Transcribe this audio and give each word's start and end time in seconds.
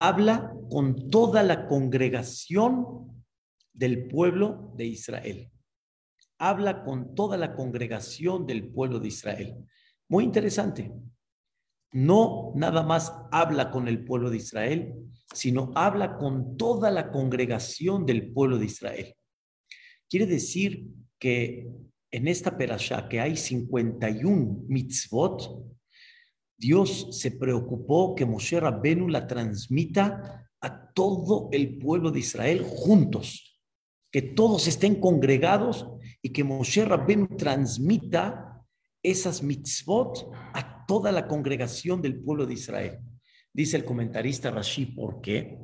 habla 0.00 0.52
con 0.70 1.10
toda 1.10 1.42
la 1.42 1.68
congregación 1.68 3.22
del 3.72 4.08
pueblo 4.08 4.72
de 4.76 4.86
Israel. 4.86 5.50
Habla 6.38 6.82
con 6.84 7.14
toda 7.14 7.36
la 7.36 7.54
congregación 7.54 8.46
del 8.46 8.68
pueblo 8.68 8.98
de 8.98 9.08
Israel. 9.08 9.56
Muy 10.08 10.24
interesante. 10.24 10.90
No 11.92 12.52
nada 12.56 12.82
más 12.82 13.12
habla 13.30 13.70
con 13.70 13.88
el 13.88 14.04
pueblo 14.04 14.30
de 14.30 14.38
Israel, 14.38 14.94
sino 15.34 15.70
habla 15.74 16.16
con 16.16 16.56
toda 16.56 16.90
la 16.90 17.10
congregación 17.10 18.06
del 18.06 18.32
pueblo 18.32 18.58
de 18.58 18.66
Israel. 18.66 19.14
Quiere 20.08 20.26
decir 20.26 20.86
que 21.18 21.68
en 22.10 22.26
esta 22.26 22.56
perashá 22.56 23.08
que 23.08 23.20
hay 23.20 23.36
51 23.36 24.64
mitzvot, 24.66 25.70
Dios 26.60 27.08
se 27.12 27.30
preocupó 27.30 28.14
que 28.14 28.26
Moshe 28.26 28.60
Rabbenu 28.60 29.08
la 29.08 29.26
transmita 29.26 30.46
a 30.60 30.92
todo 30.92 31.48
el 31.52 31.78
pueblo 31.78 32.10
de 32.10 32.20
Israel 32.20 32.66
juntos, 32.68 33.58
que 34.12 34.20
todos 34.20 34.68
estén 34.68 35.00
congregados 35.00 35.88
y 36.20 36.28
que 36.34 36.44
Moshe 36.44 36.84
Rabbenu 36.84 37.28
transmita 37.38 38.62
esas 39.02 39.42
mitzvot 39.42 40.30
a 40.52 40.84
toda 40.84 41.10
la 41.12 41.26
congregación 41.26 42.02
del 42.02 42.20
pueblo 42.20 42.44
de 42.44 42.52
Israel. 42.52 42.98
Dice 43.54 43.78
el 43.78 43.86
comentarista 43.86 44.50
Rashi, 44.50 44.84
¿por 44.84 45.22
qué? 45.22 45.58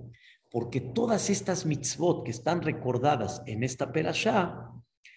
Porque 0.51 0.81
todas 0.81 1.29
estas 1.29 1.67
mitzvot 1.67 2.25
que 2.25 2.31
están 2.31 2.63
recordadas 2.63 3.43
en 3.45 3.65
esta 3.65 3.93
perashá 3.93 4.73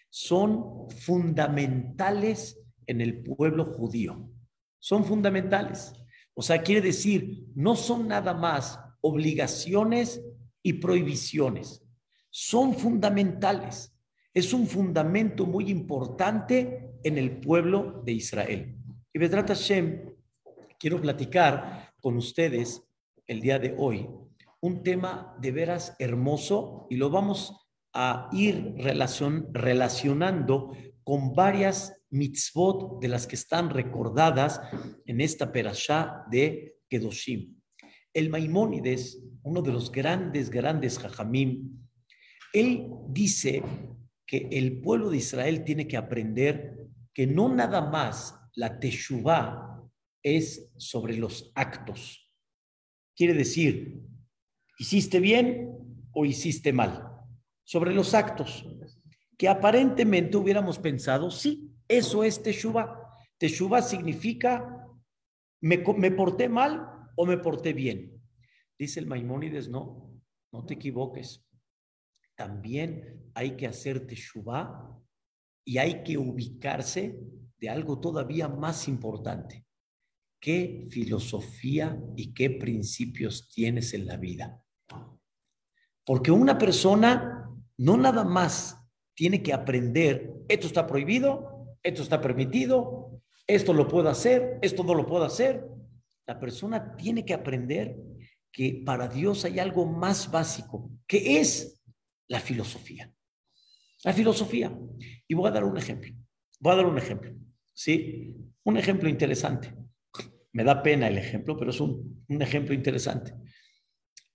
son 0.09 0.89
fundamentales 0.89 2.59
en 2.85 2.99
el 2.99 3.23
pueblo 3.23 3.63
judío 3.63 4.29
son 4.79 5.05
fundamentales. 5.05 5.93
O 6.33 6.41
sea, 6.41 6.61
quiere 6.61 6.81
decir, 6.81 7.45
no 7.55 7.75
son 7.75 8.07
nada 8.07 8.33
más 8.33 8.79
obligaciones 9.01 10.21
y 10.63 10.73
prohibiciones, 10.73 11.83
son 12.29 12.73
fundamentales. 12.73 13.95
Es 14.33 14.53
un 14.53 14.67
fundamento 14.67 15.45
muy 15.45 15.69
importante 15.69 16.91
en 17.03 17.17
el 17.17 17.39
pueblo 17.39 18.01
de 18.05 18.13
Israel. 18.13 18.75
Y 19.11 19.19
Bedrat 19.19 19.49
Hashem, 19.49 20.15
quiero 20.79 21.01
platicar 21.01 21.93
con 22.01 22.15
ustedes 22.15 22.83
el 23.27 23.41
día 23.41 23.59
de 23.59 23.75
hoy 23.77 24.07
un 24.61 24.83
tema 24.83 25.35
de 25.39 25.51
veras 25.51 25.95
hermoso 25.99 26.87
y 26.89 26.97
lo 26.97 27.09
vamos 27.09 27.55
a 27.93 28.29
ir 28.31 28.75
relacionando 28.77 30.73
con 31.03 31.33
varias 31.33 31.98
mitzvot 32.11 33.01
de 33.01 33.07
las 33.07 33.27
que 33.27 33.35
están 33.35 33.69
recordadas 33.69 34.61
en 35.05 35.21
esta 35.21 35.51
perashá 35.51 36.23
de 36.31 36.77
Kedoshim. 36.89 37.55
El 38.13 38.29
Maimónides, 38.29 39.21
uno 39.43 39.61
de 39.61 39.71
los 39.71 39.91
grandes, 39.91 40.49
grandes 40.49 40.97
jajamim, 40.99 41.87
él 42.53 42.87
dice 43.09 43.63
que 44.25 44.47
el 44.51 44.81
pueblo 44.81 45.09
de 45.09 45.17
Israel 45.17 45.63
tiene 45.63 45.87
que 45.87 45.97
aprender 45.97 46.87
que 47.13 47.27
no 47.27 47.53
nada 47.53 47.81
más 47.89 48.35
la 48.55 48.79
teshuvah 48.79 49.83
es 50.23 50.71
sobre 50.77 51.17
los 51.17 51.51
actos. 51.55 52.31
Quiere 53.15 53.33
decir, 53.33 54.01
¿hiciste 54.77 55.19
bien 55.19 55.71
o 56.11 56.25
hiciste 56.25 56.73
mal? 56.73 57.07
Sobre 57.63 57.93
los 57.93 58.13
actos, 58.13 58.65
que 59.37 59.47
aparentemente 59.47 60.37
hubiéramos 60.37 60.79
pensado, 60.79 61.29
sí, 61.29 61.68
eso 61.89 62.23
es 62.23 62.41
Teshuvah. 62.41 63.01
Teshuvah 63.39 63.81
significa, 63.81 64.87
me, 65.61 65.77
me 65.97 66.11
porté 66.11 66.47
mal 66.47 67.09
o 67.17 67.25
me 67.25 67.37
porté 67.37 67.73
bien. 67.73 68.21
Dice 68.77 68.99
el 68.99 69.07
Maimónides, 69.07 69.67
no, 69.67 70.21
no 70.53 70.65
te 70.65 70.75
equivoques. 70.75 71.45
También 72.35 73.31
hay 73.33 73.57
que 73.57 73.67
hacer 73.67 74.05
Teshuvah 74.05 74.97
y 75.65 75.79
hay 75.79 76.03
que 76.03 76.17
ubicarse 76.17 77.19
de 77.57 77.69
algo 77.69 77.99
todavía 77.99 78.47
más 78.47 78.87
importante. 78.87 79.65
¿Qué 80.39 80.85
filosofía 80.89 82.01
y 82.15 82.33
qué 82.33 82.51
principios 82.51 83.49
tienes 83.49 83.93
en 83.93 84.05
la 84.05 84.15
vida? 84.15 84.63
Porque 86.05 86.31
una 86.31 86.57
persona 86.57 87.49
no 87.77 87.97
nada 87.97 88.23
más 88.23 88.77
tiene 89.13 89.43
que 89.43 89.51
aprender, 89.51 90.33
esto 90.47 90.67
está 90.67 90.87
prohibido, 90.87 91.58
esto 91.89 92.03
está 92.03 92.21
permitido, 92.21 93.21
esto 93.47 93.73
lo 93.73 93.87
puedo 93.87 94.09
hacer, 94.09 94.59
esto 94.61 94.83
no 94.83 94.93
lo 94.93 95.05
puedo 95.05 95.23
hacer. 95.25 95.65
La 96.27 96.39
persona 96.39 96.95
tiene 96.95 97.25
que 97.25 97.33
aprender 97.33 97.95
que 98.51 98.81
para 98.85 99.07
Dios 99.07 99.45
hay 99.45 99.59
algo 99.59 99.85
más 99.85 100.29
básico, 100.31 100.91
que 101.07 101.39
es 101.39 101.81
la 102.27 102.39
filosofía. 102.39 103.11
La 104.03 104.13
filosofía. 104.13 104.71
Y 105.27 105.33
voy 105.33 105.49
a 105.49 105.51
dar 105.51 105.63
un 105.63 105.77
ejemplo. 105.77 106.13
Voy 106.59 106.73
a 106.73 106.75
dar 106.75 106.85
un 106.85 106.97
ejemplo. 106.97 107.33
¿Sí? 107.73 108.35
Un 108.63 108.77
ejemplo 108.77 109.09
interesante. 109.09 109.73
Me 110.53 110.63
da 110.63 110.81
pena 110.83 111.07
el 111.07 111.17
ejemplo, 111.17 111.57
pero 111.57 111.71
es 111.71 111.79
un, 111.79 112.25
ejemplo 112.27 112.73
interesante. 112.73 113.33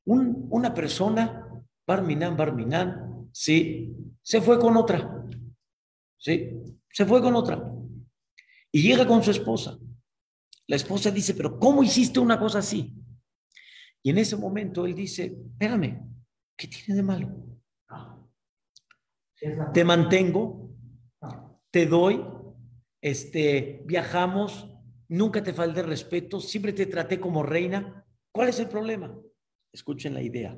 una 0.04 0.74
persona, 0.74 1.48
Barminan, 1.86 2.36
Barminan, 2.36 3.28
¿sí? 3.32 3.94
Se 4.22 4.40
fue 4.40 4.58
con 4.58 4.76
otra. 4.76 5.24
¿Sí? 6.18 6.50
Se 6.94 7.04
fue 7.04 7.20
con 7.20 7.34
otra. 7.34 7.60
Y 8.70 8.82
llega 8.82 9.04
con 9.04 9.22
su 9.22 9.32
esposa. 9.32 9.76
La 10.68 10.76
esposa 10.76 11.10
dice, 11.10 11.34
pero 11.34 11.58
¿cómo 11.58 11.82
hiciste 11.82 12.20
una 12.20 12.38
cosa 12.38 12.60
así? 12.60 12.94
Y 14.00 14.10
en 14.10 14.18
ese 14.18 14.36
momento 14.36 14.86
él 14.86 14.94
dice, 14.94 15.24
espérame, 15.24 16.08
¿qué 16.56 16.68
tiene 16.68 16.94
de 16.94 17.02
malo? 17.02 17.28
Te 19.74 19.84
mantengo, 19.84 20.70
te 21.70 21.84
doy, 21.86 22.24
este, 23.02 23.82
viajamos, 23.84 24.70
nunca 25.08 25.42
te 25.42 25.52
falté 25.52 25.82
respeto, 25.82 26.40
siempre 26.40 26.72
te 26.72 26.86
traté 26.86 27.18
como 27.18 27.42
reina. 27.42 28.06
¿Cuál 28.32 28.50
es 28.50 28.60
el 28.60 28.68
problema? 28.68 29.14
Escuchen 29.72 30.14
la 30.14 30.22
idea. 30.22 30.56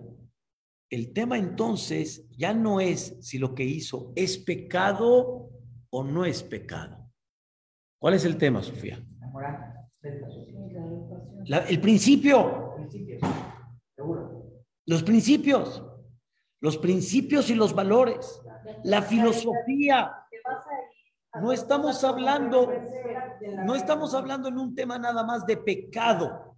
El 0.91 1.13
tema 1.13 1.39
entonces 1.39 2.29
ya 2.31 2.53
no 2.53 2.79
es 2.79 3.17
si 3.21 3.39
lo 3.39 3.55
que 3.55 3.65
hizo 3.65 4.13
es 4.15 4.39
pecado 4.39 5.56
o 5.97 6.05
no 6.05 6.27
es 6.27 6.43
pecado. 6.43 7.11
¿Cuál 7.99 8.13
es 8.13 8.27
el 8.27 8.37
tema, 8.37 8.63
Sofía? 8.63 9.03
el 11.69 11.81
principio. 11.81 12.77
Los 14.85 15.03
principios. 15.03 15.83
Los 16.61 16.77
principios 16.77 17.49
y 17.49 17.55
los 17.55 17.75
valores. 17.75 18.43
La 18.85 19.01
filosofía. 19.01 20.13
No 21.41 21.51
estamos 21.53 22.05
hablando, 22.05 22.71
no 23.65 23.75
estamos 23.75 24.15
hablando 24.15 24.49
en 24.49 24.59
un 24.59 24.75
tema 24.75 24.99
nada 24.99 25.25
más 25.25 25.47
de 25.47 25.57
pecado. 25.57 26.55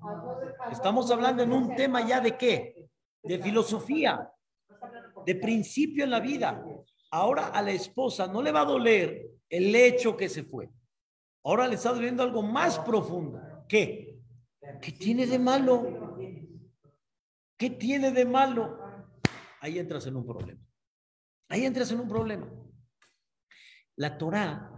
Estamos 0.72 1.12
hablando 1.12 1.44
en 1.44 1.52
un 1.52 1.76
tema 1.76 2.04
ya 2.04 2.20
de 2.20 2.36
qué? 2.36 2.88
De 3.22 3.38
filosofía, 3.38 4.32
de 5.24 5.34
principio 5.36 6.02
en 6.02 6.10
la 6.10 6.18
vida. 6.18 6.64
Ahora 7.10 7.48
a 7.48 7.62
la 7.62 7.70
esposa 7.70 8.26
no 8.26 8.42
le 8.42 8.52
va 8.52 8.62
a 8.62 8.66
doler 8.66 9.30
el 9.48 9.74
hecho 9.74 10.16
que 10.16 10.28
se 10.28 10.42
fue. 10.44 10.70
Ahora 11.44 11.66
le 11.66 11.76
está 11.76 11.92
doliendo 11.92 12.22
algo 12.22 12.42
más 12.42 12.78
profundo. 12.80 13.40
¿Qué? 13.68 14.18
¿Qué 14.82 14.92
tiene 14.92 15.26
de 15.26 15.38
malo? 15.38 16.18
¿Qué 17.56 17.70
tiene 17.70 18.10
de 18.12 18.24
malo? 18.24 18.78
Ahí 19.60 19.78
entras 19.78 20.06
en 20.06 20.16
un 20.16 20.26
problema. 20.26 20.60
Ahí 21.48 21.64
entras 21.64 21.90
en 21.90 22.00
un 22.00 22.08
problema. 22.08 22.52
La 23.96 24.18
Torá, 24.18 24.70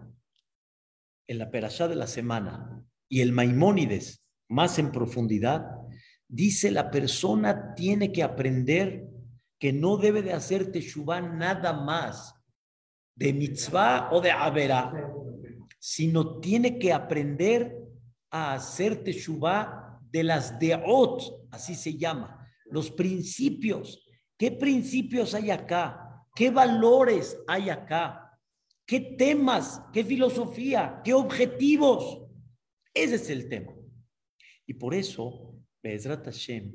en 1.27 1.39
la 1.39 1.51
perashá 1.51 1.89
de 1.89 1.97
la 1.97 2.07
semana, 2.07 2.83
y 3.09 3.21
el 3.21 3.33
Maimónides, 3.33 4.25
más 4.49 4.79
en 4.79 4.93
profundidad, 4.93 5.67
dice 6.29 6.71
la 6.71 6.91
persona 6.91 7.75
tiene 7.75 8.13
que 8.13 8.23
aprender 8.23 9.09
que 9.61 9.73
no 9.75 9.99
debe 9.99 10.23
de 10.23 10.33
hacer 10.33 10.73
teshuvah 10.73 11.21
nada 11.21 11.75
más 11.75 12.35
de 13.15 13.35
mitzvah 13.35 14.09
o 14.11 14.21
de 14.21 14.31
avera, 14.31 14.91
sino 15.79 16.41
tiene 16.41 16.79
que 16.79 16.93
aprender 16.93 17.77
a 18.31 18.55
hacer 18.55 19.05
teshuvah 19.05 20.01
de 20.11 20.25
las 20.25 20.59
deot, 20.59 21.49
así 21.51 21.75
se 21.75 21.99
llama, 21.99 22.49
los 22.71 22.91
principios. 22.91 24.03
¿Qué 24.39 24.51
principios 24.51 25.35
hay 25.35 25.51
acá? 25.51 26.25
¿Qué 26.35 26.51
valores 26.51 27.39
hay 27.47 27.69
acá? 27.69 28.39
¿Qué 28.87 29.01
temas? 29.01 29.83
¿Qué 29.93 30.03
filosofía? 30.03 31.03
¿Qué 31.05 31.13
objetivos? 31.13 32.23
Ese 32.95 33.17
es 33.17 33.29
el 33.29 33.49
tema. 33.51 33.75
Y 34.67 34.75
por 34.75 34.95
eso 34.95 35.50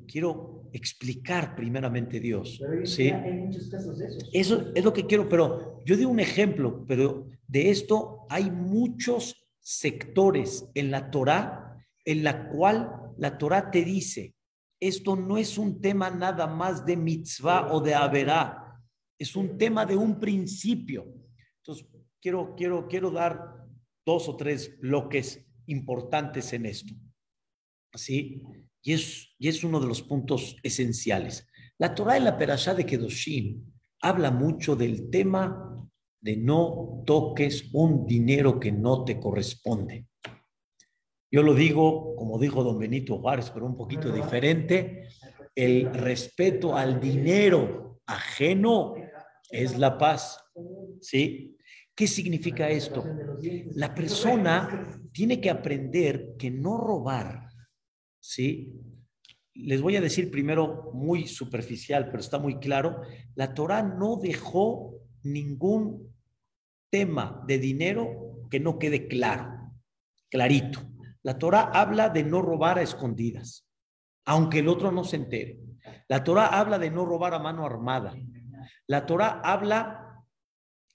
quiero 0.07 0.69
explicar 0.73 1.55
primeramente 1.55 2.19
Dios. 2.19 2.59
¿sí? 2.83 3.11
Eso 4.33 4.71
es 4.73 4.83
lo 4.83 4.93
que 4.93 5.05
quiero, 5.05 5.29
pero 5.29 5.83
yo 5.85 5.95
di 5.95 6.05
un 6.05 6.19
ejemplo, 6.19 6.83
pero 6.87 7.27
de 7.47 7.69
esto 7.69 8.25
hay 8.29 8.49
muchos 8.49 9.47
sectores 9.59 10.69
en 10.73 10.91
la 10.91 11.11
Torah 11.11 11.65
en 12.05 12.23
la 12.23 12.47
cual 12.49 13.13
la 13.17 13.37
Torah 13.37 13.71
te 13.71 13.83
dice, 13.83 14.35
esto 14.79 15.15
no 15.15 15.37
es 15.37 15.57
un 15.57 15.81
tema 15.81 16.09
nada 16.09 16.47
más 16.47 16.85
de 16.85 16.95
mitzvah 16.95 17.73
o 17.73 17.81
de 17.81 17.95
averá, 17.95 18.79
es 19.17 19.35
un 19.35 19.57
tema 19.57 19.85
de 19.85 19.97
un 19.97 20.19
principio. 20.19 21.11
Entonces, 21.57 21.87
quiero, 22.21 22.53
quiero, 22.55 22.87
quiero 22.87 23.09
dar 23.09 23.65
dos 24.05 24.29
o 24.29 24.35
tres 24.35 24.79
bloques 24.79 25.43
importantes 25.65 26.53
en 26.53 26.67
esto. 26.67 26.93
¿Sí? 27.95 28.43
Y 28.85 28.93
es, 28.93 29.35
y 29.39 29.47
es 29.47 29.63
uno 29.63 29.79
de 29.79 29.87
los 29.87 30.03
puntos 30.03 30.57
esenciales. 30.61 31.47
La 31.79 31.95
Torah 31.95 32.17
en 32.17 32.23
la 32.23 32.37
Perashá 32.37 32.75
de 32.75 32.85
Kedoshim 32.85 33.65
habla 34.01 34.29
mucho 34.29 34.75
del 34.75 35.09
tema 35.09 35.89
de 36.21 36.37
no 36.37 37.03
toques 37.05 37.69
un 37.73 38.05
dinero 38.05 38.59
que 38.59 38.71
no 38.71 39.03
te 39.03 39.19
corresponde. 39.19 40.05
Yo 41.31 41.41
lo 41.41 41.55
digo, 41.55 42.15
como 42.15 42.37
dijo 42.37 42.63
don 42.63 42.77
Benito 42.77 43.17
Juárez, 43.17 43.49
pero 43.49 43.65
un 43.65 43.75
poquito 43.75 44.11
diferente, 44.11 45.09
el 45.55 45.91
respeto 45.91 46.77
al 46.77 46.99
dinero 46.99 48.01
ajeno 48.05 48.93
es 49.49 49.77
la 49.79 49.97
paz. 49.97 50.39
¿Sí? 51.01 51.57
¿Qué 51.95 52.07
significa 52.07 52.69
esto? 52.69 53.03
La 53.73 53.95
persona 53.95 55.01
tiene 55.11 55.41
que 55.41 55.49
aprender 55.49 56.35
que 56.37 56.51
no 56.51 56.77
robar, 56.77 57.44
¿sí? 58.25 58.73
Les 59.53 59.81
voy 59.81 59.95
a 59.95 60.01
decir 60.01 60.31
primero 60.31 60.91
muy 60.93 61.27
superficial, 61.27 62.07
pero 62.07 62.19
está 62.19 62.39
muy 62.39 62.59
claro, 62.59 63.01
la 63.35 63.53
Torah 63.53 63.83
no 63.83 64.17
dejó 64.17 64.95
ningún 65.23 66.13
tema 66.89 67.43
de 67.47 67.59
dinero 67.59 68.47
que 68.49 68.59
no 68.59 68.79
quede 68.79 69.07
claro, 69.07 69.71
clarito. 70.29 70.81
La 71.23 71.37
Torah 71.37 71.71
habla 71.73 72.09
de 72.09 72.23
no 72.23 72.41
robar 72.41 72.79
a 72.79 72.81
escondidas, 72.81 73.67
aunque 74.25 74.59
el 74.59 74.67
otro 74.67 74.91
no 74.91 75.03
se 75.03 75.15
entere. 75.15 75.59
La 76.07 76.23
Torah 76.23 76.47
habla 76.47 76.77
de 76.77 76.91
no 76.91 77.05
robar 77.05 77.33
a 77.33 77.39
mano 77.39 77.65
armada. 77.65 78.15
La 78.87 79.05
Torah 79.05 79.41
habla 79.43 80.23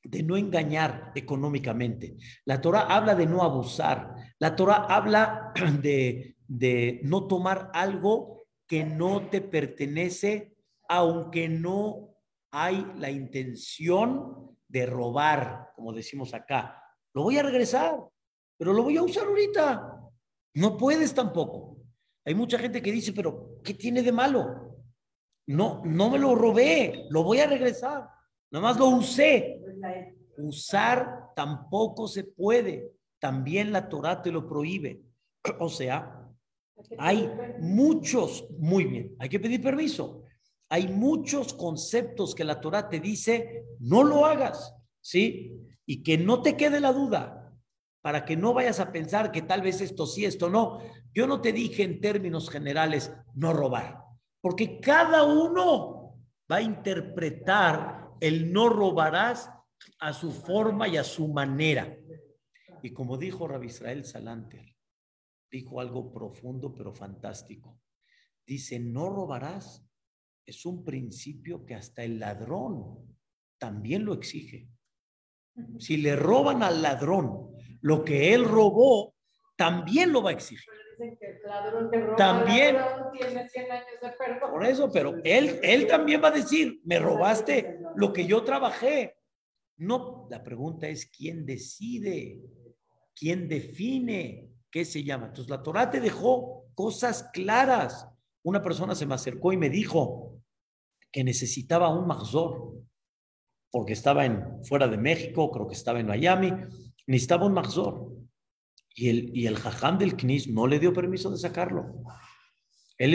de 0.02 0.22
no 0.22 0.36
engañar 0.36 1.12
económicamente. 1.14 2.16
La 2.44 2.60
Torah 2.60 2.82
habla 2.82 3.14
de 3.14 3.26
no 3.26 3.42
abusar. 3.42 4.14
La 4.38 4.54
Torah 4.54 4.86
habla 4.88 5.52
de, 5.82 6.36
de 6.50 7.00
no 7.04 7.28
tomar 7.28 7.70
algo 7.74 8.42
que 8.66 8.84
no 8.84 9.28
te 9.30 9.40
pertenece, 9.40 10.56
aunque 10.88 11.48
no 11.48 12.16
hay 12.50 12.84
la 12.96 13.08
intención 13.08 14.56
de 14.66 14.84
robar, 14.84 15.70
como 15.76 15.92
decimos 15.92 16.34
acá. 16.34 16.82
Lo 17.14 17.22
voy 17.22 17.38
a 17.38 17.44
regresar, 17.44 18.00
pero 18.58 18.72
lo 18.72 18.82
voy 18.82 18.96
a 18.96 19.02
usar 19.02 19.26
ahorita. 19.26 19.96
No 20.54 20.76
puedes 20.76 21.14
tampoco. 21.14 21.76
Hay 22.24 22.34
mucha 22.34 22.58
gente 22.58 22.82
que 22.82 22.90
dice, 22.90 23.12
pero 23.12 23.60
¿qué 23.62 23.74
tiene 23.74 24.02
de 24.02 24.10
malo? 24.10 24.76
No, 25.46 25.82
no 25.84 26.10
me 26.10 26.18
lo 26.18 26.34
robé, 26.34 27.06
lo 27.10 27.22
voy 27.22 27.38
a 27.38 27.46
regresar. 27.46 28.08
Nada 28.50 28.62
más 28.62 28.76
lo 28.76 28.88
usé. 28.88 29.62
Usar 30.36 31.30
tampoco 31.36 32.08
se 32.08 32.24
puede. 32.24 32.92
También 33.20 33.70
la 33.70 33.88
Torah 33.88 34.20
te 34.20 34.32
lo 34.32 34.48
prohíbe. 34.48 35.00
O 35.60 35.68
sea, 35.68 36.19
hay 36.98 37.30
muchos, 37.60 38.46
muy 38.58 38.84
bien, 38.84 39.16
hay 39.18 39.28
que 39.28 39.40
pedir 39.40 39.62
permiso. 39.62 40.24
Hay 40.68 40.88
muchos 40.88 41.52
conceptos 41.52 42.34
que 42.34 42.44
la 42.44 42.60
Torah 42.60 42.88
te 42.88 43.00
dice, 43.00 43.64
no 43.80 44.04
lo 44.04 44.24
hagas, 44.24 44.74
¿sí? 45.00 45.52
Y 45.84 46.02
que 46.02 46.16
no 46.16 46.42
te 46.42 46.56
quede 46.56 46.78
la 46.78 46.92
duda 46.92 47.52
para 48.02 48.24
que 48.24 48.36
no 48.36 48.54
vayas 48.54 48.80
a 48.80 48.92
pensar 48.92 49.30
que 49.32 49.42
tal 49.42 49.62
vez 49.62 49.80
esto 49.80 50.06
sí, 50.06 50.24
esto 50.24 50.48
no. 50.48 50.78
Yo 51.12 51.26
no 51.26 51.40
te 51.40 51.52
dije 51.52 51.82
en 51.82 52.00
términos 52.00 52.48
generales 52.48 53.12
no 53.34 53.52
robar, 53.52 54.04
porque 54.40 54.80
cada 54.80 55.24
uno 55.24 56.16
va 56.50 56.56
a 56.56 56.62
interpretar 56.62 58.10
el 58.20 58.52
no 58.52 58.68
robarás 58.68 59.50
a 59.98 60.12
su 60.12 60.30
forma 60.30 60.88
y 60.88 60.96
a 60.96 61.04
su 61.04 61.28
manera. 61.28 61.96
Y 62.82 62.92
como 62.92 63.16
dijo 63.16 63.46
Rabbi 63.46 63.66
Israel 63.66 64.04
Salanter, 64.04 64.74
dijo 65.50 65.80
algo 65.80 66.12
profundo 66.12 66.74
pero 66.74 66.92
fantástico. 66.94 67.80
Dice, 68.46 68.78
no 68.80 69.08
robarás 69.08 69.84
es 70.46 70.66
un 70.66 70.84
principio 70.84 71.64
que 71.64 71.74
hasta 71.74 72.02
el 72.02 72.18
ladrón 72.18 73.16
también 73.58 74.04
lo 74.04 74.14
exige. 74.14 74.68
Si 75.78 75.96
le 75.96 76.16
roban 76.16 76.62
al 76.62 76.82
ladrón 76.82 77.54
lo 77.82 78.04
que 78.04 78.34
él 78.34 78.44
robó, 78.44 79.14
también 79.56 80.12
lo 80.12 80.22
va 80.22 80.30
a 80.30 80.32
exigir. 80.32 80.72
También. 82.16 82.76
Por 84.50 84.64
eso, 84.64 84.90
pero 84.92 85.16
él, 85.24 85.60
él 85.62 85.86
también 85.86 86.22
va 86.22 86.28
a 86.28 86.32
decir, 86.32 86.80
me 86.84 86.98
robaste 86.98 87.78
lo 87.94 88.12
que 88.12 88.26
yo 88.26 88.42
trabajé. 88.42 89.16
No, 89.76 90.26
la 90.30 90.42
pregunta 90.42 90.88
es 90.88 91.06
quién 91.06 91.46
decide, 91.46 92.40
quién 93.14 93.48
define 93.48 94.50
qué 94.70 94.84
se 94.84 95.02
llama. 95.04 95.26
Entonces 95.26 95.50
la 95.50 95.62
Torah 95.62 95.90
te 95.90 96.00
dejó 96.00 96.66
cosas 96.74 97.30
claras. 97.32 98.08
Una 98.42 98.62
persona 98.62 98.94
se 98.94 99.06
me 99.06 99.14
acercó 99.14 99.52
y 99.52 99.56
me 99.56 99.70
dijo 99.70 100.40
que 101.12 101.24
necesitaba 101.24 101.88
un 101.88 102.06
mahzor 102.06 102.74
porque 103.70 103.92
estaba 103.92 104.24
en, 104.24 104.64
fuera 104.64 104.88
de 104.88 104.96
México, 104.96 105.50
creo 105.50 105.68
que 105.68 105.74
estaba 105.74 106.00
en 106.00 106.06
Miami, 106.06 106.52
necesitaba 107.06 107.46
un 107.46 107.54
mahzor. 107.54 108.10
Y 108.94 109.08
el, 109.08 109.36
y 109.36 109.46
el 109.46 109.56
jajam 109.56 109.98
del 109.98 110.16
Knis 110.16 110.48
no 110.48 110.66
le 110.66 110.78
dio 110.78 110.92
permiso 110.92 111.30
de 111.30 111.38
sacarlo. 111.38 112.02
Él 112.98 113.14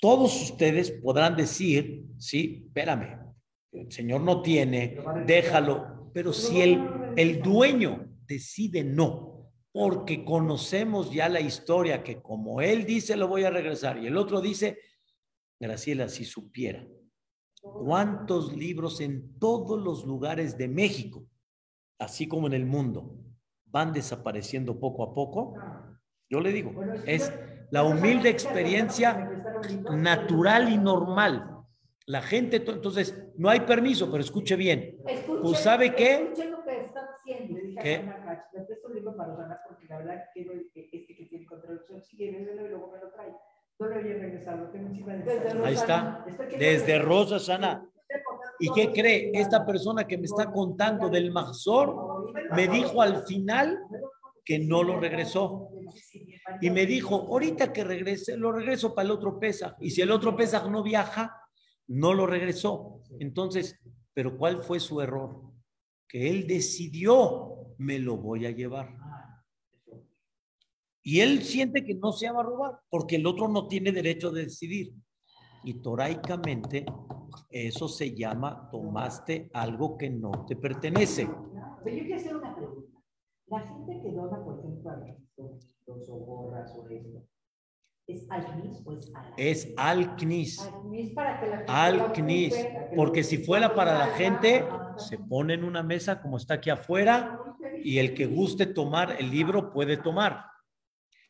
todos 0.00 0.50
ustedes 0.50 0.92
podrán 0.92 1.34
decir, 1.34 2.04
sí, 2.18 2.64
espérame, 2.66 3.34
el 3.72 3.90
Señor 3.90 4.20
no 4.20 4.42
tiene, 4.42 4.98
déjalo, 5.26 6.10
pero 6.14 6.32
si 6.32 6.60
el, 6.60 6.80
el 7.16 7.42
dueño 7.42 8.08
decide 8.26 8.84
no, 8.84 9.37
porque 9.78 10.24
conocemos 10.24 11.12
ya 11.12 11.28
la 11.28 11.38
historia 11.38 12.02
que 12.02 12.20
como 12.20 12.60
él 12.60 12.84
dice 12.84 13.14
lo 13.16 13.28
voy 13.28 13.44
a 13.44 13.50
regresar 13.50 13.96
y 14.02 14.08
el 14.08 14.16
otro 14.16 14.40
dice, 14.40 14.76
Graciela, 15.60 16.08
si 16.08 16.24
supiera 16.24 16.84
cuántos 17.62 18.56
libros 18.56 19.00
en 19.00 19.38
todos 19.38 19.80
los 19.80 20.04
lugares 20.04 20.58
de 20.58 20.66
México 20.66 21.28
así 22.00 22.26
como 22.26 22.48
en 22.48 22.54
el 22.54 22.66
mundo, 22.66 23.14
van 23.66 23.92
desapareciendo 23.92 24.80
poco 24.80 25.04
a 25.04 25.14
poco, 25.14 25.54
yo 26.28 26.40
le 26.40 26.52
digo, 26.52 26.72
es 27.06 27.32
la 27.70 27.84
humilde 27.84 28.30
experiencia 28.30 29.30
natural 29.92 30.72
y 30.72 30.76
normal. 30.76 31.54
La 32.04 32.22
gente, 32.22 32.56
entonces, 32.56 33.16
no 33.36 33.48
hay 33.48 33.60
permiso, 33.60 34.10
pero 34.10 34.24
escuche 34.24 34.56
bien. 34.56 34.96
pues 35.40 35.60
sabe 35.60 35.94
qué? 35.94 36.32
Lo 36.98 37.04
está 37.04 37.14
haciendo. 37.14 37.82
¿Qué? 37.82 37.98
Me 38.52 38.64
presto 38.64 38.88
un 38.88 38.94
libro 38.94 39.16
para 39.16 39.32
usarla 39.32 39.60
porque 39.66 39.86
la 39.86 39.98
verdad 39.98 40.24
quiero 40.32 40.52
este 40.54 40.90
que 40.90 41.26
tiene 41.28 41.46
contradicción. 41.46 42.02
Si 42.02 42.16
quiere, 42.16 42.40
y 42.40 42.44
luego 42.44 42.90
me 42.90 42.98
lo 42.98 43.10
trae. 43.10 43.34
No 43.78 43.88
le 43.88 44.02
voy 44.02 44.10
a 44.10 44.14
regresar, 44.14 44.58
lo 44.58 44.70
tengo 44.70 44.88
encima 44.88 45.14
de 45.14 45.64
Ahí 45.64 45.74
está. 45.74 46.24
Desde 46.58 46.98
Rosa 46.98 47.38
Sana. 47.38 47.88
¿Y 48.58 48.72
qué 48.72 48.90
cree? 48.90 49.30
Esta 49.34 49.64
persona 49.64 50.04
que 50.04 50.18
me 50.18 50.24
está 50.24 50.50
contando 50.50 51.08
del 51.08 51.30
Mahzor 51.30 52.32
me 52.56 52.66
dijo 52.66 53.00
al 53.00 53.22
final 53.24 53.78
que 54.44 54.58
no 54.58 54.82
lo 54.82 54.98
regresó. 54.98 55.68
Y 56.60 56.70
me 56.70 56.86
dijo, 56.86 57.14
ahorita 57.14 57.72
que 57.72 57.84
regrese, 57.84 58.36
lo 58.36 58.50
regreso 58.50 58.94
para 58.94 59.06
el 59.06 59.12
otro 59.12 59.38
pesa. 59.38 59.76
Y 59.78 59.90
si 59.90 60.02
el 60.02 60.10
otro 60.10 60.34
pesa 60.34 60.66
no 60.68 60.82
viaja, 60.82 61.40
no 61.86 62.14
lo 62.14 62.26
regresó. 62.26 63.02
Entonces, 63.20 63.78
¿pero 64.12 64.36
cuál 64.36 64.62
fue 64.62 64.80
su 64.80 65.00
error? 65.00 65.47
Que 66.08 66.30
él 66.30 66.46
decidió, 66.46 67.74
me 67.78 67.98
lo 67.98 68.16
voy 68.16 68.46
a 68.46 68.50
llevar. 68.50 68.96
Y 71.02 71.20
él 71.20 71.42
siente 71.42 71.84
que 71.84 71.94
no 71.94 72.12
se 72.12 72.30
va 72.30 72.40
a 72.40 72.44
robar, 72.44 72.80
porque 72.90 73.16
el 73.16 73.26
otro 73.26 73.48
no 73.48 73.68
tiene 73.68 73.92
derecho 73.92 74.30
de 74.30 74.44
decidir. 74.44 74.94
Y 75.64 75.80
toraicamente 75.80 76.84
eso 77.50 77.88
se 77.88 78.14
llama 78.14 78.68
tomaste 78.70 79.50
algo 79.54 79.96
que 79.96 80.10
no 80.10 80.44
te 80.46 80.56
pertenece. 80.56 81.28
Pero 81.84 81.96
yo 81.96 82.02
quiero 82.02 82.16
hacer 82.16 82.36
una 82.36 82.54
pregunta. 82.54 82.98
La 83.46 83.60
gente 83.60 84.00
que 84.02 84.12
dona, 84.12 84.44
por 84.44 84.58
ejemplo, 84.58 84.92
los 85.86 86.08
o 86.10 86.16
gorras 86.16 86.76
o 86.76 86.88
esto, 86.88 87.26
¿es 88.08 88.26
al 88.30 88.46
o 88.86 88.92
es 88.92 89.12
al 89.12 89.34
Es 89.36 89.68
Porque 92.96 93.22
si 93.22 93.38
fuera 93.38 93.74
para 93.74 93.98
la 93.98 94.06
gente, 94.14 94.64
se 94.96 95.18
pone 95.18 95.54
en 95.54 95.62
una 95.62 95.82
mesa 95.82 96.20
como 96.20 96.38
está 96.38 96.54
aquí 96.54 96.70
afuera 96.70 97.38
y 97.84 97.98
el 97.98 98.14
que 98.14 98.26
guste 98.26 98.66
tomar 98.66 99.16
el 99.18 99.30
libro 99.30 99.72
puede 99.72 99.98
tomar. 99.98 100.42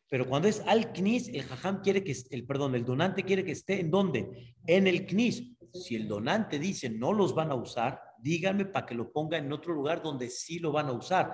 Pero 0.09 0.25
cuando 0.27 0.47
es 0.47 0.61
al 0.65 0.91
CNIS, 0.93 1.27
el 1.29 1.43
jajam 1.43 1.81
quiere 1.81 2.03
que, 2.03 2.15
el 2.31 2.45
perdón, 2.45 2.73
el 2.73 2.85
donante 2.85 3.23
quiere 3.23 3.43
que 3.43 3.51
esté 3.51 3.81
en 3.81 3.91
dónde? 3.91 4.55
En 4.65 4.87
el 4.87 5.05
CNIS. 5.05 5.55
Si 5.73 5.95
el 5.95 6.07
donante 6.07 6.57
dice 6.57 6.89
no 6.89 7.13
los 7.13 7.35
van 7.35 7.51
a 7.51 7.55
usar, 7.55 8.01
díganme 8.17 8.65
para 8.65 8.87
que 8.87 8.95
lo 8.95 9.11
ponga 9.11 9.37
en 9.37 9.51
otro 9.51 9.73
lugar 9.73 10.01
donde 10.01 10.29
sí 10.29 10.57
lo 10.57 10.71
van 10.71 10.87
a 10.87 10.93
usar. 10.93 11.31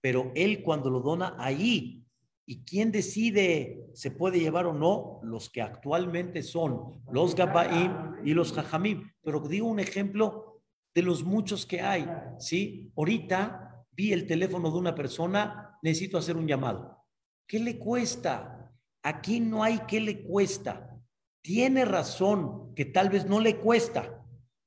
Pero 0.00 0.30
él 0.34 0.62
cuando 0.62 0.88
lo 0.88 1.00
dona 1.00 1.34
ahí, 1.38 2.03
¿Y 2.46 2.64
quién 2.64 2.92
decide 2.92 3.88
se 3.94 4.10
puede 4.10 4.38
llevar 4.38 4.66
o 4.66 4.74
no? 4.74 5.20
Los 5.22 5.48
que 5.48 5.62
actualmente 5.62 6.42
son 6.42 7.02
los 7.10 7.34
Gabaim 7.34 8.16
y 8.24 8.34
los 8.34 8.52
Jajamim. 8.52 9.10
Pero 9.22 9.40
digo 9.40 9.66
un 9.66 9.80
ejemplo 9.80 10.62
de 10.94 11.02
los 11.02 11.24
muchos 11.24 11.64
que 11.64 11.80
hay. 11.80 12.06
¿sí? 12.38 12.92
Ahorita 12.96 13.86
vi 13.92 14.12
el 14.12 14.26
teléfono 14.26 14.70
de 14.70 14.78
una 14.78 14.94
persona, 14.94 15.78
necesito 15.82 16.18
hacer 16.18 16.36
un 16.36 16.46
llamado. 16.46 17.04
¿Qué 17.46 17.58
le 17.58 17.78
cuesta? 17.78 18.72
Aquí 19.02 19.40
no 19.40 19.62
hay 19.62 19.80
qué 19.88 20.00
le 20.00 20.22
cuesta. 20.22 20.98
Tiene 21.42 21.84
razón 21.84 22.74
que 22.74 22.86
tal 22.86 23.10
vez 23.10 23.26
no 23.26 23.38
le 23.40 23.56
cuesta, 23.56 24.24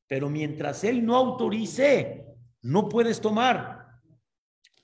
pero 0.07 0.29
mientras 0.29 0.83
él 0.83 1.03
no 1.05 1.15
autorice, 1.15 2.25
no 2.61 2.87
puedes 2.87 3.19
tomar. 3.19 3.87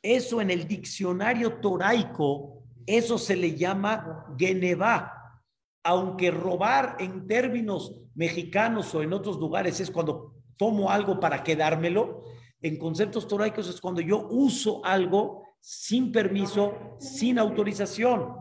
Eso 0.01 0.41
en 0.41 0.49
el 0.49 0.67
diccionario 0.67 1.59
toraico 1.59 2.62
eso 2.87 3.17
se 3.17 3.35
le 3.35 3.55
llama 3.55 4.35
Geneva. 4.37 5.41
Aunque 5.83 6.31
robar 6.31 6.95
en 6.99 7.27
términos 7.27 7.93
mexicanos 8.15 8.93
o 8.95 9.03
en 9.03 9.13
otros 9.13 9.37
lugares 9.37 9.79
es 9.79 9.91
cuando 9.91 10.35
tomo 10.57 10.89
algo 10.89 11.19
para 11.19 11.43
quedármelo, 11.43 12.23
en 12.61 12.77
conceptos 12.77 13.27
toraicos 13.27 13.67
es 13.67 13.81
cuando 13.81 13.99
yo 13.99 14.27
uso 14.29 14.83
algo 14.85 15.43
sin 15.59 16.11
permiso, 16.11 16.97
sin 16.99 17.37
autorización. 17.37 18.33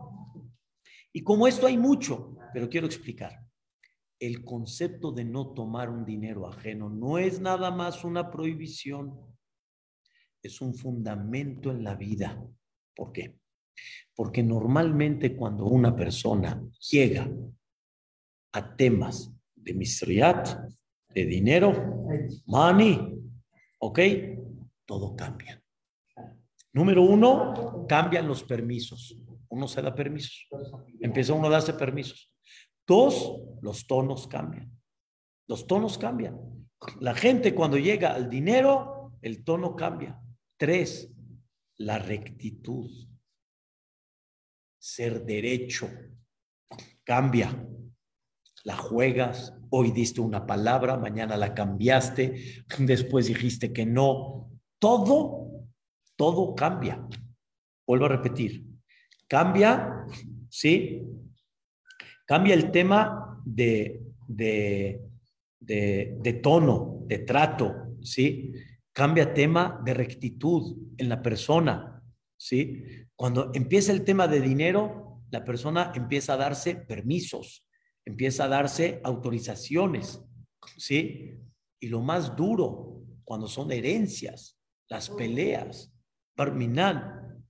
Y 1.11 1.23
como 1.23 1.47
esto 1.47 1.67
hay 1.67 1.77
mucho, 1.77 2.37
pero 2.53 2.69
quiero 2.69 2.87
explicar. 2.87 3.39
El 4.19 4.45
concepto 4.45 5.11
de 5.11 5.25
no 5.25 5.53
tomar 5.53 5.89
un 5.89 6.05
dinero 6.05 6.47
ajeno 6.47 6.89
no 6.89 7.17
es 7.17 7.41
nada 7.41 7.71
más 7.71 8.05
una 8.05 8.31
prohibición, 8.31 9.19
es 10.41 10.61
un 10.61 10.73
fundamento 10.73 11.71
en 11.71 11.83
la 11.83 11.95
vida. 11.95 12.41
¿Por 12.95 13.11
qué? 13.11 13.37
Porque 14.15 14.43
normalmente 14.43 15.35
cuando 15.35 15.65
una 15.65 15.95
persona 15.95 16.61
llega 16.91 17.29
a 18.51 18.75
temas 18.75 19.31
de 19.55 19.73
misriat, 19.73 20.47
de 21.09 21.25
dinero, 21.25 21.71
money, 22.45 23.15
¿ok? 23.79 23.99
Todo 24.85 25.15
cambia. 25.15 25.61
Número 26.73 27.03
uno, 27.03 27.85
cambian 27.87 28.27
los 28.27 28.43
permisos. 28.43 29.15
Uno 29.49 29.67
se 29.67 29.81
da 29.81 29.93
permisos. 29.93 30.47
Empieza 30.99 31.33
uno 31.33 31.47
a 31.47 31.51
darse 31.51 31.73
permisos. 31.73 32.31
Dos, 32.85 33.39
los 33.61 33.85
tonos 33.85 34.27
cambian. 34.27 34.71
Los 35.47 35.67
tonos 35.67 35.97
cambian. 35.97 36.39
La 36.99 37.13
gente 37.13 37.53
cuando 37.53 37.77
llega 37.77 38.13
al 38.13 38.29
dinero, 38.29 39.13
el 39.21 39.43
tono 39.43 39.75
cambia. 39.75 40.19
Tres, 40.57 41.11
la 41.77 41.99
rectitud 41.99 42.89
ser 44.83 45.23
derecho. 45.23 45.89
Cambia. 47.05 47.65
La 48.65 48.75
juegas, 48.75 49.53
hoy 49.69 49.91
diste 49.91 50.19
una 50.19 50.45
palabra, 50.45 50.97
mañana 50.97 51.37
la 51.37 51.53
cambiaste, 51.53 52.65
después 52.79 53.27
dijiste 53.27 53.71
que 53.71 53.85
no. 53.85 54.51
Todo, 54.79 55.67
todo 56.17 56.53
cambia. 56.53 57.01
Vuelvo 57.87 58.05
a 58.05 58.09
repetir. 58.09 58.65
Cambia, 59.25 60.05
¿sí? 60.49 61.01
Cambia 62.25 62.53
el 62.53 62.69
tema 62.69 63.41
de, 63.45 64.01
de, 64.27 65.01
de, 65.61 66.17
de 66.19 66.33
tono, 66.33 67.03
de 67.05 67.19
trato, 67.19 67.95
¿sí? 68.01 68.51
Cambia 68.91 69.33
tema 69.33 69.81
de 69.83 69.93
rectitud 69.93 70.75
en 70.97 71.07
la 71.07 71.21
persona, 71.21 71.92
¿sí? 72.43 72.83
Cuando 73.15 73.51
empieza 73.53 73.93
el 73.93 74.03
tema 74.03 74.27
de 74.27 74.41
dinero, 74.41 75.21
la 75.31 75.45
persona 75.45 75.93
empieza 75.95 76.33
a 76.33 76.37
darse 76.37 76.75
permisos, 76.75 77.65
empieza 78.03 78.43
a 78.43 78.49
darse 78.49 78.99
autorizaciones, 79.05 80.21
¿sí? 80.77 81.39
Y 81.79 81.87
lo 81.87 82.01
más 82.01 82.35
duro, 82.35 83.01
cuando 83.23 83.47
son 83.47 83.71
herencias, 83.71 84.59
las 84.89 85.09
peleas, 85.09 85.93
Barminan, 86.35 87.45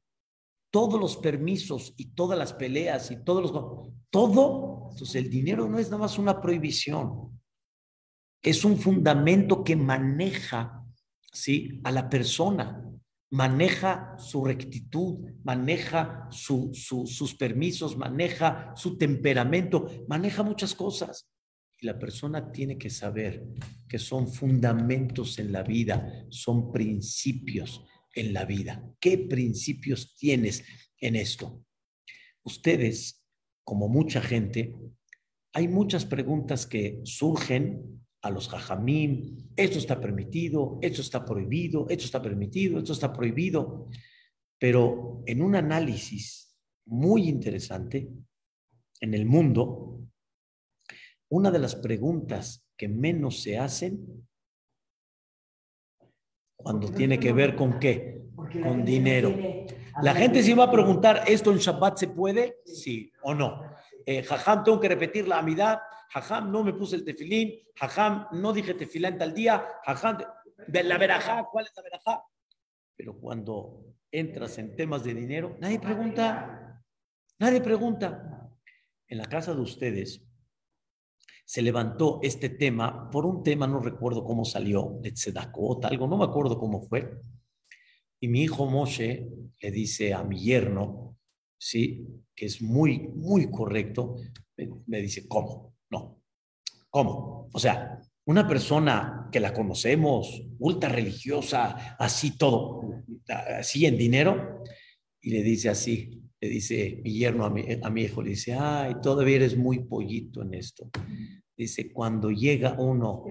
todos 0.69 0.99
los 0.99 1.17
permisos 1.17 1.93
y 1.97 2.11
todas 2.11 2.37
las 2.37 2.53
peleas 2.53 3.09
y 3.09 3.23
todos 3.23 3.51
los... 3.51 3.89
Todo, 4.11 4.89
entonces 4.91 5.15
el 5.15 5.29
dinero 5.31 5.67
no 5.67 5.79
es 5.79 5.87
nada 5.87 6.03
más 6.03 6.19
una 6.19 6.39
prohibición, 6.39 7.41
es 8.43 8.63
un 8.63 8.77
fundamento 8.77 9.63
que 9.63 9.75
maneja, 9.75 10.85
¿sí? 11.31 11.81
A 11.83 11.89
la 11.89 12.07
persona 12.07 12.92
maneja 13.33 14.15
su 14.19 14.45
rectitud, 14.45 15.27
maneja 15.43 16.29
sus 16.29 17.35
permisos, 17.35 17.97
maneja 17.97 18.73
su 18.75 18.95
temperamento, 18.95 20.05
maneja 20.07 20.43
muchas 20.43 20.75
cosas. 20.75 21.27
Y 21.79 21.87
la 21.87 21.97
persona 21.97 22.51
tiene 22.51 22.77
que 22.77 22.91
saber 22.91 23.43
que 23.89 23.97
son 23.97 24.31
fundamentos 24.31 25.39
en 25.39 25.51
la 25.51 25.63
vida, 25.63 26.27
son 26.29 26.71
principios 26.71 27.83
en 28.13 28.33
la 28.33 28.45
vida. 28.45 28.83
¿Qué 28.99 29.17
principios 29.17 30.15
tienes 30.15 30.63
en 30.99 31.15
esto? 31.15 31.65
Ustedes, 32.43 33.25
como 33.63 33.89
mucha 33.89 34.21
gente, 34.21 34.75
hay 35.53 35.67
muchas 35.67 36.05
preguntas 36.05 36.67
que 36.67 37.01
surgen 37.03 38.02
a 38.23 38.29
los 38.29 38.47
jajamim, 38.47 39.51
esto 39.55 39.77
está 39.77 39.99
permitido, 39.99 40.79
esto 40.81 41.01
está 41.01 41.25
prohibido, 41.25 41.87
esto 41.89 42.05
está 42.05 42.21
permitido, 42.21 42.79
esto 42.79 42.93
está 42.93 43.11
prohibido. 43.11 43.89
Pero 44.57 45.21
en 45.25 45.41
un 45.41 45.55
análisis 45.55 46.57
muy 46.85 47.27
interesante 47.27 48.09
en 49.01 49.13
el 49.13 49.25
mundo, 49.25 49.99
una 51.29 51.51
de 51.51 51.59
las 51.59 51.75
preguntas 51.75 52.65
que 52.77 52.87
menos 52.87 53.41
se 53.41 53.57
hacen 53.57 54.25
cuando 56.55 56.89
tiene 56.89 57.19
que 57.19 57.33
ver 57.33 57.57
con 57.57 57.77
qué, 57.77 58.21
con 58.35 58.85
dinero. 58.85 59.33
La 60.01 60.15
gente 60.15 60.41
se 60.41 60.55
va 60.55 60.65
a 60.65 60.71
preguntar, 60.71 61.23
¿esto 61.27 61.51
en 61.51 61.57
Shabbat 61.57 61.97
se 61.97 62.07
puede? 62.07 62.59
Sí 62.65 63.11
o 63.21 63.33
no. 63.33 63.61
Eh, 64.05 64.23
jajam, 64.23 64.63
tengo 64.63 64.79
que 64.79 64.89
repetir 64.89 65.27
la 65.27 65.39
amidad 65.39 65.79
Jajam, 66.13 66.51
no 66.51 66.63
me 66.63 66.73
puse 66.73 66.95
el 66.95 67.03
tefilín. 67.03 67.59
Jajam, 67.75 68.27
no 68.33 68.53
dije 68.53 68.75
tefilán 68.75 69.17
tal 69.17 69.33
día. 69.33 69.65
Jajam, 69.83 70.19
de 70.67 70.83
la 70.83 70.99
verajá, 70.99 71.47
¿cuál 71.51 71.65
es 71.65 71.73
la 71.75 71.81
verajá? 71.81 72.23
Pero 72.95 73.19
cuando 73.19 73.95
entras 74.11 74.59
en 74.59 74.75
temas 74.75 75.03
de 75.03 75.15
dinero, 75.15 75.57
nadie 75.59 75.79
pregunta. 75.79 76.83
Nadie 77.39 77.61
pregunta. 77.61 78.47
En 79.07 79.17
la 79.17 79.25
casa 79.25 79.55
de 79.55 79.61
ustedes 79.61 80.23
se 81.45 81.63
levantó 81.63 82.19
este 82.21 82.49
tema 82.49 83.09
por 83.09 83.25
un 83.25 83.41
tema, 83.41 83.65
no 83.65 83.79
recuerdo 83.79 84.23
cómo 84.23 84.45
salió, 84.45 84.99
de 85.01 85.13
Tzedakot, 85.13 85.83
algo, 85.85 86.07
no 86.07 86.17
me 86.17 86.25
acuerdo 86.25 86.59
cómo 86.59 86.79
fue. 86.83 87.21
Y 88.19 88.27
mi 88.27 88.43
hijo 88.43 88.67
Moshe 88.67 89.27
le 89.59 89.71
dice 89.71 90.13
a 90.13 90.23
mi 90.23 90.39
yerno, 90.39 91.12
¿sí? 91.63 92.05
que 92.35 92.45
es 92.45 92.61
muy, 92.61 92.99
muy 93.15 93.49
correcto, 93.49 94.17
me 94.87 95.01
dice, 95.01 95.27
¿cómo? 95.27 95.75
No. 95.89 96.21
¿Cómo? 96.89 97.49
O 97.53 97.59
sea, 97.59 97.99
una 98.25 98.47
persona 98.47 99.29
que 99.31 99.39
la 99.39 99.53
conocemos, 99.53 100.43
ultra 100.59 100.89
religiosa, 100.89 101.95
así 101.97 102.37
todo, 102.37 102.81
así 103.57 103.85
en 103.85 103.97
dinero, 103.97 104.63
y 105.21 105.31
le 105.31 105.41
dice 105.41 105.69
así, 105.69 106.21
le 106.39 106.49
dice 106.49 106.99
mi 107.01 107.13
yerno 107.13 107.45
a 107.45 107.49
mi, 107.49 107.65
a 107.81 107.89
mi 107.89 108.03
hijo, 108.03 108.21
le 108.21 108.31
dice, 108.31 108.53
ay, 108.53 108.95
todavía 109.01 109.37
eres 109.37 109.57
muy 109.57 109.79
pollito 109.85 110.41
en 110.41 110.53
esto. 110.55 110.89
Dice, 111.55 111.93
cuando 111.93 112.29
llega 112.29 112.75
uno 112.77 113.23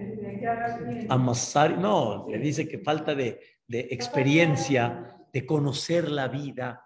a 1.07 1.17
masar, 1.17 1.77
no, 1.77 2.27
le 2.29 2.39
dice 2.39 2.67
que 2.67 2.79
falta 2.79 3.13
de, 3.13 3.39
de 3.67 3.81
experiencia, 3.91 5.17
de 5.31 5.45
conocer 5.45 6.09
la 6.09 6.27
vida. 6.29 6.81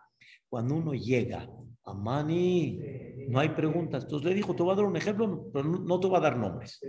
Cuando 0.50 0.76
uno 0.76 0.94
llega 0.94 1.50
a 1.84 1.94
Mani, 1.94 2.80
no 3.30 3.40
hay 3.40 3.50
preguntas. 3.50 4.04
Entonces 4.04 4.30
le 4.30 4.36
dijo, 4.36 4.56
te 4.56 4.64
voy 4.64 4.74
a 4.74 4.76
dar 4.76 4.86
un 4.86 4.98
ejemplo, 4.98 5.50
pero 5.52 5.66
no, 5.66 6.00
te 6.00 6.08
voy 6.08 6.18
a 6.18 6.22
dar 6.22 6.38
nombres. 6.38 6.80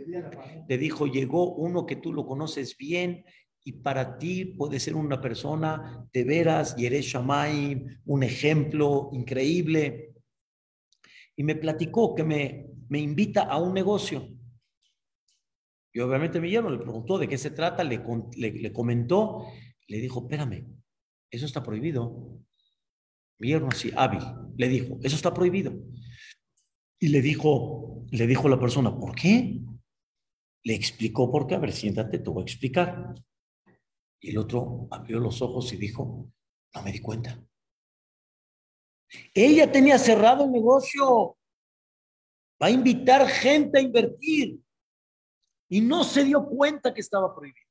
Le 0.69 0.79
dijo, 0.79 1.07
llegó 1.07 1.55
uno 1.55 1.87
que 1.87 1.97
tú 1.97 2.13
lo 2.13 2.27
conoces 2.27 2.77
bien 2.77 3.25
y 3.65 3.73
para 3.73 4.19
ti 4.19 4.45
puede 4.45 4.81
ser 4.81 4.95
una 4.95 5.21
persona 5.21 6.09
de 6.13 6.25
veras, 6.25 6.77
Yeresh 6.77 7.13
Shamay, 7.13 7.85
un 8.07 8.23
ejemplo 8.23 9.11
increíble. 9.13 10.15
Y 11.37 11.45
me 11.45 11.55
platicó 11.55 12.15
que 12.15 12.25
me, 12.25 12.67
me 12.89 12.99
invita 12.99 13.43
a 13.43 13.59
un 13.59 13.75
negocio. 13.75 14.29
Y 15.93 16.01
obviamente 16.01 16.41
mi 16.41 16.51
yerno 16.51 16.71
le 16.71 16.79
preguntó 16.79 17.19
de 17.19 17.29
qué 17.29 17.39
se 17.39 17.51
trata, 17.51 17.83
le, 17.83 18.03
le, 18.37 18.53
le 18.53 18.73
comentó, 18.73 19.47
le 19.87 19.99
dijo, 19.99 20.21
espérame, 20.23 20.67
eso 21.31 21.47
está 21.47 21.63
prohibido. 21.63 22.41
Mi 23.39 23.53
así, 23.53 23.93
hábil, 23.97 24.23
le 24.57 24.69
dijo, 24.69 24.99
eso 25.03 25.17
está 25.17 25.33
prohibido. 25.33 25.73
Y 26.99 27.09
le 27.09 27.23
dijo, 27.23 28.05
le 28.11 28.27
dijo 28.27 28.49
la 28.49 28.59
persona, 28.59 28.97
¿por 28.97 29.15
qué? 29.15 29.61
Le 30.65 30.75
explicó 30.75 31.31
por 31.31 31.47
qué, 31.47 31.55
a 31.55 31.59
ver, 31.59 31.73
siéntate, 31.73 32.19
te 32.19 32.31
voy 32.31 32.43
a 32.43 32.45
explicar. 32.45 33.15
Y 34.21 34.31
el 34.31 34.39
otro 34.39 34.89
abrió 34.91 35.21
los 35.21 35.41
ojos 35.41 35.73
y 35.73 35.77
dijo, 35.77 36.29
no 36.75 36.83
me 36.83 36.91
di 36.91 37.01
cuenta. 37.01 37.41
Ella 39.33 39.71
tenía 39.71 39.99
cerrado 39.99 40.45
el 40.45 40.53
negocio. 40.53 41.37
Va 42.61 42.67
a 42.67 42.71
invitar 42.71 43.27
gente 43.29 43.79
a 43.79 43.83
invertir. 43.83 44.61
Y 45.71 45.81
no 45.81 46.03
se 46.03 46.25
dio 46.25 46.45
cuenta 46.45 46.93
que 46.93 47.01
estaba 47.01 47.35
prohibido. 47.35 47.67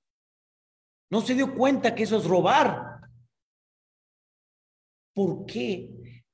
No 1.09 1.21
se 1.21 1.35
dio 1.35 1.55
cuenta 1.55 1.93
que 1.93 2.03
eso 2.03 2.17
es 2.17 2.25
robar. 2.25 2.96
¿Por 5.17 5.47
qué 5.47 5.89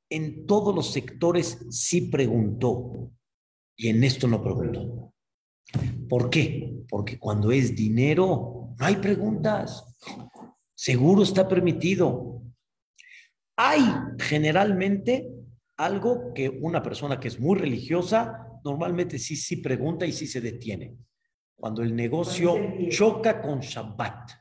en 0.09 0.45
todos 0.45 0.75
los 0.75 0.91
sectores 0.91 1.57
sí 1.69 2.09
preguntó 2.09 3.13
y 3.77 3.87
en 3.87 4.03
esto 4.03 4.27
no 4.27 4.43
preguntó? 4.43 5.13
¿Por 6.09 6.29
qué? 6.29 6.83
Porque 6.89 7.17
cuando 7.17 7.53
es 7.53 7.73
dinero, 7.77 8.75
no 8.77 8.85
hay 8.85 8.97
preguntas. 8.97 9.85
Seguro 10.75 11.23
está 11.23 11.47
permitido. 11.47 12.41
Hay 13.55 13.85
generalmente 14.19 15.31
algo 15.77 16.33
que 16.33 16.49
una 16.49 16.83
persona 16.83 17.21
que 17.21 17.29
es 17.29 17.39
muy 17.39 17.57
religiosa 17.57 18.49
normalmente 18.65 19.17
sí, 19.17 19.37
sí 19.37 19.61
pregunta 19.61 20.05
y 20.05 20.11
sí 20.11 20.27
se 20.27 20.41
detiene. 20.41 20.97
Cuando 21.55 21.83
el 21.83 21.95
negocio 21.95 22.57
choca 22.89 23.41
con 23.41 23.61
Shabbat. 23.61 24.31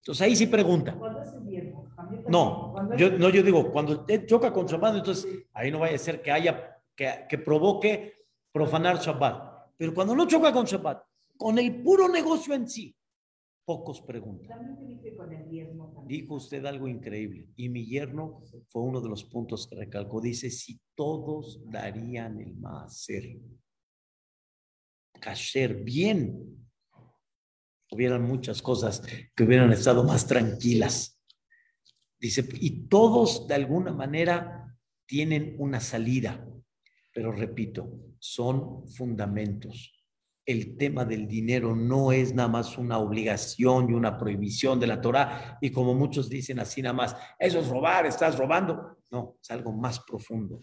Entonces 0.00 0.20
ahí 0.20 0.34
sí 0.34 0.48
pregunta. 0.48 0.98
No, 2.28 2.96
yo, 2.96 3.10
no, 3.10 3.28
yo 3.30 3.42
digo, 3.42 3.70
cuando 3.72 4.06
choca 4.26 4.52
con 4.52 4.66
Shabbat, 4.66 4.96
entonces 4.96 5.46
ahí 5.52 5.70
no 5.70 5.80
vaya 5.80 5.96
a 5.96 5.98
ser 5.98 6.22
que 6.22 6.30
haya, 6.30 6.80
que, 6.94 7.26
que 7.28 7.38
provoque 7.38 8.14
profanar 8.52 8.98
Shabbat. 8.98 9.72
Pero 9.76 9.94
cuando 9.94 10.14
no 10.14 10.26
choca 10.26 10.52
con 10.52 10.64
Shabbat, 10.64 11.02
con 11.36 11.58
el 11.58 11.82
puro 11.82 12.08
negocio 12.08 12.54
en 12.54 12.68
sí, 12.68 12.96
pocos 13.64 14.00
preguntan. 14.02 14.76
Dijo 16.06 16.34
usted 16.34 16.64
algo 16.66 16.86
increíble. 16.86 17.48
Y 17.56 17.68
mi 17.68 17.86
yerno 17.86 18.42
fue 18.68 18.82
uno 18.82 19.00
de 19.00 19.08
los 19.08 19.24
puntos 19.24 19.66
que 19.66 19.76
recalcó. 19.76 20.20
Dice, 20.20 20.50
si 20.50 20.80
todos 20.94 21.60
darían 21.70 22.40
el 22.40 22.54
ser 22.88 23.38
kasher 25.20 25.82
bien, 25.82 26.68
hubieran 27.90 28.22
muchas 28.22 28.60
cosas 28.60 29.02
que 29.34 29.44
hubieran 29.44 29.72
estado 29.72 30.04
más 30.04 30.26
tranquilas. 30.26 31.13
Dice, 32.24 32.48
y 32.60 32.88
todos 32.88 33.46
de 33.46 33.54
alguna 33.54 33.92
manera 33.92 34.76
tienen 35.06 35.56
una 35.58 35.80
salida, 35.80 36.46
pero 37.12 37.32
repito, 37.32 37.90
son 38.18 38.88
fundamentos 38.88 39.94
el 40.46 40.76
tema 40.76 41.04
del 41.04 41.26
dinero 41.26 41.74
no 41.74 42.12
es 42.12 42.34
nada 42.34 42.48
más 42.48 42.76
una 42.76 42.98
obligación 42.98 43.90
y 43.90 43.94
una 43.94 44.18
prohibición 44.18 44.78
de 44.78 44.86
la 44.86 45.00
Torah. 45.00 45.58
Y 45.60 45.70
como 45.70 45.94
muchos 45.94 46.28
dicen 46.28 46.58
así 46.58 46.82
nada 46.82 46.92
más, 46.92 47.16
eso 47.38 47.60
es 47.60 47.68
robar, 47.68 48.06
estás 48.06 48.38
robando. 48.38 48.98
No, 49.10 49.38
es 49.40 49.50
algo 49.50 49.72
más 49.72 50.00
profundo. 50.00 50.62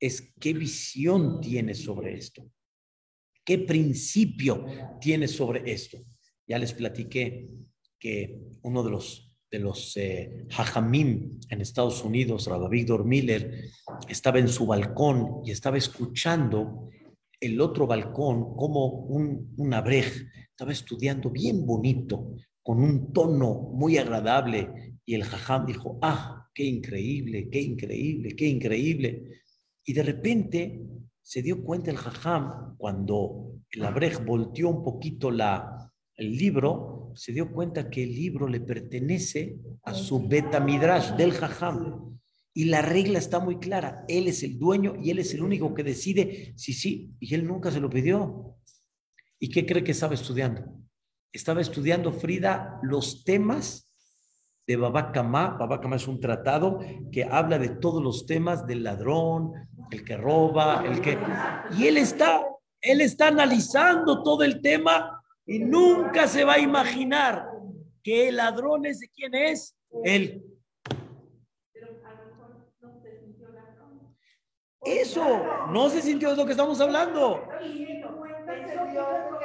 Es 0.00 0.32
qué 0.40 0.54
visión 0.54 1.40
tienes 1.40 1.82
sobre 1.82 2.14
esto. 2.14 2.50
¿Qué 3.44 3.58
principio 3.58 4.64
tienes 5.00 5.32
sobre 5.32 5.70
esto? 5.70 5.98
Ya 6.46 6.58
les 6.58 6.72
platiqué 6.72 7.50
que 7.98 8.40
uno 8.62 8.82
de 8.82 8.90
los 8.90 9.33
de 9.54 9.60
los 9.60 9.96
eh, 9.96 10.46
en 11.48 11.60
Estados 11.60 12.04
Unidos, 12.04 12.48
Rabbi 12.48 12.78
Victor 12.78 13.04
Miller, 13.04 13.70
estaba 14.08 14.40
en 14.40 14.48
su 14.48 14.66
balcón 14.66 15.42
y 15.44 15.52
estaba 15.52 15.78
escuchando 15.78 16.90
el 17.40 17.60
otro 17.60 17.86
balcón 17.86 18.56
como 18.56 18.86
un, 18.86 19.54
un 19.56 19.74
abrej. 19.74 20.28
Estaba 20.50 20.72
estudiando 20.72 21.30
bien 21.30 21.64
bonito, 21.64 22.34
con 22.64 22.82
un 22.82 23.12
tono 23.12 23.70
muy 23.72 23.96
agradable. 23.96 24.98
Y 25.06 25.14
el 25.14 25.22
jajam 25.22 25.66
dijo, 25.66 25.98
ah, 26.02 26.48
qué 26.52 26.64
increíble, 26.64 27.48
qué 27.48 27.60
increíble, 27.60 28.34
qué 28.34 28.48
increíble. 28.48 29.22
Y 29.84 29.92
de 29.92 30.02
repente 30.02 30.80
se 31.22 31.42
dio 31.42 31.62
cuenta 31.62 31.92
el 31.92 31.96
jajam, 31.96 32.76
cuando 32.76 33.60
el 33.70 33.84
abrej 33.84 34.24
volteó 34.24 34.68
un 34.70 34.82
poquito 34.82 35.30
la, 35.30 35.92
el 36.16 36.36
libro, 36.36 37.03
se 37.14 37.32
dio 37.32 37.50
cuenta 37.50 37.90
que 37.90 38.02
el 38.02 38.14
libro 38.14 38.48
le 38.48 38.60
pertenece 38.60 39.56
a 39.82 39.94
su 39.94 40.26
beta 40.26 40.60
midrash 40.60 41.12
del 41.12 41.32
jajam. 41.32 42.18
Y 42.52 42.66
la 42.66 42.82
regla 42.82 43.18
está 43.18 43.40
muy 43.40 43.58
clara. 43.58 44.04
Él 44.06 44.28
es 44.28 44.42
el 44.42 44.58
dueño 44.58 44.94
y 45.02 45.10
él 45.10 45.18
es 45.18 45.34
el 45.34 45.42
único 45.42 45.74
que 45.74 45.82
decide 45.82 46.54
si 46.56 46.72
sí. 46.72 47.10
Y 47.18 47.34
él 47.34 47.46
nunca 47.46 47.70
se 47.70 47.80
lo 47.80 47.90
pidió. 47.90 48.56
¿Y 49.40 49.50
qué 49.50 49.66
cree 49.66 49.82
que 49.82 49.90
estaba 49.92 50.14
estudiando? 50.14 50.62
Estaba 51.32 51.60
estudiando 51.60 52.12
Frida 52.12 52.78
los 52.82 53.24
temas 53.24 53.90
de 54.66 54.76
Baba 54.76 55.10
Kama. 55.10 55.56
Baba 55.58 55.80
Kama 55.80 55.96
es 55.96 56.06
un 56.06 56.20
tratado 56.20 56.78
que 57.10 57.24
habla 57.24 57.58
de 57.58 57.70
todos 57.70 58.02
los 58.02 58.24
temas 58.24 58.66
del 58.66 58.84
ladrón, 58.84 59.52
el 59.90 60.04
que 60.04 60.16
roba, 60.16 60.84
el 60.86 61.00
que... 61.00 61.18
Y 61.76 61.86
él 61.88 61.96
está, 61.96 62.44
él 62.80 63.00
está 63.00 63.28
analizando 63.28 64.22
todo 64.22 64.44
el 64.44 64.60
tema 64.60 65.23
y 65.46 65.58
nunca 65.58 66.26
se 66.26 66.44
va 66.44 66.54
a 66.54 66.58
imaginar 66.58 67.48
que 68.02 68.28
el 68.28 68.36
ladrón 68.36 68.86
es 68.86 69.00
de 69.00 69.08
quién 69.08 69.34
es. 69.34 69.76
Él. 70.04 70.44
Eso, 74.84 75.42
no 75.70 75.88
se 75.88 76.02
sintió 76.02 76.30
de 76.30 76.36
lo 76.36 76.44
que 76.44 76.52
estamos 76.52 76.78
hablando. 76.80 77.48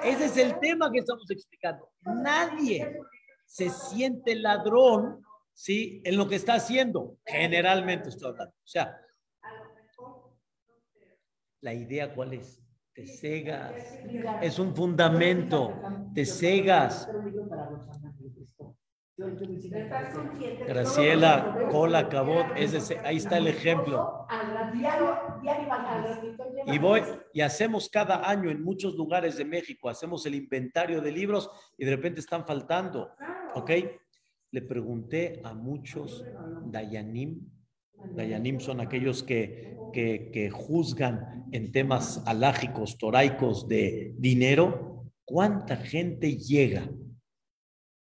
Ese 0.03 0.25
es 0.25 0.37
el 0.37 0.59
tema 0.59 0.91
que 0.91 0.99
estamos 0.99 1.29
explicando. 1.31 1.89
Nadie 2.01 2.99
se 3.45 3.69
siente 3.69 4.35
ladrón, 4.35 5.23
¿sí? 5.53 6.01
En 6.03 6.17
lo 6.17 6.27
que 6.27 6.35
está 6.35 6.55
haciendo. 6.55 7.17
Generalmente 7.25 8.09
estoy 8.09 8.31
hablando. 8.31 8.53
O 8.53 8.67
sea, 8.67 8.99
la 11.61 11.73
idea 11.73 12.13
cuál 12.13 12.33
es? 12.33 12.61
Te 12.99 13.05
cegas. 13.05 13.73
Es 14.41 14.59
un 14.59 14.75
fundamento. 14.75 15.73
Te 16.13 16.25
cegas. 16.25 17.09
Graciela, 20.67 21.67
Cola, 21.71 22.07
Cabot, 22.07 22.45
ahí 23.03 23.17
está 23.17 23.37
el 23.37 23.47
ejemplo. 23.47 24.25
Y 26.67 26.79
voy, 26.79 27.01
y 27.33 27.41
hacemos 27.41 27.89
cada 27.89 28.29
año 28.29 28.49
en 28.49 28.63
muchos 28.63 28.95
lugares 28.95 29.37
de 29.37 29.43
México, 29.43 29.89
hacemos 29.89 30.25
el 30.25 30.35
inventario 30.35 31.01
de 31.01 31.11
libros 31.11 31.49
y 31.77 31.85
de 31.85 31.95
repente 31.95 32.21
están 32.21 32.45
faltando. 32.45 33.11
¿Ok? 33.55 33.71
Le 34.51 34.61
pregunté 34.61 35.41
a 35.43 35.53
muchos 35.53 36.25
Dayanim. 36.65 37.58
Dayanim 38.15 38.59
son 38.59 38.79
aquellos 38.81 39.23
que, 39.23 39.77
que, 39.93 40.29
que 40.31 40.49
juzgan 40.49 41.47
en 41.51 41.71
temas 41.71 42.23
alágicos, 42.25 42.97
toraicos 42.97 43.67
de 43.67 44.13
dinero. 44.17 45.05
¿Cuánta 45.25 45.77
gente 45.77 46.37
llega 46.37 46.89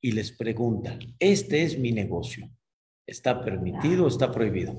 y 0.03 0.13
les 0.13 0.33
pregunta, 0.33 0.99
este 1.21 1.63
es 1.63 1.79
mi 1.79 1.93
negocio, 1.93 2.51
¿está 3.07 3.45
permitido 3.45 4.05
o 4.05 4.09
está 4.09 4.33
prohibido? 4.33 4.77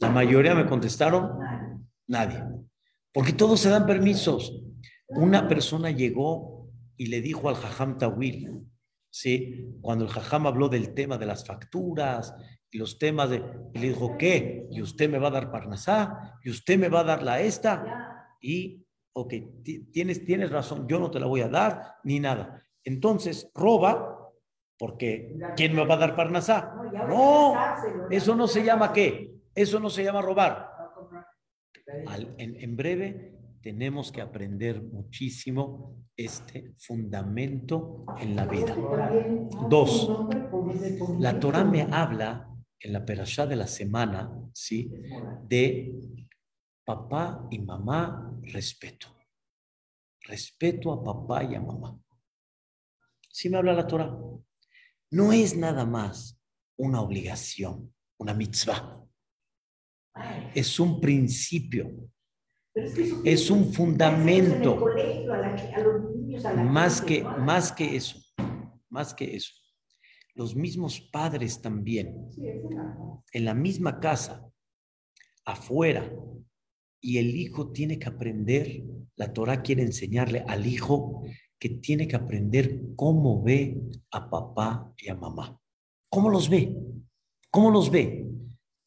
La 0.00 0.10
mayoría 0.10 0.54
me 0.54 0.66
contestaron, 0.66 1.30
nadie, 2.06 2.42
porque 3.12 3.32
todos 3.32 3.60
se 3.60 3.70
dan 3.70 3.86
permisos. 3.86 4.62
Una 5.08 5.48
persona 5.48 5.90
llegó 5.90 6.70
y 6.96 7.06
le 7.06 7.22
dijo 7.22 7.48
al 7.48 7.56
Jajam 7.56 7.98
Tawil, 7.98 8.66
¿sí? 9.10 9.76
cuando 9.80 10.04
el 10.04 10.10
Jajam 10.10 10.46
habló 10.46 10.68
del 10.68 10.94
tema 10.94 11.18
de 11.18 11.26
las 11.26 11.44
facturas 11.44 12.34
y 12.70 12.78
los 12.78 12.98
temas 12.98 13.30
de, 13.30 13.42
y 13.74 13.78
le 13.78 13.88
dijo, 13.88 14.16
¿qué? 14.16 14.66
¿Y 14.70 14.80
usted 14.80 15.10
me 15.10 15.18
va 15.18 15.28
a 15.28 15.32
dar 15.32 15.50
Parnasá? 15.50 16.38
¿Y 16.44 16.50
usted 16.50 16.78
me 16.78 16.88
va 16.88 17.00
a 17.00 17.04
dar 17.04 17.22
la 17.22 17.40
esta? 17.40 18.36
Y, 18.40 18.86
ok, 19.12 19.34
tienes, 19.92 20.24
tienes 20.24 20.50
razón, 20.50 20.86
yo 20.88 20.98
no 20.98 21.10
te 21.10 21.18
la 21.18 21.26
voy 21.26 21.40
a 21.40 21.48
dar 21.48 21.96
ni 22.04 22.20
nada. 22.20 22.64
Entonces, 22.84 23.50
roba, 23.54 24.30
porque 24.78 25.36
¿quién 25.56 25.74
me 25.74 25.84
va 25.84 25.94
a 25.94 25.98
dar 25.98 26.16
parnasá? 26.16 26.74
No, 27.08 27.54
eso 28.10 28.34
no 28.34 28.46
se 28.46 28.64
llama 28.64 28.92
qué, 28.92 29.34
eso 29.54 29.80
no 29.80 29.90
se 29.90 30.04
llama 30.04 30.22
robar. 30.22 30.70
en, 32.38 32.76
breve 32.76 33.39
tenemos 33.60 34.10
que 34.10 34.20
aprender 34.20 34.82
muchísimo 34.82 36.06
este 36.16 36.74
fundamento 36.78 38.04
en 38.18 38.36
la 38.36 38.46
vida. 38.46 38.74
Dos, 39.68 40.08
la 41.18 41.38
Torah 41.38 41.64
me 41.64 41.82
habla 41.82 42.48
en 42.78 42.92
la 42.92 43.04
perashá 43.04 43.46
de 43.46 43.56
la 43.56 43.66
semana, 43.66 44.32
¿sí? 44.52 44.90
De 45.46 45.92
papá 46.84 47.46
y 47.50 47.58
mamá, 47.58 48.40
respeto. 48.42 49.08
Respeto 50.22 50.92
a 50.92 51.02
papá 51.02 51.44
y 51.44 51.54
a 51.54 51.60
mamá. 51.60 51.98
Si 53.28 53.48
me 53.48 53.58
habla 53.58 53.74
la 53.74 53.86
Torah. 53.86 54.16
No 55.12 55.32
es 55.32 55.56
nada 55.56 55.84
más 55.84 56.40
una 56.76 57.00
obligación, 57.00 57.92
una 58.18 58.32
mitzvah. 58.32 59.04
Es 60.54 60.80
un 60.80 61.00
principio. 61.00 62.10
Es 62.74 63.50
un 63.50 63.72
fundamento. 63.72 64.84
Más 66.56 67.02
que, 67.02 67.22
más 67.24 67.72
que 67.72 67.96
eso. 67.96 68.18
Más 68.88 69.14
que 69.14 69.36
eso. 69.36 69.52
los 70.34 70.54
mismos 70.56 71.00
padres 71.00 71.60
también, 71.60 72.28
en 73.32 73.44
la 73.44 73.52
misma 73.52 74.00
casa, 74.00 74.48
afuera, 75.44 76.10
y 77.00 77.18
el 77.18 77.34
hijo 77.36 77.72
tiene 77.72 77.98
que 77.98 78.08
aprender, 78.08 78.82
la 79.16 79.32
Torah 79.32 79.62
quiere 79.62 79.82
enseñarle 79.82 80.44
al 80.46 80.66
hijo 80.66 81.22
que 81.58 81.68
tiene 81.68 82.08
que 82.08 82.16
aprender 82.16 82.80
cómo 82.96 83.42
ve 83.42 83.80
a 84.10 84.30
papá 84.30 84.92
y 84.96 85.10
a 85.10 85.14
mamá. 85.14 85.60
¿Cómo 86.08 86.30
los 86.30 86.48
ve? 86.48 86.74
¿Cómo 87.50 87.70
los 87.70 87.90
ve? 87.90 88.26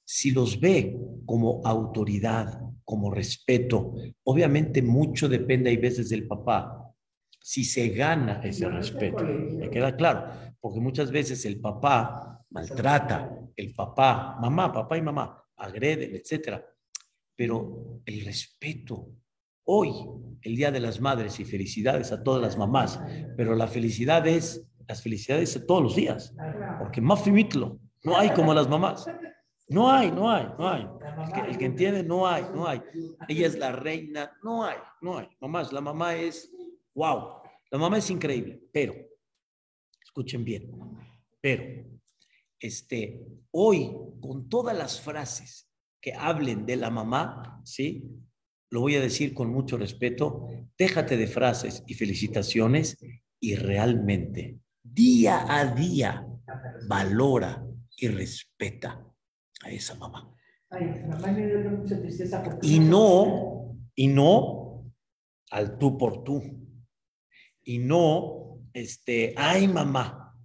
Si 0.05 0.31
los 0.31 0.59
ve 0.59 0.97
como 1.25 1.61
autoridad, 1.63 2.61
como 2.83 3.11
respeto, 3.11 3.95
obviamente 4.23 4.81
mucho 4.81 5.27
depende 5.27 5.69
hay 5.69 5.77
veces 5.77 6.09
del 6.09 6.27
papá. 6.27 6.91
Si 7.39 7.63
se 7.63 7.89
gana 7.89 8.41
ese 8.43 8.69
respeto, 8.69 9.23
me 9.23 9.69
queda 9.69 9.95
claro, 9.95 10.31
porque 10.59 10.79
muchas 10.79 11.11
veces 11.11 11.45
el 11.45 11.59
papá 11.59 12.33
maltrata, 12.53 13.35
el 13.55 13.73
papá, 13.73 14.37
mamá, 14.39 14.71
papá 14.71 14.97
y 14.97 15.01
mamá, 15.01 15.43
agreden, 15.57 16.15
etcétera. 16.15 16.63
Pero 17.35 18.01
el 18.05 18.23
respeto, 18.23 19.09
hoy, 19.65 19.91
el 20.41 20.55
Día 20.55 20.71
de 20.71 20.79
las 20.79 21.01
Madres, 21.01 21.39
y 21.39 21.45
felicidades 21.45 22.11
a 22.11 22.23
todas 22.23 22.41
las 22.41 22.57
mamás, 22.57 23.01
pero 23.35 23.55
la 23.55 23.67
felicidad 23.67 24.25
es, 24.27 24.65
las 24.87 25.01
felicidades 25.01 25.65
todos 25.65 25.81
los 25.81 25.95
días, 25.95 26.33
porque 26.79 27.01
más 27.01 27.25
mitlo, 27.27 27.79
no 28.03 28.17
hay 28.17 28.29
como 28.31 28.53
las 28.53 28.69
mamás. 28.69 29.05
No 29.67 29.89
hay, 29.89 30.11
no 30.11 30.29
hay, 30.29 30.47
no 30.57 30.67
hay. 30.67 30.87
El 31.47 31.57
que, 31.57 31.65
entiende, 31.65 32.03
no 32.03 32.27
hay, 32.27 32.43
no 32.53 32.67
hay. 32.67 32.81
Ella 33.27 33.47
es 33.47 33.57
la 33.57 33.71
reina, 33.71 34.37
no 34.43 34.63
hay, 34.63 34.77
no 35.01 35.17
hay. 35.17 35.27
Mamás, 35.39 35.71
la 35.71 35.81
mamá 35.81 36.15
es, 36.15 36.51
wow, 36.93 37.41
la 37.71 37.77
mamá 37.77 37.97
es 37.97 38.09
increíble, 38.09 38.61
pero, 38.71 38.93
escuchen 40.03 40.43
bien, 40.43 40.69
pero, 41.41 41.87
este, 42.59 43.25
hoy, 43.51 43.91
con 44.21 44.49
todas 44.49 44.77
las 44.77 45.01
frases 45.01 45.69
que 46.01 46.13
hablen 46.13 46.65
de 46.65 46.75
la 46.75 46.89
mamá, 46.89 47.61
¿sí? 47.63 48.03
Lo 48.69 48.81
voy 48.81 48.95
a 48.95 49.01
decir 49.01 49.33
con 49.33 49.49
mucho 49.49 49.77
respeto, 49.77 50.47
déjate 50.77 51.15
de 51.15 51.27
frases 51.27 51.83
y 51.87 51.93
felicitaciones 51.93 52.97
y 53.39 53.55
realmente, 53.55 54.59
día 54.81 55.45
a 55.47 55.73
día, 55.73 56.27
valora 56.87 57.65
y 57.97 58.07
respeta 58.07 59.12
a 59.63 59.69
esa 59.69 59.95
mamá. 59.95 60.29
Y 62.61 62.79
no, 62.79 63.77
y 63.95 64.07
no 64.07 64.63
al 65.53 65.77
tú 65.77 65.97
por 65.97 66.23
tú. 66.23 66.41
Y 67.63 67.77
no, 67.77 68.59
este, 68.73 69.33
ay 69.37 69.67
mamá. 69.67 70.35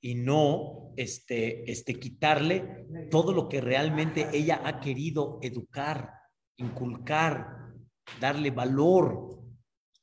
Y 0.00 0.14
no, 0.14 0.92
este, 0.96 1.70
este, 1.70 1.94
quitarle 1.94 2.86
todo 3.10 3.32
lo 3.32 3.48
que 3.48 3.60
realmente 3.60 4.28
ella 4.32 4.62
ha 4.64 4.80
querido 4.80 5.38
educar, 5.42 6.10
inculcar, 6.56 7.74
darle 8.18 8.50
valor. 8.50 9.28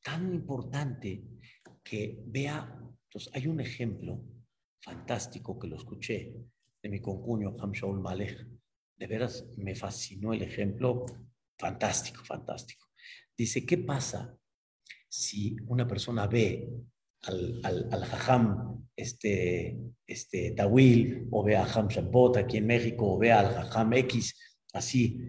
Tan 0.03 0.33
importante 0.33 1.23
que 1.83 2.23
vea, 2.27 2.79
entonces 3.03 3.33
hay 3.33 3.47
un 3.47 3.59
ejemplo 3.59 4.23
fantástico 4.79 5.59
que 5.59 5.67
lo 5.67 5.75
escuché 5.75 6.33
de 6.81 6.89
mi 6.89 6.99
concuño 6.99 7.55
Hamshaul 7.59 7.99
Malek. 7.99 8.45
De 8.95 9.07
veras 9.07 9.45
me 9.57 9.75
fascinó 9.75 10.33
el 10.33 10.41
ejemplo, 10.41 11.05
fantástico, 11.57 12.23
fantástico. 12.23 12.87
Dice, 13.37 13.65
¿qué 13.65 13.77
pasa 13.77 14.35
si 15.07 15.55
una 15.67 15.87
persona 15.87 16.27
ve 16.27 16.69
al, 17.23 17.61
al, 17.63 17.89
al 17.91 18.05
Jajam 18.05 18.87
este, 18.95 19.77
este, 20.05 20.51
Tawil, 20.51 21.27
o 21.31 21.43
ve 21.43 21.55
a 21.55 21.65
Ham 21.65 21.87
Shambot 21.87 22.37
aquí 22.37 22.57
en 22.57 22.67
México, 22.67 23.13
o 23.13 23.17
ve 23.17 23.31
al 23.31 23.53
Jajam 23.53 23.93
X, 23.93 24.35
así, 24.73 25.19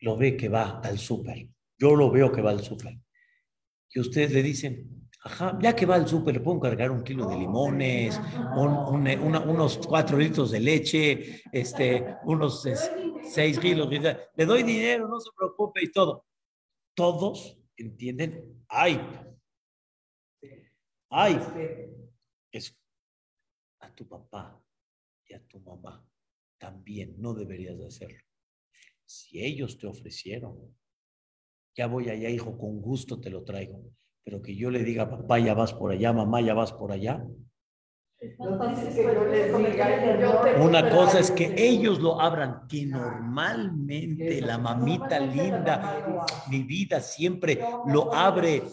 lo 0.00 0.16
ve 0.16 0.36
que 0.36 0.48
va 0.48 0.80
al 0.80 0.98
súper. 0.98 1.48
Yo 1.78 1.94
lo 1.94 2.10
veo 2.10 2.32
que 2.32 2.40
va 2.40 2.50
al 2.50 2.62
súper. 2.62 2.98
Y 3.90 4.00
ustedes 4.00 4.32
le 4.32 4.42
dicen, 4.42 5.07
Ajá, 5.20 5.58
ya 5.60 5.74
que 5.74 5.84
va 5.84 5.96
al 5.96 6.06
súper, 6.06 6.34
le 6.34 6.40
puedo 6.40 6.60
cargar 6.60 6.90
un 6.92 7.02
kilo 7.02 7.26
de 7.26 7.36
limones, 7.36 8.20
unos 8.56 9.78
cuatro 9.86 10.16
litros 10.16 10.52
de 10.52 10.60
leche, 10.60 11.42
este, 11.52 12.16
unos 12.24 12.62
seis 13.24 13.58
kilos. 13.58 13.88
Le 13.90 14.46
doy 14.46 14.62
dinero, 14.62 15.08
no 15.08 15.18
se 15.18 15.30
preocupe 15.36 15.82
y 15.84 15.90
todo. 15.90 16.24
Todos 16.94 17.58
entienden, 17.76 18.64
ay, 18.68 19.00
ay, 21.10 21.38
es 22.52 22.74
a 23.80 23.92
tu 23.94 24.06
papá 24.06 24.62
y 25.26 25.34
a 25.34 25.40
tu 25.46 25.60
mamá 25.60 26.06
también 26.58 27.14
no 27.18 27.34
deberías 27.34 27.78
de 27.78 27.86
hacerlo. 27.86 28.22
Si 29.04 29.42
ellos 29.44 29.78
te 29.78 29.86
ofrecieron, 29.86 30.76
ya 31.76 31.86
voy 31.86 32.08
allá, 32.10 32.28
hijo, 32.30 32.58
con 32.58 32.80
gusto 32.80 33.20
te 33.20 33.30
lo 33.30 33.44
traigo 33.44 33.82
pero 34.28 34.42
que 34.42 34.54
yo 34.54 34.70
le 34.70 34.84
diga, 34.84 35.08
papá, 35.08 35.38
ya 35.38 35.54
vas 35.54 35.72
por 35.72 35.90
allá, 35.90 36.12
mamá, 36.12 36.42
ya 36.42 36.52
vas 36.52 36.70
por 36.70 36.92
allá. 36.92 37.26
Una 40.60 40.90
cosa 40.90 41.20
es 41.20 41.30
que 41.30 41.54
ellos 41.56 41.98
lo 41.98 42.20
abran, 42.20 42.66
que 42.68 42.84
normalmente 42.84 44.42
la 44.42 44.58
mamita 44.58 45.18
linda, 45.18 46.26
mi 46.50 46.62
vida 46.62 47.00
siempre 47.00 47.58
lo 47.86 48.14
abre, 48.14 48.64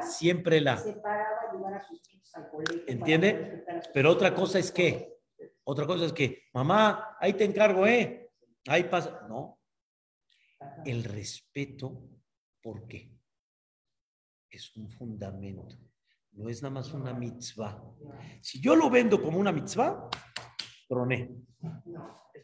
siempre 0.00 0.60
la... 0.60 0.80
¿Entiende? 2.86 3.64
Pero 3.92 4.12
otra 4.12 4.32
cosa 4.32 4.60
es 4.60 4.70
que, 4.70 5.18
otra 5.64 5.86
cosa 5.86 6.04
es 6.04 6.12
que, 6.12 6.44
mamá, 6.54 7.16
ahí 7.18 7.32
te 7.32 7.42
encargo, 7.42 7.84
¿eh? 7.84 8.30
Ahí 8.68 8.84
pasa. 8.84 9.26
No. 9.28 9.58
El 10.84 11.02
respeto, 11.02 12.00
¿por 12.62 12.86
qué? 12.86 13.19
Es 14.50 14.76
un 14.76 14.90
fundamento, 14.90 15.68
no 16.32 16.48
es 16.48 16.62
nada 16.62 16.74
más 16.74 16.92
una 16.92 17.14
mitzvah. 17.14 17.82
Si 18.40 18.60
yo 18.60 18.74
lo 18.74 18.90
vendo 18.90 19.22
como 19.22 19.38
una 19.38 19.52
mitzvah, 19.52 20.08
troné. 20.88 21.30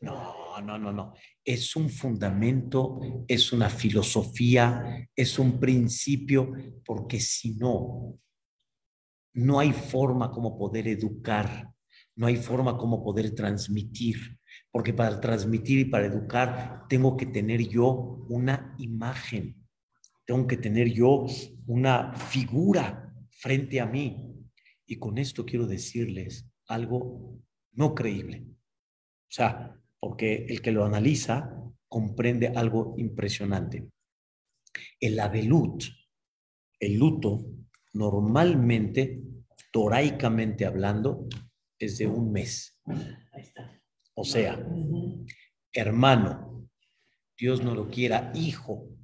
No, 0.03 0.61
no, 0.63 0.79
no, 0.79 0.93
no. 0.93 1.15
Es 1.45 1.75
un 1.75 1.89
fundamento, 1.89 3.01
es 3.27 3.53
una 3.53 3.69
filosofía, 3.69 5.09
es 5.15 5.39
un 5.39 5.59
principio, 5.59 6.53
porque 6.85 7.19
si 7.19 7.55
no, 7.57 8.19
no 9.35 9.59
hay 9.59 9.73
forma 9.73 10.31
como 10.31 10.57
poder 10.57 10.89
educar, 10.89 11.71
no 12.15 12.27
hay 12.27 12.37
forma 12.37 12.77
como 12.77 13.03
poder 13.03 13.35
transmitir, 13.35 14.39
porque 14.71 14.93
para 14.93 15.21
transmitir 15.21 15.81
y 15.81 15.85
para 15.87 16.07
educar 16.07 16.87
tengo 16.89 17.17
que 17.17 17.27
tener 17.27 17.67
yo 17.69 18.25
una 18.29 18.75
imagen 18.79 19.66
tengo 20.27 20.47
que 20.47 20.57
tener 20.57 20.93
yo 20.93 21.27
una 21.67 22.15
figura 22.15 23.15
frente 23.31 23.81
a 23.81 23.87
mí. 23.87 24.35
Y 24.87 24.99
con 24.99 25.19
esto 25.19 25.47
quiero 25.47 25.67
decirles 25.67 26.49
algo 26.67 27.41
no 27.73 27.95
creíble. 27.95 28.45
O 28.49 29.33
sea, 29.33 29.81
porque 29.99 30.47
el 30.49 30.61
que 30.61 30.73
lo 30.73 30.85
analiza 30.85 31.51
comprende 31.89 32.49
algo 32.49 32.95
impresionante. 32.99 33.89
El 35.01 35.19
abelut, 35.21 35.85
el 36.81 36.99
luto, 36.99 37.47
normalmente, 37.95 39.23
toraicamente 39.73 40.67
hablando, 40.67 41.29
es 41.79 41.99
de 41.99 42.07
un 42.07 42.33
mes. 42.33 42.81
O 44.15 44.25
sea, 44.25 44.59
hermano, 45.73 46.69
Dios 47.39 47.63
no 47.63 47.75
lo 47.75 47.89
quiera, 47.89 48.33
hijo, 48.35 48.96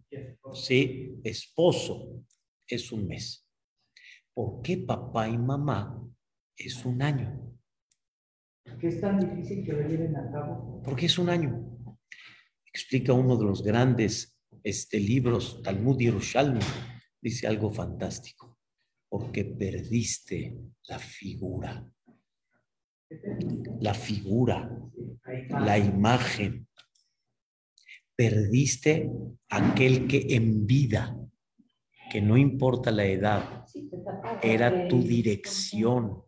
¿sí? 0.54 1.20
Esposo 1.24 2.24
es 2.66 2.92
un 2.92 3.06
mes. 3.06 3.46
¿Por 4.34 4.62
qué 4.62 4.78
papá 4.78 5.28
y 5.28 5.36
mamá 5.36 6.02
es 6.56 6.84
un 6.84 7.02
año? 7.02 7.52
¿Por 8.64 8.78
qué 8.78 8.88
es 8.88 9.00
tan 9.00 9.18
difícil 9.18 9.64
que 9.64 9.72
lo 9.72 9.88
lleven 9.88 10.16
a 10.16 10.30
cabo? 10.30 10.82
Porque 10.82 11.06
es 11.06 11.18
un 11.18 11.28
año. 11.28 11.68
Explica 12.66 13.12
uno 13.12 13.36
de 13.36 13.44
los 13.44 13.62
grandes 13.62 14.40
este, 14.62 14.98
libros, 14.98 15.60
Talmud 15.62 15.98
Yerushalmi, 15.98 16.60
dice 17.20 17.46
algo 17.46 17.70
fantástico. 17.70 18.58
Porque 19.08 19.44
perdiste 19.44 20.56
la 20.88 20.98
figura. 20.98 21.86
La 23.80 23.92
figura, 23.92 24.70
la 25.50 25.76
imagen, 25.76 26.66
perdiste 28.22 29.10
aquel 29.48 30.06
que 30.06 30.24
en 30.36 30.64
vida, 30.64 31.12
que 32.08 32.20
no 32.20 32.36
importa 32.36 32.92
la 32.92 33.04
edad, 33.04 33.64
era 34.40 34.86
tu 34.86 35.02
dirección, 35.02 36.22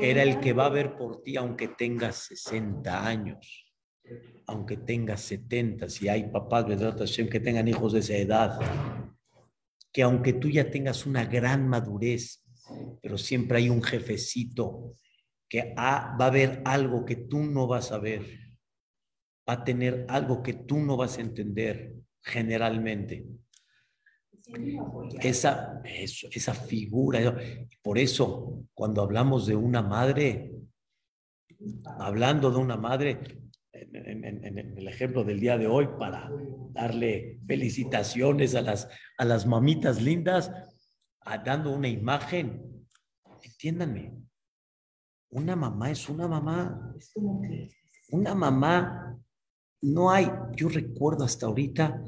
era 0.00 0.24
el 0.24 0.40
que 0.40 0.52
va 0.52 0.66
a 0.66 0.70
ver 0.70 0.96
por 0.96 1.22
ti 1.22 1.36
aunque 1.36 1.68
tengas 1.68 2.16
60 2.16 3.06
años, 3.06 3.72
aunque 4.48 4.76
tengas 4.78 5.20
70, 5.20 5.88
si 5.88 6.08
hay 6.08 6.24
papás, 6.32 6.64
que 6.66 7.38
tengan 7.40 7.68
hijos 7.68 7.92
de 7.92 8.00
esa 8.00 8.16
edad, 8.16 8.58
que 9.92 10.02
aunque 10.02 10.32
tú 10.32 10.50
ya 10.50 10.68
tengas 10.68 11.06
una 11.06 11.26
gran 11.26 11.68
madurez, 11.68 12.42
pero 13.00 13.16
siempre 13.16 13.58
hay 13.58 13.68
un 13.70 13.84
jefecito 13.84 14.96
que 15.48 15.72
va 15.78 16.16
a 16.18 16.26
haber 16.26 16.60
algo 16.64 17.04
que 17.04 17.14
tú 17.14 17.44
no 17.44 17.68
vas 17.68 17.92
a 17.92 17.98
ver, 17.98 18.45
va 19.48 19.54
a 19.54 19.64
tener 19.64 20.06
algo 20.08 20.42
que 20.42 20.54
tú 20.54 20.78
no 20.78 20.96
vas 20.96 21.18
a 21.18 21.22
entender 21.22 21.94
generalmente. 22.22 23.26
Esa, 25.20 25.82
esa 25.84 26.54
figura, 26.54 27.36
por 27.82 27.98
eso 27.98 28.64
cuando 28.74 29.02
hablamos 29.02 29.46
de 29.46 29.56
una 29.56 29.82
madre, 29.82 30.52
hablando 31.98 32.50
de 32.50 32.58
una 32.58 32.76
madre, 32.76 33.20
en, 33.72 34.78
el 34.78 34.88
ejemplo 34.88 35.24
del 35.24 35.40
día 35.40 35.58
de 35.58 35.66
hoy, 35.66 35.88
para 35.98 36.30
darle 36.70 37.40
felicitaciones 37.46 38.54
a 38.54 38.62
las, 38.62 38.88
a 39.18 39.24
las 39.24 39.46
mamitas 39.46 40.00
lindas, 40.00 40.50
dando 41.44 41.72
una 41.72 41.88
imagen, 41.88 42.86
entiéndanme, 43.42 44.12
una 45.30 45.56
mamá 45.56 45.90
es 45.90 46.08
una 46.08 46.28
mamá. 46.28 46.94
Una 48.10 48.34
mamá, 48.34 49.18
no 49.82 50.10
hay, 50.10 50.30
yo 50.56 50.68
recuerdo 50.68 51.24
hasta 51.24 51.46
ahorita 51.46 52.02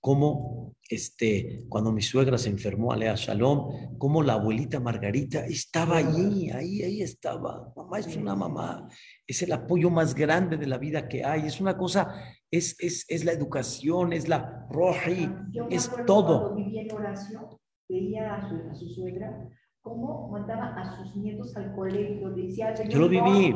cómo 0.00 0.74
este, 0.88 1.64
cuando 1.68 1.92
mi 1.92 2.02
suegra 2.02 2.38
se 2.38 2.48
enfermó, 2.48 2.92
Alea 2.92 3.14
Shalom, 3.16 3.98
como 3.98 4.22
la 4.22 4.34
abuelita 4.34 4.80
Margarita 4.80 5.44
estaba 5.44 5.96
allí, 5.98 6.50
ahí, 6.50 6.82
ahí 6.82 7.02
estaba. 7.02 7.72
Mamá 7.76 7.98
es 7.98 8.16
una 8.16 8.34
mamá, 8.34 8.88
es 9.26 9.42
el 9.42 9.52
apoyo 9.52 9.90
más 9.90 10.14
grande 10.14 10.56
de 10.56 10.66
la 10.66 10.78
vida 10.78 11.08
que 11.08 11.24
hay, 11.24 11.46
es 11.46 11.60
una 11.60 11.76
cosa, 11.76 12.14
es, 12.50 12.76
es, 12.78 13.04
es 13.08 13.24
la 13.24 13.32
educación, 13.32 14.12
es 14.12 14.28
la 14.28 14.66
roji, 14.70 15.28
es 15.70 15.90
todo. 16.06 16.52
Cuando 16.52 16.64
vivía 16.64 16.82
en 16.82 16.92
oración, 16.92 17.44
veía 17.88 18.34
a 18.34 18.48
su, 18.48 18.70
a 18.70 18.74
su 18.74 18.88
suegra 18.90 19.48
cómo 19.80 20.28
mandaba 20.30 20.74
a 20.74 20.96
sus 20.96 21.16
nietos 21.16 21.56
al 21.56 21.74
colegio, 21.74 22.30
decía, 22.30 22.74
yo 22.74 22.98
lo 22.98 23.08
viví. 23.08 23.54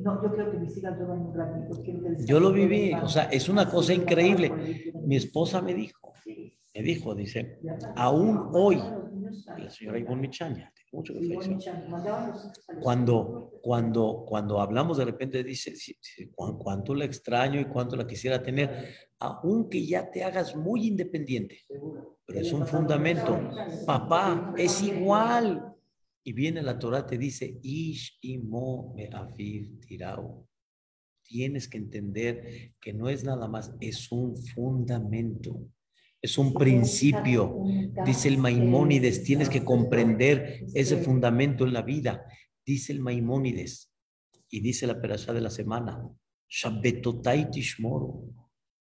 No, 0.00 0.22
yo 0.22 0.32
creo 0.32 0.50
que 0.50 0.58
mis 0.58 0.76
hijas 0.78 0.98
un 1.00 1.34
ratito. 1.34 1.82
Yo 2.24 2.40
lo 2.40 2.52
viví, 2.52 2.94
o 2.94 3.08
sea, 3.08 3.24
es 3.24 3.48
una 3.48 3.68
cosa 3.68 3.92
increíble. 3.92 4.92
Mi 5.04 5.16
esposa 5.16 5.60
me 5.60 5.74
dijo, 5.74 6.14
me 6.74 6.82
dijo, 6.82 7.14
dice, 7.14 7.58
aún 7.94 8.48
hoy, 8.52 8.82
la 9.58 9.68
señora 9.68 9.98
Ivonne 9.98 10.22
Michaña, 10.22 10.72
mucho 10.92 11.12
cuando, 12.80 13.52
cuando, 13.60 14.24
cuando 14.26 14.60
hablamos 14.60 14.96
de 14.96 15.04
repente 15.04 15.44
dice, 15.44 15.74
cuánto 16.34 16.94
la 16.94 17.04
extraño 17.04 17.60
y 17.60 17.66
cuánto 17.66 17.96
la 17.96 18.06
quisiera 18.06 18.42
tener, 18.42 18.88
aunque 19.18 19.84
ya 19.84 20.10
te 20.10 20.24
hagas 20.24 20.56
muy 20.56 20.86
independiente, 20.86 21.58
pero 22.26 22.40
es 22.40 22.52
un 22.52 22.66
fundamento. 22.66 23.38
Papá, 23.84 24.54
es 24.56 24.82
igual. 24.82 25.73
Y 26.26 26.32
viene 26.32 26.62
la 26.62 26.78
Torah, 26.78 27.06
te 27.06 27.18
dice, 27.18 27.58
Ish 27.62 28.18
imo 28.22 28.94
me 28.96 29.08
afir 29.12 29.78
tirao. 29.80 30.48
Tienes 31.22 31.68
que 31.68 31.76
entender 31.78 32.72
que 32.80 32.94
no 32.94 33.08
es 33.08 33.24
nada 33.24 33.46
más, 33.46 33.74
es 33.80 34.10
un 34.10 34.36
fundamento, 34.36 35.68
es 36.20 36.38
un 36.38 36.54
principio. 36.54 37.62
Dice 38.06 38.28
el 38.28 38.38
Maimónides, 38.38 39.22
tienes 39.22 39.50
que 39.50 39.62
comprender 39.62 40.64
ese 40.74 40.96
fundamento 40.96 41.66
en 41.66 41.74
la 41.74 41.82
vida. 41.82 42.24
Dice 42.64 42.92
el 42.92 43.00
Maimónides, 43.00 43.92
y 44.48 44.60
dice 44.60 44.86
la 44.86 45.00
perashá 45.00 45.32
de 45.32 45.40
la 45.40 45.50
semana, 45.50 46.08
Shabbetotai 46.48 47.50
tishmoro, 47.50 48.24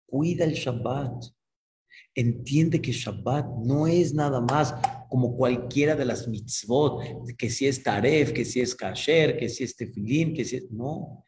cuida 0.06 0.44
el 0.44 0.54
Shabbat. 0.54 1.24
Entiende 2.14 2.80
que 2.80 2.92
Shabbat 2.92 3.46
no 3.64 3.86
es 3.86 4.14
nada 4.14 4.40
más 4.40 4.74
como 5.10 5.36
cualquiera 5.36 5.96
de 5.96 6.04
las 6.04 6.28
mitzvot, 6.28 7.02
que 7.36 7.50
si 7.50 7.66
es 7.66 7.82
taref, 7.82 8.32
que 8.32 8.44
si 8.44 8.60
es 8.60 8.76
kasher, 8.76 9.36
que 9.36 9.48
si 9.48 9.64
es 9.64 9.76
tefilín, 9.76 10.32
que 10.32 10.44
si 10.44 10.56
es... 10.56 10.70
No, 10.70 11.24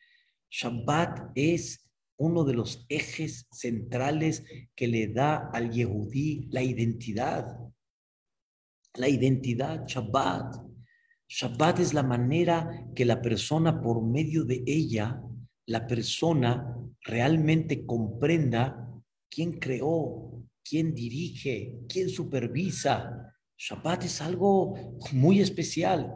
Shabbat 0.48 1.32
es 1.34 1.90
uno 2.16 2.44
de 2.44 2.54
los 2.54 2.86
ejes 2.88 3.48
centrales 3.50 4.44
que 4.76 4.86
le 4.86 5.08
da 5.08 5.50
al 5.52 5.72
Yehudí 5.72 6.46
la 6.52 6.62
identidad. 6.62 7.58
La 8.94 9.08
identidad, 9.08 9.84
Shabbat. 9.86 10.62
Shabbat 11.28 11.80
es 11.80 11.92
la 11.92 12.04
manera 12.04 12.86
que 12.94 13.04
la 13.04 13.20
persona, 13.20 13.82
por 13.82 14.00
medio 14.00 14.44
de 14.44 14.62
ella, 14.64 15.20
la 15.66 15.86
persona 15.88 16.76
realmente 17.00 17.84
comprenda 17.84 18.88
quién 19.28 19.58
creó, 19.58 20.44
quién 20.62 20.94
dirige, 20.94 21.80
quién 21.88 22.08
supervisa, 22.08 23.32
Shabbat 23.64 24.02
es 24.06 24.20
algo 24.20 24.74
muy 25.12 25.40
especial, 25.40 26.12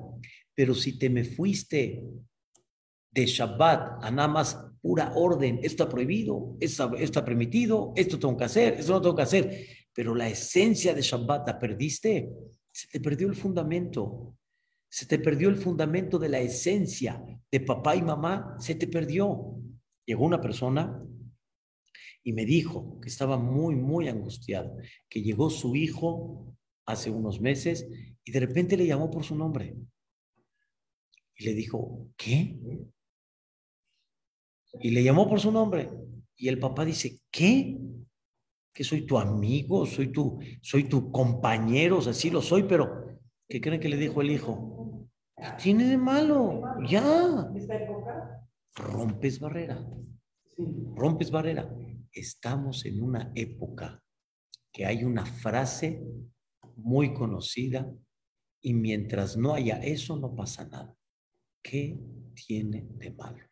pero 0.52 0.74
si 0.74 0.98
te 0.98 1.08
me 1.08 1.22
fuiste 1.22 2.02
de 3.12 3.26
Shabbat 3.26 4.02
a 4.02 4.10
nada 4.10 4.26
más 4.26 4.58
pura 4.82 5.12
orden, 5.14 5.58
esto 5.58 5.84
está 5.84 5.88
prohibido, 5.88 6.56
esto, 6.58 6.96
está 6.96 7.24
permitido, 7.24 7.92
esto 7.94 8.18
tengo 8.18 8.36
que 8.36 8.44
hacer, 8.44 8.74
esto 8.74 8.94
no 8.94 9.00
tengo 9.00 9.14
que 9.14 9.22
hacer, 9.22 9.66
pero 9.92 10.12
la 10.12 10.28
esencia 10.28 10.92
de 10.92 11.02
Shabbat 11.02 11.46
la 11.46 11.56
perdiste, 11.56 12.28
se 12.72 12.88
te 12.88 12.98
perdió 12.98 13.28
el 13.28 13.36
fundamento, 13.36 14.36
se 14.90 15.06
te 15.06 15.20
perdió 15.20 15.48
el 15.48 15.56
fundamento 15.56 16.18
de 16.18 16.28
la 16.28 16.40
esencia 16.40 17.22
de 17.48 17.60
papá 17.60 17.94
y 17.94 18.02
mamá, 18.02 18.56
se 18.58 18.74
te 18.74 18.88
perdió. 18.88 19.54
Llegó 20.04 20.24
una 20.24 20.40
persona 20.40 21.00
y 22.24 22.32
me 22.32 22.44
dijo 22.44 22.98
que 23.00 23.08
estaba 23.08 23.38
muy, 23.38 23.76
muy 23.76 24.08
angustiado, 24.08 24.76
que 25.08 25.22
llegó 25.22 25.48
su 25.48 25.76
hijo 25.76 26.56
hace 26.86 27.10
unos 27.10 27.40
meses 27.40 27.86
y 28.24 28.32
de 28.32 28.40
repente 28.40 28.76
le 28.76 28.86
llamó 28.86 29.10
por 29.10 29.24
su 29.24 29.34
nombre. 29.34 29.76
Y 31.36 31.44
le 31.44 31.54
dijo, 31.54 32.08
¿qué? 32.16 32.58
Y 34.80 34.90
le 34.90 35.02
llamó 35.02 35.28
por 35.28 35.40
su 35.40 35.52
nombre. 35.52 35.90
Y 36.36 36.48
el 36.48 36.58
papá 36.58 36.84
dice, 36.84 37.20
¿qué? 37.30 37.76
Que 38.72 38.84
soy 38.84 39.02
tu 39.02 39.18
amigo, 39.18 39.84
soy 39.86 40.08
tu, 40.08 40.38
soy 40.62 40.84
tu 40.84 41.10
compañero, 41.10 41.98
o 41.98 42.02
sea, 42.02 42.14
sí 42.14 42.30
lo 42.30 42.42
soy, 42.42 42.64
pero 42.64 43.20
¿qué 43.48 43.60
creen 43.60 43.80
que 43.80 43.88
le 43.88 43.96
dijo 43.96 44.22
el 44.22 44.30
hijo? 44.30 45.08
¿Qué 45.36 45.48
tiene 45.62 45.84
de 45.84 45.98
malo? 45.98 46.62
Ya. 46.88 47.02
Rompes 48.74 49.38
barrera. 49.40 49.86
Rompes 50.94 51.30
barrera. 51.30 51.70
Estamos 52.12 52.84
en 52.86 53.02
una 53.02 53.32
época 53.34 54.02
que 54.72 54.86
hay 54.86 55.04
una 55.04 55.24
frase 55.24 56.02
muy 56.76 57.12
conocida 57.12 57.90
y 58.60 58.74
mientras 58.74 59.36
no 59.36 59.54
haya 59.54 59.76
eso 59.82 60.16
no 60.16 60.34
pasa 60.34 60.66
nada. 60.66 60.94
¿Qué 61.62 61.98
tiene 62.34 62.86
de 62.90 63.10
malo? 63.12 63.44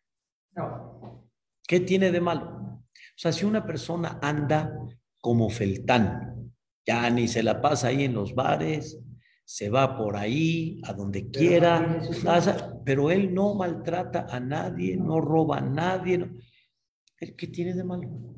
¿Qué 1.67 1.79
tiene 1.81 2.11
de 2.11 2.21
malo? 2.21 2.81
O 2.93 3.17
sea, 3.17 3.31
si 3.31 3.45
una 3.45 3.65
persona 3.65 4.19
anda 4.21 4.71
como 5.19 5.49
Feltán, 5.49 6.53
ya 6.85 7.09
ni 7.09 7.27
se 7.27 7.43
la 7.43 7.61
pasa 7.61 7.87
ahí 7.87 8.03
en 8.03 8.13
los 8.13 8.35
bares, 8.35 8.99
se 9.43 9.69
va 9.69 9.97
por 9.97 10.15
ahí, 10.15 10.81
a 10.85 10.93
donde 10.93 11.29
quiera, 11.29 12.01
pero 12.83 13.11
él 13.11 13.33
no 13.33 13.53
maltrata 13.55 14.27
a 14.29 14.39
nadie, 14.39 14.97
no 14.97 15.21
roba 15.21 15.57
a 15.57 15.61
nadie. 15.61 16.29
¿Qué 17.17 17.47
tiene 17.47 17.73
de 17.73 17.83
malo? 17.83 18.35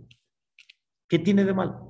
¿Qué 1.08 1.20
tiene 1.20 1.46
de 1.46 1.54
malo? 1.54 1.88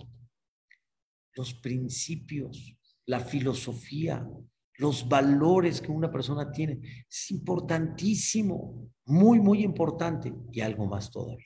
Los 1.35 1.53
principios 1.55 2.76
la 3.07 3.19
filosofía, 3.21 4.27
los 4.75 5.07
valores 5.07 5.81
que 5.81 5.91
una 5.91 6.11
persona 6.11 6.51
tiene. 6.51 7.05
Es 7.09 7.31
importantísimo, 7.31 8.91
muy, 9.05 9.39
muy 9.39 9.63
importante. 9.63 10.33
Y 10.51 10.61
algo 10.61 10.85
más 10.85 11.09
todavía. 11.09 11.45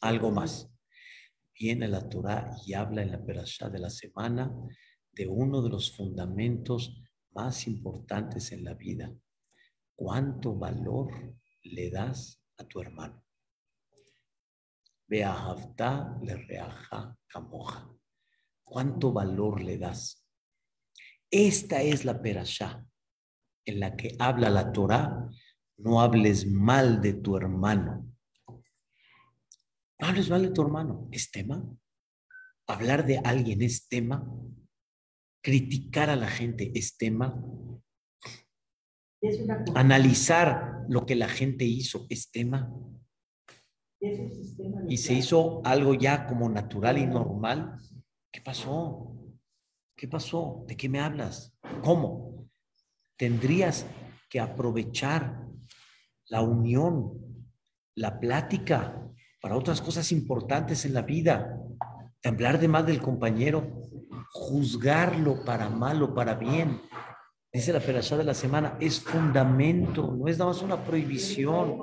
Algo 0.00 0.30
más. 0.30 0.70
Viene 1.58 1.88
la 1.88 2.08
Torah 2.08 2.56
y 2.64 2.72
habla 2.72 3.02
en 3.02 3.12
la 3.12 3.22
perashá 3.22 3.68
de 3.68 3.80
la 3.80 3.90
semana 3.90 4.50
de 5.12 5.26
uno 5.26 5.60
de 5.60 5.68
los 5.68 5.94
fundamentos 5.94 7.02
más 7.32 7.66
importantes 7.66 8.52
en 8.52 8.64
la 8.64 8.74
vida. 8.74 9.12
¿Cuánto 9.94 10.54
valor 10.54 11.36
le 11.64 11.90
das 11.90 12.40
a 12.56 12.64
tu 12.64 12.80
hermano? 12.80 13.22
Ve 15.06 15.24
a 15.24 15.54
le 16.22 16.36
reaja 16.36 17.18
camoja. 17.26 17.99
¿Cuánto 18.70 19.12
valor 19.12 19.62
le 19.62 19.78
das? 19.78 20.24
Esta 21.28 21.82
es 21.82 22.04
la 22.04 22.22
perashá 22.22 22.86
en 23.66 23.80
la 23.80 23.96
que 23.96 24.14
habla 24.20 24.48
la 24.48 24.70
Torah. 24.70 25.28
No 25.76 26.00
hables 26.00 26.46
mal 26.46 27.00
de 27.00 27.14
tu 27.14 27.36
hermano. 27.36 28.06
No 29.98 30.06
hables 30.06 30.30
mal 30.30 30.42
de 30.42 30.50
tu 30.50 30.62
hermano. 30.62 31.08
¿Es 31.10 31.32
tema? 31.32 31.68
¿Hablar 32.68 33.04
de 33.04 33.18
alguien 33.18 33.60
es 33.62 33.88
tema? 33.88 34.24
¿Criticar 35.42 36.08
a 36.08 36.14
la 36.16 36.28
gente 36.28 36.70
es 36.72 36.96
tema? 36.96 37.42
Analizar 39.74 40.84
lo 40.88 41.06
que 41.06 41.16
la 41.16 41.28
gente 41.28 41.64
hizo 41.64 42.06
es 42.08 42.30
tema. 42.30 42.72
Y 44.88 44.96
se 44.96 45.14
hizo 45.14 45.60
algo 45.64 45.94
ya 45.94 46.28
como 46.28 46.48
natural 46.48 46.98
y 46.98 47.06
normal. 47.06 47.76
¿Qué 48.30 48.40
pasó? 48.40 49.16
¿Qué 49.96 50.06
pasó? 50.08 50.64
¿De 50.66 50.76
qué 50.76 50.88
me 50.88 51.00
hablas? 51.00 51.52
¿Cómo? 51.82 52.48
Tendrías 53.16 53.86
que 54.28 54.40
aprovechar 54.40 55.44
la 56.28 56.42
unión, 56.42 57.46
la 57.96 58.20
plática 58.20 59.02
para 59.40 59.56
otras 59.56 59.80
cosas 59.80 60.12
importantes 60.12 60.84
en 60.84 60.94
la 60.94 61.02
vida, 61.02 61.58
hablar 62.24 62.60
de 62.60 62.68
más 62.68 62.86
del 62.86 63.00
compañero, 63.00 63.82
juzgarlo 64.32 65.44
para 65.44 65.68
mal 65.68 66.02
o 66.02 66.14
para 66.14 66.34
bien. 66.34 66.80
Dice 67.52 67.72
la 67.72 67.80
perashá 67.80 68.16
de 68.16 68.24
la 68.24 68.34
semana, 68.34 68.76
es 68.80 69.00
fundamento, 69.00 70.14
no 70.16 70.28
es 70.28 70.38
nada 70.38 70.52
más 70.52 70.62
una 70.62 70.84
prohibición, 70.84 71.78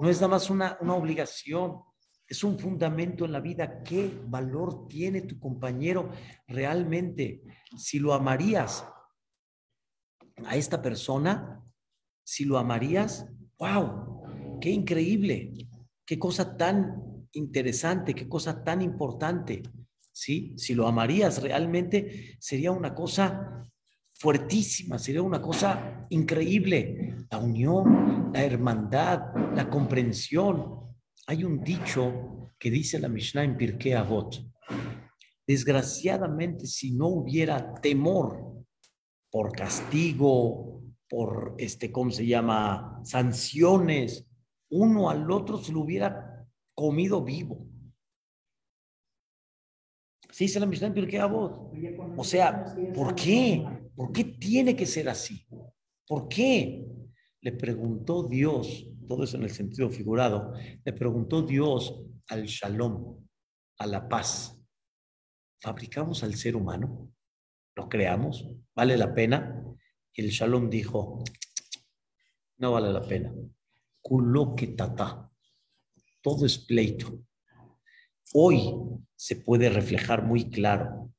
no 0.00 0.10
es 0.10 0.20
nada 0.20 0.28
más 0.28 0.50
una, 0.50 0.76
una 0.80 0.94
obligación, 0.94 1.80
es 2.28 2.42
un 2.44 2.58
fundamento 2.58 3.24
en 3.24 3.32
la 3.32 3.40
vida. 3.40 3.82
¿Qué 3.82 4.10
valor 4.26 4.88
tiene 4.88 5.22
tu 5.22 5.38
compañero 5.38 6.10
realmente? 6.46 7.42
Si 7.76 7.98
lo 7.98 8.14
amarías 8.14 8.86
a 10.46 10.56
esta 10.56 10.80
persona, 10.80 11.62
si 12.24 12.44
lo 12.44 12.58
amarías, 12.58 13.26
wow, 13.58 14.58
qué 14.60 14.70
increíble, 14.70 15.52
qué 16.06 16.18
cosa 16.18 16.56
tan 16.56 17.28
interesante, 17.32 18.14
qué 18.14 18.28
cosa 18.28 18.64
tan 18.64 18.82
importante. 18.82 19.62
¿sí? 20.12 20.54
Si 20.56 20.74
lo 20.74 20.86
amarías 20.86 21.42
realmente, 21.42 22.36
sería 22.40 22.70
una 22.70 22.94
cosa 22.94 23.62
fuertísima, 24.14 24.98
sería 24.98 25.22
una 25.22 25.42
cosa 25.42 26.06
increíble. 26.10 27.26
La 27.30 27.38
unión, 27.38 28.30
la 28.32 28.44
hermandad, 28.44 29.34
la 29.54 29.68
comprensión. 29.68 30.93
Hay 31.26 31.42
un 31.42 31.64
dicho 31.64 32.52
que 32.58 32.70
dice 32.70 32.98
la 32.98 33.08
Mishnah 33.08 33.44
en 33.44 33.56
Pirkei 33.56 33.92
Avot. 33.92 34.44
Desgraciadamente, 35.46 36.66
si 36.66 36.92
no 36.92 37.08
hubiera 37.08 37.74
temor 37.74 38.64
por 39.30 39.52
castigo, 39.52 40.82
por 41.08 41.54
este, 41.56 41.90
¿cómo 41.90 42.10
se 42.10 42.26
llama? 42.26 43.00
Sanciones, 43.04 44.26
uno 44.70 45.08
al 45.08 45.30
otro 45.30 45.56
se 45.56 45.72
lo 45.72 45.80
hubiera 45.80 46.46
comido 46.74 47.24
vivo. 47.24 47.66
Sí, 50.30 50.48
se 50.48 50.60
la 50.60 50.66
Mishnah 50.66 50.88
en 50.88 50.94
Pirkei 50.94 51.20
Avot. 51.20 51.72
O 52.18 52.24
sea, 52.24 52.66
¿por 52.94 53.14
qué? 53.14 53.64
¿Por 53.94 54.12
qué 54.12 54.24
tiene 54.24 54.76
que 54.76 54.84
ser 54.84 55.08
así? 55.08 55.46
¿Por 56.06 56.28
qué? 56.28 56.84
Le 57.40 57.52
preguntó 57.52 58.24
Dios, 58.24 58.86
todo 59.06 59.24
eso 59.24 59.36
en 59.36 59.44
el 59.44 59.50
sentido 59.50 59.90
figurado, 59.90 60.52
le 60.84 60.92
preguntó 60.92 61.42
Dios 61.42 62.02
al 62.28 62.44
shalom, 62.46 63.26
a 63.78 63.86
la 63.86 64.08
paz. 64.08 64.58
¿Fabricamos 65.60 66.22
al 66.22 66.34
ser 66.34 66.56
humano? 66.56 67.10
¿Lo 67.74 67.88
creamos? 67.88 68.46
¿Vale 68.74 68.96
la 68.96 69.14
pena? 69.14 69.62
Y 70.12 70.22
el 70.22 70.30
shalom 70.30 70.70
dijo, 70.70 71.24
no 72.58 72.72
vale 72.72 72.92
la 72.92 73.02
pena. 73.02 73.32
Que 74.56 74.66
tata. 74.68 75.30
Todo 76.20 76.44
es 76.44 76.58
pleito. 76.58 77.24
Hoy 78.34 78.74
se 79.16 79.36
puede 79.36 79.70
reflejar 79.70 80.24
muy 80.24 80.50
claro. 80.50 81.12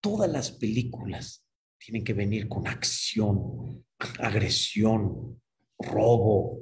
Todas 0.00 0.30
las 0.30 0.52
películas 0.52 1.44
tienen 1.78 2.04
que 2.04 2.14
venir 2.14 2.48
con 2.48 2.68
acción, 2.68 3.84
agresión, 4.18 5.42
robo, 5.78 6.60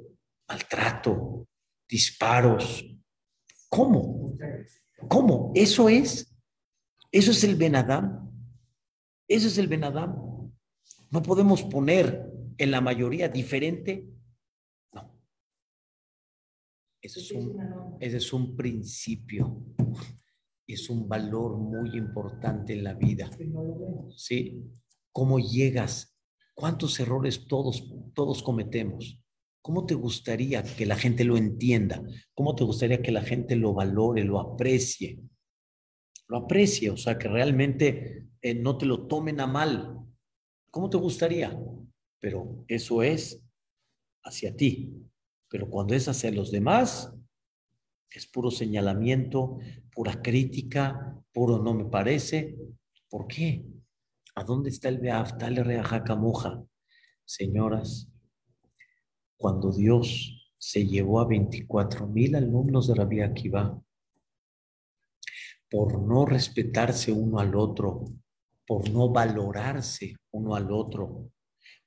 maltrato, 0.49 1.47
disparos. 1.87 2.83
¿Cómo? 3.69 4.35
¿Cómo? 5.07 5.51
Eso 5.55 5.87
es. 5.87 6.35
Eso 7.11 7.31
es 7.31 7.43
el 7.43 7.55
Benadam. 7.55 8.29
Eso 9.27 9.47
es 9.47 9.57
el 9.57 9.67
Benadam. 9.67 10.51
No 11.11 11.23
podemos 11.23 11.63
poner 11.63 12.29
en 12.57 12.71
la 12.71 12.81
mayoría 12.81 13.29
diferente 13.29 14.09
ese 17.01 17.19
es 17.21 17.31
un, 17.31 17.97
ese 17.99 18.17
es 18.17 18.33
un 18.33 18.55
principio, 18.55 19.63
es 20.67 20.89
un 20.89 21.07
valor 21.07 21.57
muy 21.57 21.97
importante 21.97 22.73
en 22.73 22.83
la 22.83 22.93
vida. 22.93 23.29
¿Sí? 24.15 24.61
¿Cómo 25.11 25.39
llegas? 25.39 26.17
¿Cuántos 26.53 26.99
errores 26.99 27.47
todos, 27.47 27.89
todos 28.13 28.43
cometemos? 28.43 29.17
¿Cómo 29.61 29.85
te 29.85 29.93
gustaría 29.93 30.63
que 30.63 30.85
la 30.85 30.95
gente 30.95 31.23
lo 31.23 31.37
entienda? 31.37 32.01
¿Cómo 32.33 32.55
te 32.55 32.63
gustaría 32.63 33.01
que 33.01 33.11
la 33.11 33.21
gente 33.21 33.55
lo 33.55 33.73
valore, 33.73 34.23
lo 34.23 34.39
aprecie? 34.39 35.19
Lo 36.27 36.37
aprecie, 36.37 36.89
o 36.91 36.97
sea, 36.97 37.17
que 37.17 37.27
realmente 37.27 38.27
eh, 38.41 38.53
no 38.55 38.77
te 38.77 38.85
lo 38.85 39.07
tomen 39.07 39.39
a 39.41 39.47
mal. 39.47 39.99
¿Cómo 40.71 40.89
te 40.89 40.97
gustaría? 40.97 41.57
Pero 42.19 42.63
eso 42.67 43.03
es 43.03 43.43
hacia 44.23 44.55
ti. 44.55 44.93
Pero 45.49 45.69
cuando 45.69 45.95
es 45.95 46.07
hacia 46.07 46.31
los 46.31 46.51
demás, 46.51 47.13
es 48.11 48.27
puro 48.27 48.51
señalamiento, 48.51 49.59
pura 49.91 50.21
crítica, 50.21 51.21
puro 51.33 51.59
no 51.59 51.73
me 51.73 51.85
parece. 51.85 52.57
¿Por 53.09 53.27
qué? 53.27 53.65
¿A 54.35 54.43
dónde 54.43 54.69
está 54.69 54.89
el 54.89 54.99
Beaftale 54.99 55.63
Reajacamuja? 55.63 56.63
Señoras, 57.25 58.08
cuando 59.39 59.71
Dios 59.71 60.53
se 60.57 60.85
llevó 60.85 61.21
a 61.21 61.25
24 61.25 62.05
mil 62.07 62.35
alumnos 62.35 62.87
de 62.87 62.95
Rabbi 62.95 63.21
Akiva 63.21 63.81
por 65.69 66.01
no 66.01 66.25
respetarse 66.25 67.13
uno 67.13 67.39
al 67.39 67.55
otro, 67.55 68.03
por 68.67 68.89
no 68.89 69.09
valorarse 69.09 70.15
uno 70.31 70.55
al 70.55 70.71
otro, 70.71 71.31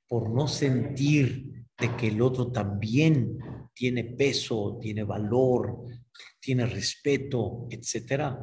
por 0.07 0.31
no 0.31 0.47
sentir 0.47 1.67
de 1.77 1.95
que 1.95 2.07
el 2.07 2.21
otro 2.23 2.51
también 2.51 3.37
tiene 3.75 4.03
peso, 4.03 4.79
tiene 4.81 5.03
valor, 5.03 5.85
tiene 6.39 6.65
respeto, 6.65 7.67
etcétera, 7.69 8.39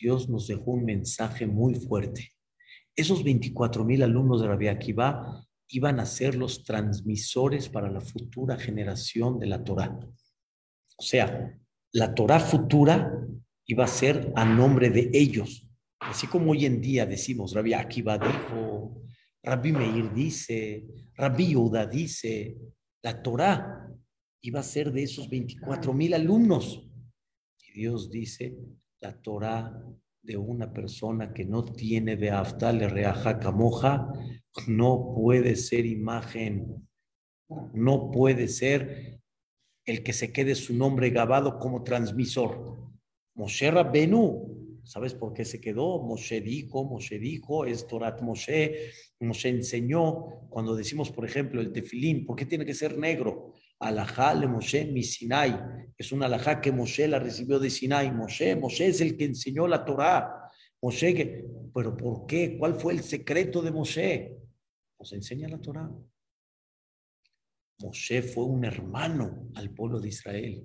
Dios 0.00 0.28
nos 0.28 0.48
dejó 0.48 0.72
un 0.72 0.84
mensaje 0.84 1.46
muy 1.46 1.76
fuerte. 1.76 2.32
Esos 2.96 3.22
24 3.22 3.84
mil 3.84 4.02
alumnos 4.02 4.40
de 4.40 4.48
Rabbi 4.48 4.68
Akiva 4.68 5.47
iban 5.68 6.00
a 6.00 6.06
ser 6.06 6.34
los 6.34 6.64
transmisores 6.64 7.68
para 7.68 7.90
la 7.90 8.00
futura 8.00 8.56
generación 8.56 9.38
de 9.38 9.46
la 9.46 9.62
Torah. 9.62 9.98
O 10.96 11.02
sea, 11.02 11.58
la 11.92 12.14
Torah 12.14 12.40
futura 12.40 13.12
iba 13.66 13.84
a 13.84 13.88
ser 13.88 14.32
a 14.34 14.44
nombre 14.44 14.90
de 14.90 15.10
ellos. 15.12 15.66
Así 16.00 16.26
como 16.26 16.52
hoy 16.52 16.64
en 16.64 16.80
día 16.80 17.06
decimos, 17.06 17.54
Rabbi 17.54 17.74
Akiva 17.74 18.18
dijo, 18.18 19.02
Rabbi 19.42 19.72
Meir 19.72 20.12
dice, 20.12 20.86
Rabbi 21.14 21.48
Yehuda 21.48 21.86
dice, 21.86 22.56
la 23.02 23.22
Torah 23.22 23.88
iba 24.40 24.60
a 24.60 24.64
ser 24.64 24.92
de 24.92 25.02
esos 25.02 25.28
24 25.28 25.92
mil 25.92 26.14
alumnos. 26.14 26.84
Y 27.66 27.72
Dios 27.72 28.10
dice, 28.10 28.56
la 29.00 29.20
Torah 29.20 29.82
de 30.22 30.36
una 30.36 30.72
persona 30.72 31.32
que 31.32 31.44
no 31.44 31.64
tiene 31.64 32.16
de 32.16 32.30
Aftale 32.30 32.88
Reaja 32.88 33.38
Camoja 33.38 34.12
no 34.66 35.12
puede 35.14 35.56
ser 35.56 35.86
imagen, 35.86 36.88
no 37.72 38.10
puede 38.10 38.48
ser 38.48 39.20
el 39.84 40.02
que 40.02 40.12
se 40.12 40.32
quede 40.32 40.54
su 40.54 40.74
nombre 40.74 41.10
grabado 41.10 41.58
como 41.58 41.84
transmisor. 41.84 42.78
Moshe 43.34 43.70
Rabbenu 43.70 44.58
¿Sabes 44.88 45.12
por 45.12 45.34
qué 45.34 45.44
se 45.44 45.60
quedó? 45.60 46.00
Moshe 46.00 46.40
dijo, 46.40 46.82
Moshe 46.82 47.18
dijo, 47.18 47.66
es 47.66 47.86
Torat 47.86 48.22
Moshe, 48.22 48.90
Moshe 49.20 49.50
enseñó. 49.50 50.46
Cuando 50.48 50.74
decimos, 50.74 51.10
por 51.10 51.26
ejemplo, 51.26 51.60
el 51.60 51.72
tefilín, 51.72 52.24
¿por 52.24 52.36
qué 52.36 52.46
tiene 52.46 52.64
que 52.64 52.72
ser 52.72 52.96
negro? 52.96 53.52
Alajá 53.80 54.32
le 54.32 54.46
Moshe 54.46 54.86
mi 54.86 55.02
Sinai. 55.02 55.60
Es 55.98 56.10
una 56.10 56.24
alajá 56.24 56.62
que 56.62 56.72
Moshe 56.72 57.06
la 57.06 57.18
recibió 57.18 57.58
de 57.58 57.68
Sinai. 57.68 58.10
Moshe, 58.12 58.56
Moshe 58.56 58.86
es 58.86 59.02
el 59.02 59.18
que 59.18 59.26
enseñó 59.26 59.68
la 59.68 59.84
Torá. 59.84 60.50
Moshe, 60.80 61.44
pero 61.74 61.94
¿por 61.94 62.24
qué? 62.24 62.56
¿Cuál 62.58 62.74
fue 62.76 62.94
el 62.94 63.02
secreto 63.02 63.60
de 63.60 63.70
Moshe? 63.70 64.38
Nos 64.98 65.12
enseña 65.12 65.48
la 65.48 65.60
Torá. 65.60 65.90
Moshe 67.80 68.22
fue 68.22 68.44
un 68.44 68.64
hermano 68.64 69.48
al 69.54 69.70
pueblo 69.70 70.00
de 70.00 70.08
Israel. 70.08 70.64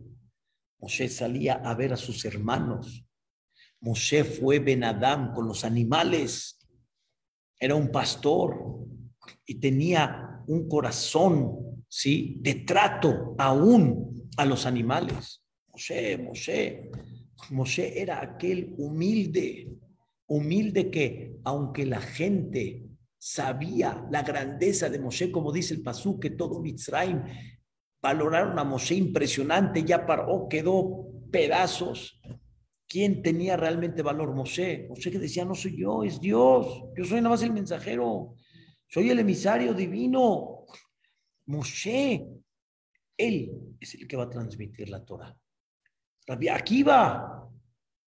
Moshe 0.79 1.07
salía 1.07 1.55
a 1.55 1.75
ver 1.75 1.93
a 1.93 1.97
sus 1.97 2.25
hermanos. 2.25 3.05
Moshe 3.79 4.23
fue 4.23 4.59
Benadam 4.59 5.33
con 5.33 5.47
los 5.47 5.63
animales. 5.63 6.59
Era 7.59 7.75
un 7.75 7.91
pastor 7.91 8.87
y 9.45 9.59
tenía 9.59 10.43
un 10.47 10.67
corazón, 10.67 11.83
¿sí? 11.87 12.37
De 12.41 12.55
trato 12.55 13.35
aún 13.37 14.29
a 14.37 14.45
los 14.45 14.65
animales. 14.65 15.43
Moshe, 15.67 16.17
Moshe, 16.17 16.89
Moshe 17.51 18.01
era 18.01 18.21
aquel 18.21 18.73
humilde, 18.77 19.69
humilde 20.27 20.89
que 20.89 21.37
aunque 21.43 21.85
la 21.85 22.01
gente 22.01 22.83
sabía 23.25 24.05
la 24.11 24.21
grandeza 24.21 24.89
de 24.89 24.99
Moshe, 24.99 25.31
como 25.31 25.53
dice 25.53 25.73
el 25.73 25.81
Pasú, 25.81 26.19
que 26.19 26.31
todo 26.31 26.59
Mitzrayim 26.59 27.23
valoraron 28.01 28.59
a 28.59 28.65
Moshe 28.65 28.95
impresionante, 28.95 29.85
ya 29.85 30.05
paró, 30.05 30.47
quedó 30.49 31.07
pedazos. 31.31 32.19
¿Quién 32.85 33.21
tenía 33.21 33.55
realmente 33.55 34.01
valor? 34.01 34.35
Mosé. 34.35 34.87
Mosé 34.89 35.09
que 35.09 35.19
decía, 35.19 35.45
no 35.45 35.55
soy 35.55 35.79
yo, 35.79 36.03
es 36.03 36.19
Dios. 36.19 36.83
Yo 36.97 37.05
soy 37.05 37.21
nada 37.21 37.29
más 37.29 37.43
el 37.43 37.53
mensajero. 37.53 38.35
Soy 38.89 39.09
el 39.09 39.19
emisario 39.19 39.73
divino. 39.73 40.65
Moshe, 41.45 42.27
él 43.15 43.75
es 43.79 43.95
el 43.95 44.05
que 44.05 44.17
va 44.17 44.23
a 44.23 44.29
transmitir 44.29 44.89
la 44.89 45.03
Torah. 45.03 45.33
Rabbi 46.27 46.49
Akiva, 46.49 47.49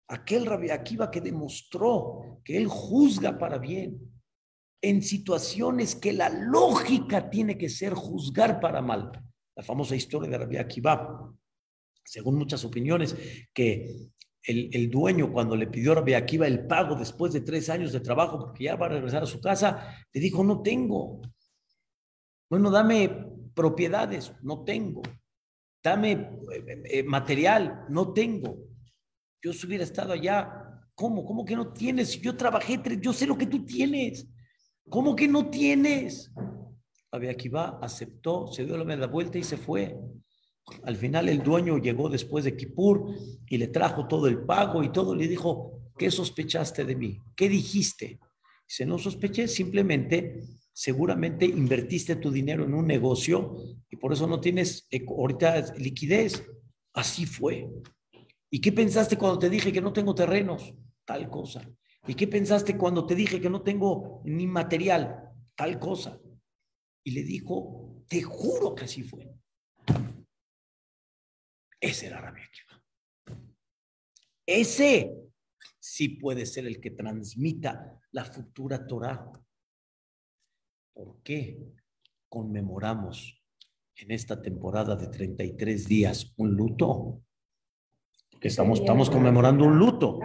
aquel 0.06 0.46
Rabbi 0.46 0.70
Akiva 0.70 1.10
que 1.10 1.20
demostró 1.20 2.40
que 2.44 2.56
él 2.56 2.68
juzga 2.68 3.36
para 3.36 3.58
bien 3.58 4.09
en 4.82 5.02
situaciones 5.02 5.94
que 5.94 6.12
la 6.12 6.28
lógica 6.28 7.28
tiene 7.28 7.58
que 7.58 7.68
ser 7.68 7.94
juzgar 7.94 8.60
para 8.60 8.80
mal. 8.80 9.10
La 9.54 9.62
famosa 9.62 9.94
historia 9.94 10.30
de 10.30 10.38
Rabbi 10.38 10.56
Akiva, 10.56 11.32
según 12.04 12.36
muchas 12.36 12.64
opiniones, 12.64 13.14
que 13.52 14.10
el, 14.42 14.90
dueño 14.90 15.32
cuando 15.32 15.54
le 15.54 15.66
pidió 15.66 15.92
a 15.92 15.96
Rabbi 15.96 16.14
Akiva 16.14 16.46
el 16.46 16.66
pago 16.66 16.94
después 16.94 17.32
de 17.32 17.42
tres 17.42 17.68
años 17.68 17.92
de 17.92 18.00
trabajo 18.00 18.38
porque 18.38 18.64
ya 18.64 18.76
va 18.76 18.86
a 18.86 18.90
regresar 18.90 19.22
a 19.22 19.26
su 19.26 19.40
casa, 19.40 19.94
le 20.12 20.20
dijo, 20.20 20.42
no 20.42 20.62
tengo. 20.62 21.20
Bueno, 22.48 22.70
dame 22.70 23.26
propiedades, 23.54 24.32
no 24.42 24.64
tengo. 24.64 25.02
Dame 25.82 26.12
eh, 26.12 26.82
eh, 26.84 27.02
material, 27.02 27.84
no 27.90 28.12
tengo. 28.12 28.56
Yo 29.42 29.52
si 29.52 29.66
hubiera 29.66 29.84
estado 29.84 30.12
allá, 30.12 30.82
¿cómo? 30.94 31.24
¿Cómo 31.24 31.44
que 31.44 31.56
no 31.56 31.72
tienes? 31.72 32.20
Yo 32.20 32.36
trabajé, 32.36 32.80
yo 33.00 33.12
sé 33.12 33.26
lo 33.26 33.36
que 33.36 33.46
tú 33.46 33.64
tienes. 33.64 34.26
¿Cómo 34.90 35.14
que 35.14 35.28
no 35.28 35.48
tienes? 35.48 36.32
Akiva 37.12 37.78
aceptó, 37.80 38.48
se 38.48 38.64
dio 38.64 38.76
la 38.76 39.06
vuelta 39.06 39.38
y 39.38 39.44
se 39.44 39.56
fue. 39.56 39.96
Al 40.82 40.96
final 40.96 41.28
el 41.28 41.42
dueño 41.42 41.78
llegó 41.78 42.08
después 42.08 42.44
de 42.44 42.56
Kippur 42.56 43.14
y 43.48 43.56
le 43.56 43.68
trajo 43.68 44.08
todo 44.08 44.26
el 44.26 44.42
pago 44.44 44.82
y 44.82 44.90
todo. 44.90 45.14
Le 45.14 45.28
dijo, 45.28 45.92
¿qué 45.96 46.10
sospechaste 46.10 46.84
de 46.84 46.96
mí? 46.96 47.18
¿Qué 47.36 47.48
dijiste? 47.48 48.18
Dice, 48.68 48.84
no 48.84 48.98
sospeché, 48.98 49.46
simplemente, 49.46 50.42
seguramente 50.72 51.44
invertiste 51.44 52.16
tu 52.16 52.30
dinero 52.30 52.64
en 52.64 52.74
un 52.74 52.86
negocio 52.86 53.56
y 53.88 53.96
por 53.96 54.12
eso 54.12 54.26
no 54.26 54.40
tienes 54.40 54.88
ahorita 55.08 55.74
liquidez. 55.76 56.44
Así 56.92 57.26
fue. 57.26 57.68
¿Y 58.50 58.60
qué 58.60 58.72
pensaste 58.72 59.16
cuando 59.16 59.38
te 59.38 59.50
dije 59.50 59.72
que 59.72 59.80
no 59.80 59.92
tengo 59.92 60.14
terrenos? 60.14 60.74
Tal 61.04 61.28
cosa. 61.30 61.62
¿Y 62.10 62.14
qué 62.16 62.26
pensaste 62.26 62.76
cuando 62.76 63.06
te 63.06 63.14
dije 63.14 63.40
que 63.40 63.48
no 63.48 63.62
tengo 63.62 64.20
ni 64.24 64.44
material? 64.44 65.30
Tal 65.54 65.78
cosa. 65.78 66.20
Y 67.04 67.12
le 67.12 67.22
dijo, 67.22 68.02
te 68.08 68.20
juro 68.20 68.74
que 68.74 68.86
así 68.86 69.04
fue. 69.04 69.32
Ese 71.80 72.08
era 72.08 72.20
Rabbi 72.20 72.40
Akiva. 72.40 72.82
Ese 74.44 75.14
sí 75.78 76.08
puede 76.08 76.46
ser 76.46 76.66
el 76.66 76.80
que 76.80 76.90
transmita 76.90 78.00
la 78.10 78.24
futura 78.24 78.88
Torah. 78.88 79.30
¿Por 80.92 81.22
qué 81.22 81.62
conmemoramos 82.28 83.40
en 83.94 84.10
esta 84.10 84.42
temporada 84.42 84.96
de 84.96 85.06
33 85.06 85.86
días 85.86 86.34
un 86.38 86.56
luto? 86.56 87.22
Porque 88.32 88.48
estamos, 88.48 88.80
estamos 88.80 89.08
conmemorando 89.08 89.64
un 89.64 89.78
luto. 89.78 90.18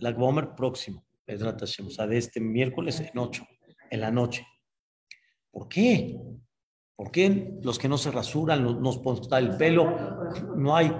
La 0.00 0.12
Gomer 0.12 0.54
próximo, 0.54 1.04
o 1.28 1.90
sea, 1.90 2.06
de 2.06 2.18
este 2.18 2.40
miércoles 2.40 3.00
en 3.00 3.18
8, 3.18 3.46
en 3.90 4.00
la 4.00 4.10
noche. 4.10 4.46
¿Por 5.50 5.68
qué? 5.68 6.20
¿Por 6.94 7.10
qué 7.10 7.58
los 7.62 7.78
que 7.78 7.88
no 7.88 7.98
se 7.98 8.10
rasuran, 8.10 8.62
nos 8.80 8.98
ponta 8.98 9.38
el 9.38 9.56
pelo? 9.56 10.24
No 10.56 10.74
hay. 10.74 10.90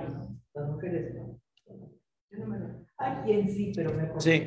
sí, 3.48 3.72
pero 3.74 4.20
Sí, 4.20 4.42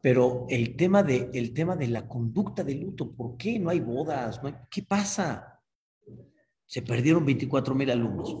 pero 0.00 0.46
el 0.48 0.76
tema, 0.76 1.02
de, 1.02 1.30
el 1.32 1.54
tema 1.54 1.76
de 1.76 1.86
la 1.88 2.06
conducta 2.06 2.62
de 2.64 2.74
luto, 2.74 3.12
¿por 3.12 3.36
qué 3.36 3.58
no 3.58 3.70
hay 3.70 3.80
bodas? 3.80 4.40
¿Qué 4.70 4.82
pasa? 4.82 5.60
Se 6.66 6.82
perdieron 6.82 7.24
24 7.24 7.74
mil 7.74 7.90
alumnos. 7.90 8.36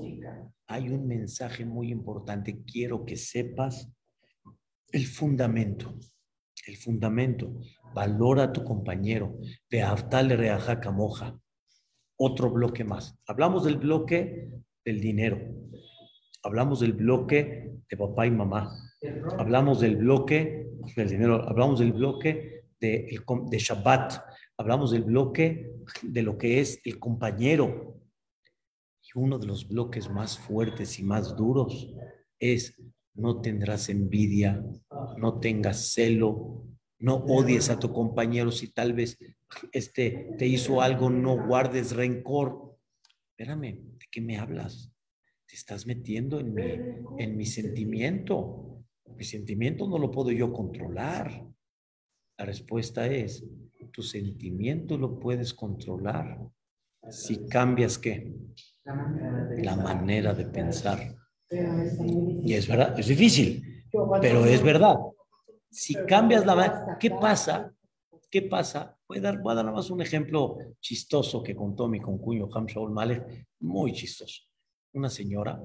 Hay 0.66 0.88
un 0.88 1.06
mensaje 1.06 1.64
muy 1.64 1.90
importante. 1.90 2.62
Quiero 2.64 3.04
que 3.04 3.16
sepas 3.16 3.88
el 4.92 5.06
fundamento. 5.06 5.98
El 6.66 6.76
fundamento. 6.76 7.52
Valora 7.94 8.44
a 8.44 8.52
tu 8.52 8.62
compañero. 8.62 9.38
A 9.82 10.22
reaja 10.22 10.80
camoja 10.80 11.38
otro 12.16 12.50
bloque 12.50 12.84
más. 12.84 13.18
Hablamos 13.26 13.64
del 13.64 13.78
bloque 13.78 14.48
del 14.84 15.00
dinero. 15.00 15.40
Hablamos 16.44 16.80
del 16.80 16.92
bloque 16.92 17.72
de 17.88 17.96
papá 17.96 18.26
y 18.26 18.30
mamá. 18.30 18.70
Hablamos 19.38 19.80
del 19.80 19.96
bloque 19.96 20.70
del 20.94 21.08
dinero. 21.08 21.48
Hablamos 21.48 21.80
del 21.80 21.92
bloque 21.92 22.66
de, 22.78 23.20
de 23.50 23.58
Shabbat. 23.58 24.24
Hablamos 24.56 24.92
del 24.92 25.02
bloque 25.02 25.72
de 26.02 26.22
lo 26.22 26.38
que 26.38 26.60
es 26.60 26.80
el 26.84 26.98
compañero. 27.00 28.00
Y 29.02 29.18
uno 29.18 29.38
de 29.38 29.46
los 29.46 29.66
bloques 29.66 30.08
más 30.08 30.38
fuertes 30.38 30.98
y 31.00 31.02
más 31.02 31.34
duros 31.36 31.92
es 32.38 32.76
no 33.14 33.40
tendrás 33.40 33.88
envidia, 33.88 34.64
no 35.16 35.40
tengas 35.40 35.92
celo, 35.92 36.66
no 36.98 37.16
odies 37.16 37.70
a 37.70 37.78
tu 37.78 37.92
compañero 37.92 38.50
si 38.50 38.72
tal 38.72 38.92
vez 38.92 39.18
este 39.72 40.34
te 40.38 40.46
hizo 40.46 40.80
algo, 40.80 41.10
no 41.10 41.46
guardes 41.46 41.94
rencor. 41.94 42.76
Espérame, 43.30 43.98
¿de 43.98 44.06
qué 44.10 44.20
me 44.20 44.38
hablas? 44.38 44.92
Te 45.46 45.56
estás 45.56 45.86
metiendo 45.86 46.40
en 46.40 46.54
mi, 46.54 46.62
en 47.18 47.36
mi 47.36 47.46
sentimiento. 47.46 48.84
Mi 49.16 49.24
sentimiento 49.24 49.88
no 49.88 49.98
lo 49.98 50.10
puedo 50.10 50.30
yo 50.30 50.52
controlar. 50.52 51.46
La 52.38 52.44
respuesta 52.44 53.06
es, 53.06 53.44
tu 53.92 54.02
sentimiento 54.02 54.96
lo 54.96 55.18
puedes 55.18 55.52
controlar 55.52 56.40
si 57.10 57.46
cambias 57.46 57.98
qué? 57.98 58.32
La 58.84 59.76
manera 59.76 60.34
de 60.34 60.46
pensar. 60.46 61.16
Y 62.44 62.54
es 62.54 62.66
verdad, 62.66 62.98
es 62.98 63.06
difícil, 63.08 63.84
pero 64.20 64.44
es 64.44 64.62
verdad. 64.62 64.96
Si 65.70 65.94
cambias 65.94 66.44
la 66.46 66.96
¿qué 66.98 67.10
pasa? 67.10 67.72
¿Qué 68.30 68.42
pasa? 68.42 68.96
Voy 69.06 69.18
a 69.18 69.20
dar, 69.22 69.42
voy 69.42 69.52
a 69.52 69.56
dar 69.56 69.64
nada 69.66 69.76
más 69.76 69.90
un 69.90 70.00
ejemplo 70.00 70.56
chistoso 70.80 71.42
que 71.42 71.54
contó 71.54 71.88
mi 71.88 72.00
concuño 72.00 72.48
Ham 72.52 72.66
Shaul 72.66 72.90
Malek, 72.90 73.46
muy 73.60 73.92
chistoso. 73.92 74.42
Una 74.94 75.10
señora 75.10 75.62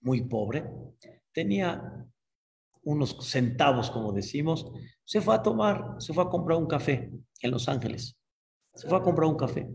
muy 0.00 0.22
pobre, 0.22 0.64
tenía 1.32 2.06
unos 2.82 3.16
centavos, 3.26 3.90
como 3.90 4.12
decimos, 4.12 4.70
se 5.04 5.20
fue 5.20 5.34
a 5.34 5.42
tomar, 5.42 5.96
se 5.98 6.12
fue 6.12 6.24
a 6.24 6.28
comprar 6.28 6.58
un 6.58 6.66
café 6.66 7.10
en 7.40 7.50
Los 7.50 7.68
Ángeles. 7.68 8.16
Se 8.74 8.88
fue 8.88 8.98
a 8.98 9.02
comprar 9.02 9.28
un 9.28 9.36
café. 9.36 9.68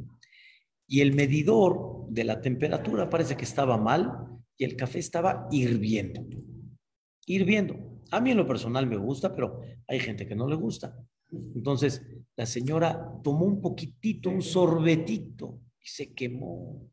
Y 0.87 1.01
el 1.01 1.13
medidor 1.13 2.05
de 2.09 2.23
la 2.23 2.39
temperatura 2.39 3.09
parece 3.09 3.35
que 3.35 3.45
estaba 3.45 3.77
mal 3.77 4.30
y 4.61 4.63
el 4.63 4.75
café 4.75 4.99
estaba 4.99 5.47
hirviendo. 5.49 6.23
Hirviendo. 7.25 8.03
A 8.11 8.21
mí 8.21 8.29
en 8.29 8.37
lo 8.37 8.45
personal 8.45 8.85
me 8.85 8.95
gusta, 8.95 9.33
pero 9.33 9.59
hay 9.87 9.99
gente 9.99 10.27
que 10.27 10.35
no 10.35 10.47
le 10.47 10.55
gusta. 10.55 10.95
Entonces, 11.31 12.05
la 12.35 12.45
señora 12.45 13.11
tomó 13.23 13.45
un 13.45 13.59
poquitito, 13.59 14.29
un 14.29 14.43
sorbetito, 14.43 15.61
y 15.83 15.87
se 15.87 16.13
quemó. 16.13 16.91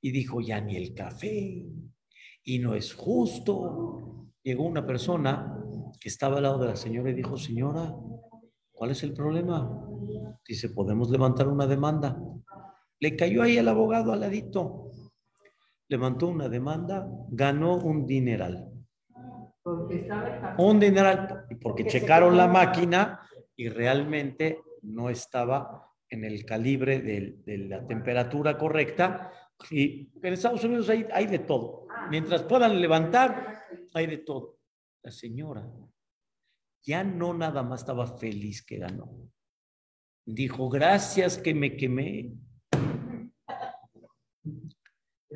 Y 0.00 0.10
dijo, 0.10 0.40
ya 0.40 0.62
ni 0.62 0.76
el 0.76 0.94
café, 0.94 1.66
y 2.44 2.58
no 2.60 2.74
es 2.74 2.94
justo. 2.94 4.30
Llegó 4.42 4.64
una 4.64 4.86
persona 4.86 5.62
que 6.00 6.08
estaba 6.08 6.38
al 6.38 6.44
lado 6.44 6.60
de 6.60 6.68
la 6.68 6.76
señora 6.76 7.10
y 7.10 7.14
dijo, 7.14 7.36
señora, 7.36 7.94
¿cuál 8.72 8.92
es 8.92 9.02
el 9.02 9.12
problema? 9.12 9.86
Dice, 10.48 10.70
podemos 10.70 11.10
levantar 11.10 11.46
una 11.48 11.66
demanda. 11.66 12.18
Le 13.00 13.16
cayó 13.16 13.42
ahí 13.42 13.58
el 13.58 13.68
abogado 13.68 14.14
al 14.14 14.20
ladito. 14.20 14.91
Levantó 15.92 16.28
una 16.28 16.48
demanda, 16.48 17.06
ganó 17.28 17.76
un 17.76 18.06
dineral. 18.06 18.66
Un 20.56 20.80
dineral, 20.80 21.44
porque 21.60 21.86
checaron 21.86 22.34
la 22.34 22.48
máquina 22.48 23.20
y 23.54 23.68
realmente 23.68 24.62
no 24.84 25.10
estaba 25.10 25.86
en 26.08 26.24
el 26.24 26.46
calibre 26.46 27.00
de, 27.02 27.58
la 27.68 27.86
temperatura 27.86 28.56
correcta. 28.56 29.30
Y 29.70 30.10
en 30.22 30.32
Estados 30.32 30.64
Unidos 30.64 30.88
hay, 30.88 31.06
hay 31.12 31.26
de 31.26 31.40
todo. 31.40 31.86
Mientras 32.08 32.42
puedan 32.42 32.80
levantar, 32.80 33.66
hay 33.92 34.06
de 34.06 34.16
todo. 34.16 34.56
La 35.02 35.10
señora 35.10 35.70
ya 36.82 37.04
no 37.04 37.34
nada 37.34 37.62
más 37.62 37.82
estaba 37.82 38.06
feliz 38.16 38.64
que 38.64 38.78
ganó. 38.78 39.12
Dijo, 40.24 40.70
gracias 40.70 41.36
que 41.36 41.52
me 41.52 41.76
quemé. 41.76 42.32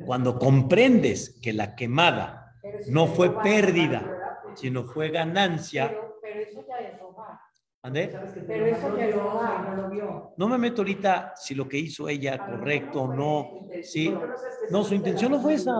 Cuando 0.07 0.39
comprendes 0.39 1.37
que 1.43 1.51
la 1.51 1.75
quemada 1.75 2.53
no 2.87 3.07
fue 3.07 3.41
pérdida, 3.41 4.39
sino 4.55 4.85
fue 4.85 5.09
ganancia. 5.09 5.93
Pero, 6.21 6.39
eso 6.39 6.65
ya 6.65 6.79
es 6.79 8.43
Pero 8.47 8.65
eso 8.67 8.97
ya 8.97 9.65
no 9.67 9.75
lo 9.75 9.89
vio. 9.89 10.33
No 10.37 10.47
me 10.47 10.57
meto 10.57 10.81
ahorita 10.81 11.33
si 11.35 11.55
lo 11.55 11.67
que 11.67 11.77
hizo 11.77 12.07
ella 12.07 12.37
correcto 12.37 13.01
o 13.01 13.13
no. 13.13 13.67
Sí. 13.83 14.15
No, 14.69 14.85
su 14.85 14.95
intención 14.95 15.33
no 15.33 15.41
fue 15.41 15.55
esa. 15.55 15.73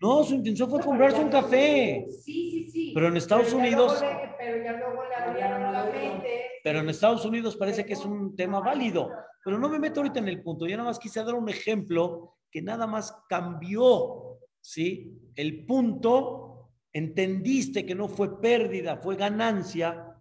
No, 0.00 0.24
su 0.24 0.34
intención 0.34 0.68
fue 0.68 0.80
comprarse 0.80 1.20
un 1.20 1.30
café. 1.30 2.06
Sí, 2.10 2.50
sí, 2.50 2.68
sí. 2.68 2.92
Pero 2.96 3.06
en 3.06 3.16
Estados 3.16 3.52
Unidos- 3.52 4.00
le- 4.00 4.34
pero 4.36 4.64
ya 4.64 4.72
luego 4.72 5.04
le 5.08 5.14
abrieron 5.14 5.72
la 5.72 5.84
mente. 5.84 6.40
Pero 6.64 6.80
en 6.80 6.88
Estados 6.88 7.24
Unidos 7.24 7.56
parece 7.56 7.86
que 7.86 7.92
es 7.92 8.04
un 8.04 8.34
tema 8.34 8.58
válido. 8.58 9.08
Pero 9.44 9.56
no 9.56 9.68
me 9.68 9.78
meto 9.78 10.00
ahorita 10.00 10.18
en 10.18 10.26
el 10.26 10.42
punto. 10.42 10.66
Yo 10.66 10.76
nada 10.76 10.88
más 10.88 10.98
quise 10.98 11.22
dar 11.22 11.34
un 11.36 11.48
ejemplo 11.48 12.34
que 12.54 12.62
nada 12.62 12.86
más 12.86 13.12
cambió, 13.28 14.38
¿sí? 14.60 15.12
El 15.34 15.66
punto, 15.66 16.70
entendiste 16.92 17.84
que 17.84 17.96
no 17.96 18.06
fue 18.06 18.40
pérdida, 18.40 18.98
fue 18.98 19.16
ganancia, 19.16 20.14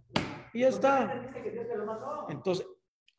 y 0.52 0.62
ya 0.62 0.70
está. 0.70 1.32
Entonces, 2.30 2.66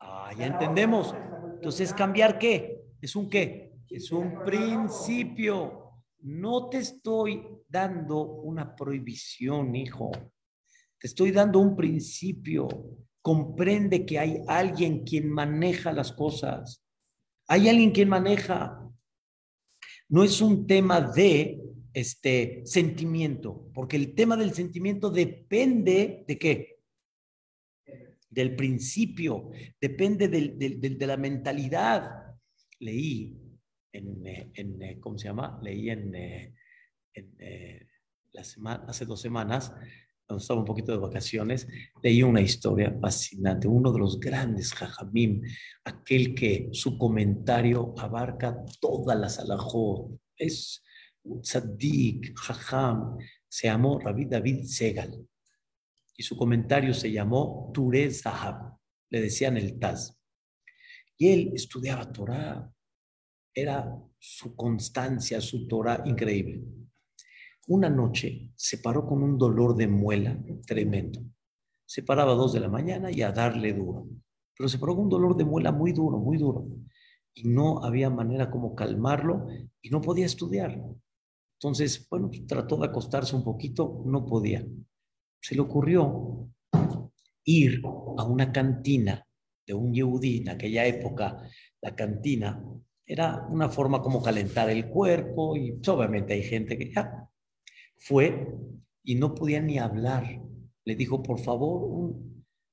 ah, 0.01 0.31
ya 0.37 0.47
entendemos. 0.47 1.15
Entonces, 1.53 1.93
¿cambiar 1.93 2.37
qué? 2.37 2.83
¿Es 2.99 3.15
un 3.15 3.29
qué? 3.29 3.71
Es 3.89 4.11
un 4.11 4.43
principio. 4.43 5.93
No 6.19 6.67
te 6.67 6.79
estoy 6.79 7.47
dando 7.69 8.19
una 8.19 8.75
prohibición, 8.75 9.77
hijo. 9.77 10.11
Te 10.99 11.07
estoy 11.07 11.31
dando 11.31 11.59
un 11.59 11.77
principio. 11.77 12.67
Comprende 13.21 14.05
que 14.05 14.19
hay 14.19 14.41
alguien 14.45 15.05
quien 15.05 15.29
maneja 15.29 15.93
las 15.93 16.11
cosas. 16.11 16.83
Hay 17.47 17.69
alguien 17.69 17.91
quien 17.91 18.09
maneja. 18.09 18.84
No 20.09 20.23
es 20.23 20.41
un 20.41 20.67
tema 20.67 21.01
de 21.01 21.61
este 21.93 22.61
sentimiento, 22.65 23.69
porque 23.73 23.95
el 23.95 24.13
tema 24.13 24.35
del 24.35 24.53
sentimiento 24.53 25.09
depende 25.09 26.25
de 26.27 26.37
qué? 26.37 26.79
Del 28.29 28.55
principio, 28.55 29.49
depende 29.79 30.27
de 30.27 31.07
la 31.07 31.17
mentalidad. 31.17 32.35
Leí 32.79 33.45
en, 33.93 34.27
eh, 34.27 34.51
eh, 34.53 34.99
¿cómo 34.99 35.17
se 35.17 35.27
llama? 35.27 35.59
Leí 35.63 35.89
en, 35.89 36.13
eh, 36.13 36.53
semana, 38.43 38.83
hace 38.87 39.05
dos 39.05 39.21
semanas, 39.21 39.73
cuando 40.25 40.41
estaba 40.41 40.59
un 40.59 40.65
poquito 40.65 40.91
de 40.91 40.97
vacaciones, 40.97 41.67
leí 42.01 42.23
una 42.23 42.41
historia 42.41 42.97
fascinante. 42.99 43.67
Uno 43.67 43.91
de 43.91 43.99
los 43.99 44.19
grandes 44.19 44.73
jajamim, 44.73 45.41
aquel 45.83 46.33
que 46.33 46.69
su 46.71 46.97
comentario 46.97 47.93
abarca 47.97 48.57
todas 48.79 49.19
las 49.19 49.39
alajot, 49.39 50.19
es 50.35 50.83
un 51.23 51.41
tzaddik, 51.41 52.35
jajam, 52.37 53.17
se 53.47 53.67
llamó 53.67 53.99
Rabbi 53.99 54.25
David 54.25 54.65
Segal. 54.65 55.27
Y 56.17 56.23
su 56.23 56.35
comentario 56.35 56.93
se 56.93 57.11
llamó 57.11 57.71
Ture 57.73 58.09
Zahab, 58.11 58.77
le 59.09 59.21
decían 59.21 59.57
el 59.57 59.77
Taz. 59.77 60.17
Y 61.17 61.29
él 61.29 61.51
estudiaba 61.53 62.11
Torah, 62.11 62.71
era 63.53 63.95
su 64.17 64.55
constancia, 64.55 65.39
su 65.39 65.67
Torah 65.67 66.01
increíble. 66.05 66.63
Una 67.67 67.89
noche 67.89 68.51
se 68.55 68.77
paró 68.77 69.07
con 69.07 69.23
un 69.23 69.39
dolor 69.39 69.75
de 69.75 69.87
muela 69.87 70.37
tremendo. 70.67 71.21
Se 71.85 72.03
paraba 72.03 72.33
a 72.33 72.35
dos 72.35 72.53
de 72.53 72.59
la 72.59 72.69
mañana 72.69 73.11
y 73.11 73.23
a 73.23 73.31
darle 73.31 73.73
duro. 73.73 74.07
Pero 74.55 74.69
se 74.69 74.77
paró 74.77 74.95
con 74.95 75.05
un 75.05 75.09
dolor 75.09 75.35
de 75.35 75.45
muela 75.45 75.71
muy 75.71 75.91
duro, 75.91 76.19
muy 76.19 76.37
duro. 76.37 76.67
Y 77.33 77.47
no 77.47 77.83
había 77.83 78.11
manera 78.11 78.51
como 78.51 78.75
calmarlo 78.75 79.47
y 79.81 79.89
no 79.89 79.99
podía 79.99 80.27
estudiar. 80.27 80.79
Entonces, 81.59 82.07
bueno, 82.07 82.29
trató 82.47 82.77
de 82.77 82.85
acostarse 82.85 83.35
un 83.35 83.43
poquito, 83.43 84.03
no 84.05 84.25
podía. 84.25 84.63
Se 85.41 85.55
le 85.55 85.61
ocurrió 85.61 86.47
ir 87.45 87.81
a 87.83 88.23
una 88.25 88.51
cantina 88.51 89.25
de 89.65 89.73
un 89.73 89.91
yehudí 89.91 90.37
en 90.37 90.49
aquella 90.49 90.85
época. 90.85 91.41
La 91.81 91.95
cantina 91.95 92.63
era 93.05 93.47
una 93.49 93.69
forma 93.69 94.03
como 94.03 94.21
calentar 94.21 94.69
el 94.69 94.87
cuerpo 94.87 95.55
y 95.55 95.71
pues, 95.71 95.87
obviamente 95.89 96.33
hay 96.33 96.43
gente 96.43 96.77
que 96.77 96.91
ya 96.93 97.27
fue 97.97 98.47
y 99.03 99.15
no 99.15 99.35
podía 99.35 99.61
ni 99.61 99.79
hablar. 99.79 100.41
Le 100.83 100.95
dijo, 100.95 101.23
por 101.23 101.39
favor, 101.39 102.15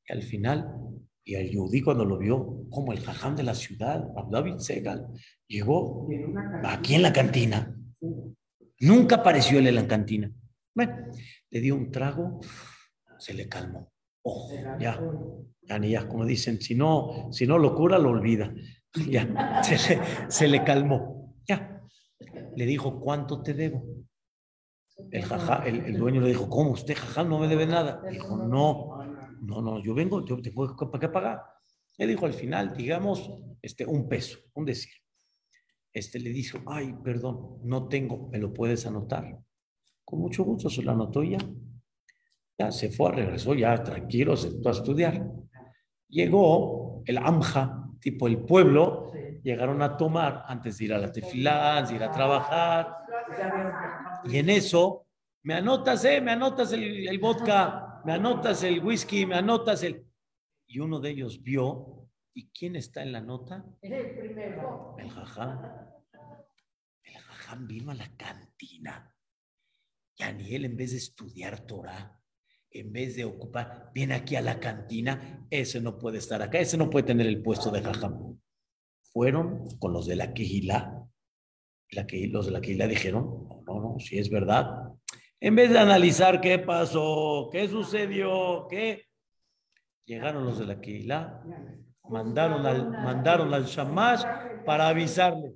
y 0.07 0.12
al 0.12 0.23
final, 0.23 0.75
y 1.25 1.35
el 1.35 1.51
Yehudí 1.51 1.83
cuando 1.83 2.05
lo 2.05 2.18
vio, 2.18 2.66
como 2.70 2.93
el 2.93 3.01
jajam 3.01 3.37
de 3.37 3.43
la 3.43 3.55
ciudad, 3.55 4.09
David 4.31 4.59
Segal, 4.59 5.07
llegó 5.47 6.09
aquí 6.64 6.95
en 6.95 7.03
la 7.03 7.12
cantina. 7.12 7.77
Nunca 8.81 9.16
apareció 9.16 9.59
él 9.59 9.68
en 9.68 9.77
la 9.77 9.87
cantina. 9.87 10.33
Bueno, 10.75 10.97
le 11.51 11.61
dio 11.61 11.77
un 11.77 11.91
trago, 11.91 12.41
se 13.18 13.35
le 13.35 13.49
calmó. 13.49 13.93
Ojo, 14.25 14.55
ya, 14.79 15.01
ya 15.62 15.79
ni 15.79 15.91
ya, 15.91 16.09
como 16.09 16.25
dicen, 16.25 16.61
si 16.61 16.75
no, 16.75 17.29
si 17.33 17.47
no 17.47 17.59
lo 17.59 17.75
cura, 17.75 17.99
lo 17.99 18.11
olvida. 18.11 18.53
Ya, 19.09 19.62
se 19.62 19.97
le, 19.97 20.03
se 20.29 20.49
le 20.49 20.64
calmó. 20.64 21.35
Ya. 21.49 21.81
Le 22.55 22.66
dijo, 22.66 23.01
¿cuánto 23.01 23.43
te 23.43 23.55
debo? 23.55 23.83
El, 25.11 25.22
jajá, 25.24 25.64
el, 25.66 25.84
el 25.86 25.97
dueño 25.99 26.20
le 26.20 26.28
dijo, 26.28 26.49
¿cómo? 26.49 26.70
¿Usted, 26.72 26.95
jajá, 26.95 27.24
no 27.24 27.38
me 27.38 27.49
debe 27.49 27.66
nada? 27.66 28.03
Dijo, 28.11 28.36
no, 28.36 28.99
no, 29.40 29.62
no, 29.62 29.82
yo 29.82 29.95
vengo, 29.95 30.24
yo 30.24 30.40
tengo 30.40 30.76
que- 30.76 30.86
para 30.86 31.01
qué 31.01 31.09
pagar. 31.09 31.43
Le 31.99 32.07
dijo 32.07 32.26
al 32.26 32.34
final, 32.34 32.74
digamos, 32.76 33.30
este, 33.61 33.84
un 33.86 34.09
peso, 34.09 34.38
un 34.55 34.64
decir. 34.64 34.93
Este 35.93 36.18
le 36.18 36.30
dijo, 36.30 36.59
ay, 36.66 36.95
perdón, 37.05 37.59
no 37.64 37.88
tengo, 37.88 38.28
¿me 38.30 38.38
lo 38.38 38.53
puedes 38.53 38.86
anotar? 38.86 39.38
Con 40.05 40.20
mucho 40.20 40.45
gusto 40.45 40.70
se 40.70 40.82
lo 40.82 40.93
anotó 40.93 41.22
ya. 41.22 41.38
Ya 42.59 42.70
se 42.70 42.90
fue, 42.90 43.12
regresó 43.12 43.55
ya 43.55 43.82
tranquilo, 43.82 44.36
se 44.36 44.51
fue 44.62 44.70
a 44.70 44.74
estudiar. 44.74 45.26
Llegó 46.09 47.03
el 47.07 47.18
AMJA, 47.18 47.88
tipo 48.01 48.26
el 48.26 48.38
pueblo, 48.45 49.11
llegaron 49.43 49.82
a 49.82 49.97
tomar 49.97 50.45
antes 50.47 50.78
de 50.78 50.84
ir 50.84 50.95
a 50.95 50.99
la 50.99 51.11
tefilá, 51.11 51.78
antes 51.78 51.90
de 51.90 51.97
ir 51.97 52.03
a 52.05 52.11
trabajar. 52.11 52.97
Y 54.25 54.39
en 54.39 54.51
eso, 54.51 55.07
me 55.43 55.55
anotas, 55.55 56.05
eh, 56.05 56.20
me 56.20 56.33
anotas 56.33 56.73
el, 56.73 57.09
el 57.09 57.18
vodka, 57.18 58.01
me 58.05 58.12
anotas 58.12 58.62
el 58.62 58.83
whisky, 58.85 59.27
me 59.27 59.37
anotas 59.37 59.83
el... 59.83 60.07
Y 60.66 60.79
uno 60.79 61.01
de 61.01 61.11
ellos 61.11 61.43
vio, 61.43 62.09
¿y 62.35 62.49
quién 62.51 62.77
está 62.77 63.03
en 63.03 63.12
la 63.12 63.20
nota? 63.20 63.64
El 63.83 64.18
primero. 64.18 64.97
El 64.99 65.11
jajam. 65.11 65.61
El 67.03 67.18
jajam 67.18 67.66
vino 67.66 67.91
a 67.91 67.95
la 67.95 68.09
cantina. 68.16 69.14
Ya 70.16 70.33
ni 70.33 70.55
él, 70.55 70.64
en 70.64 70.77
vez 70.77 70.93
de 70.93 70.99
estudiar 70.99 71.61
Torah, 71.66 72.18
en 72.70 72.93
vez 72.93 73.16
de 73.16 73.25
ocupar, 73.25 73.91
viene 73.95 74.14
aquí 74.14 74.37
a 74.37 74.41
la 74.41 74.59
cantina, 74.59 75.47
ese 75.51 75.81
no 75.81 75.99
puede 75.99 76.18
estar 76.18 76.41
acá, 76.43 76.59
ese 76.59 76.77
no 76.77 76.89
puede 76.89 77.07
tener 77.07 77.27
el 77.27 77.43
puesto 77.43 77.70
de 77.70 77.83
jajam. 77.83 78.39
Fueron 79.12 79.68
con 79.79 79.93
los 79.93 80.07
de 80.07 80.16
la 80.16 80.33
Quejilá. 80.33 81.01
La 81.93 82.07
que, 82.07 82.26
los 82.26 82.47
de 82.47 82.53
la 82.53 82.86
dijeron, 82.86 83.47
no, 83.49 83.62
no, 83.66 83.80
no, 83.80 83.99
si 83.99 84.18
es 84.18 84.30
verdad. 84.30 84.93
En 85.40 85.55
vez 85.55 85.70
de 85.70 85.78
analizar 85.78 86.40
qué 86.40 86.59
pasó, 86.59 87.49
qué 87.53 87.68
sucedió, 87.68 88.66
qué... 88.68 89.05
Llegaron 90.07 90.45
los 90.45 90.59
de 90.59 90.66
la 90.66 90.80
Quejilá, 90.80 91.43
mandaron 92.09 92.66
al, 92.66 92.90
mandaron 92.90 93.53
al 93.55 93.64
Shamash 93.64 94.22
para 94.64 94.88
avisarle. 94.88 95.55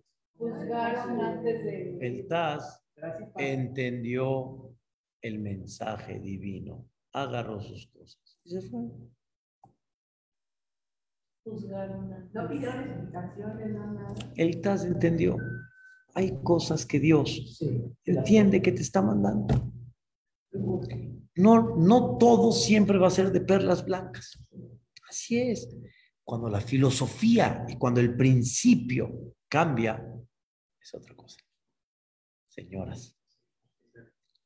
El 2.01 2.27
Taz 2.29 2.85
entendió 3.37 4.75
el 5.23 5.39
mensaje 5.39 6.21
divino, 6.21 6.89
agarró 7.13 7.61
sus 7.61 7.87
cosas 7.89 8.39
y 8.45 8.51
se 8.51 8.63
fue. 8.63 8.81
El 14.37 14.61
Taz 14.61 14.85
entendió. 14.85 15.37
Hay 16.17 16.43
cosas 16.43 16.87
que 16.87 16.99
Dios 16.99 17.61
entiende 18.03 18.63
que 18.63 18.73
te 18.73 18.81
está 18.81 19.03
mandando. 19.03 19.71
No, 21.35 21.77
no 21.77 22.17
todo 22.17 22.53
siempre 22.53 22.97
va 22.97 23.09
a 23.09 23.11
ser 23.11 23.31
de 23.31 23.43
perlas 23.43 23.85
blancas. 23.85 24.39
Así 25.07 25.39
es. 25.39 25.69
Cuando 26.25 26.49
la 26.49 26.63
filosofía 26.63 27.67
y 27.69 27.77
cuando 27.77 28.01
el 28.01 28.17
principio 28.17 29.37
cambia, 29.47 30.03
es 30.81 30.95
otra 30.95 31.15
cosa. 31.15 31.39
Señoras, 32.49 33.15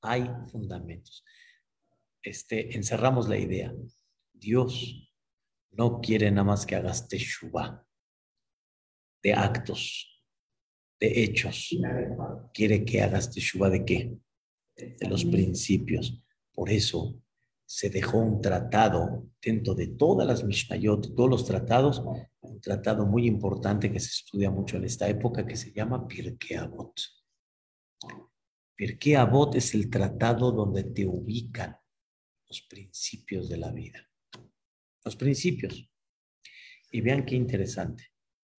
hay 0.01 0.29
fundamentos. 0.51 1.25
Este, 2.21 2.77
encerramos 2.77 3.29
la 3.29 3.39
idea. 3.39 3.73
Dios 4.33 5.15
no 5.71 6.01
quiere 6.01 6.33
nada 6.33 6.43
más 6.43 6.67
que 6.67 6.75
hagas 6.75 7.07
teshuva 7.07 7.87
de 9.23 9.35
actos, 9.35 10.10
de 11.01 11.23
hechos. 11.23 11.71
Quiere 12.53 12.85
que 12.85 13.03
hagas 13.03 13.31
teshuva 13.31 13.71
de 13.71 13.85
qué? 13.85 14.17
De 14.77 15.09
los 15.09 15.25
principios. 15.25 16.23
Por 16.53 16.71
eso 16.71 17.21
se 17.65 17.89
dejó 17.89 18.19
un 18.19 18.41
tratado 18.41 19.29
dentro 19.41 19.75
de 19.75 19.89
todas 19.89 20.27
las 20.27 20.45
Mishnayot, 20.45 21.15
todos 21.15 21.31
los 21.31 21.45
tratados, 21.45 22.03
un 22.41 22.61
tratado 22.61 23.07
muy 23.07 23.27
importante 23.27 23.91
que 23.91 24.01
se 24.01 24.09
estudia 24.09 24.51
mucho 24.51 24.77
en 24.77 24.85
esta 24.85 25.09
época 25.09 25.47
que 25.47 25.57
se 25.57 25.73
llama 25.73 26.07
Pirkei 26.07 26.57
Avot. 26.57 27.01
Pirkei 28.75 29.15
Avot 29.15 29.55
es 29.55 29.75
el 29.75 29.89
tratado 29.89 30.53
donde 30.53 30.85
te 30.85 31.07
ubican 31.07 31.77
los 32.49 32.63
principios 32.63 33.49
de 33.49 33.57
la 33.57 33.71
vida. 33.71 34.05
Los 35.05 35.17
principios. 35.17 35.89
Y 36.91 37.01
vean 37.01 37.25
qué 37.25 37.37
interesante. 37.37 38.10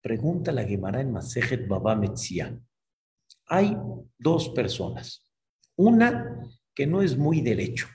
Pregunta 0.02 0.50
la 0.50 0.64
Gemara 0.64 1.00
en 1.00 1.12
Masejet 1.12 1.68
Baba 1.68 1.94
Metzia. 1.94 2.58
hay 3.46 3.76
dos 4.18 4.48
personas. 4.48 5.32
Una 5.76 6.40
que 6.74 6.86
no 6.86 7.02
es 7.02 7.16
muy 7.16 7.40
derecho, 7.40 7.86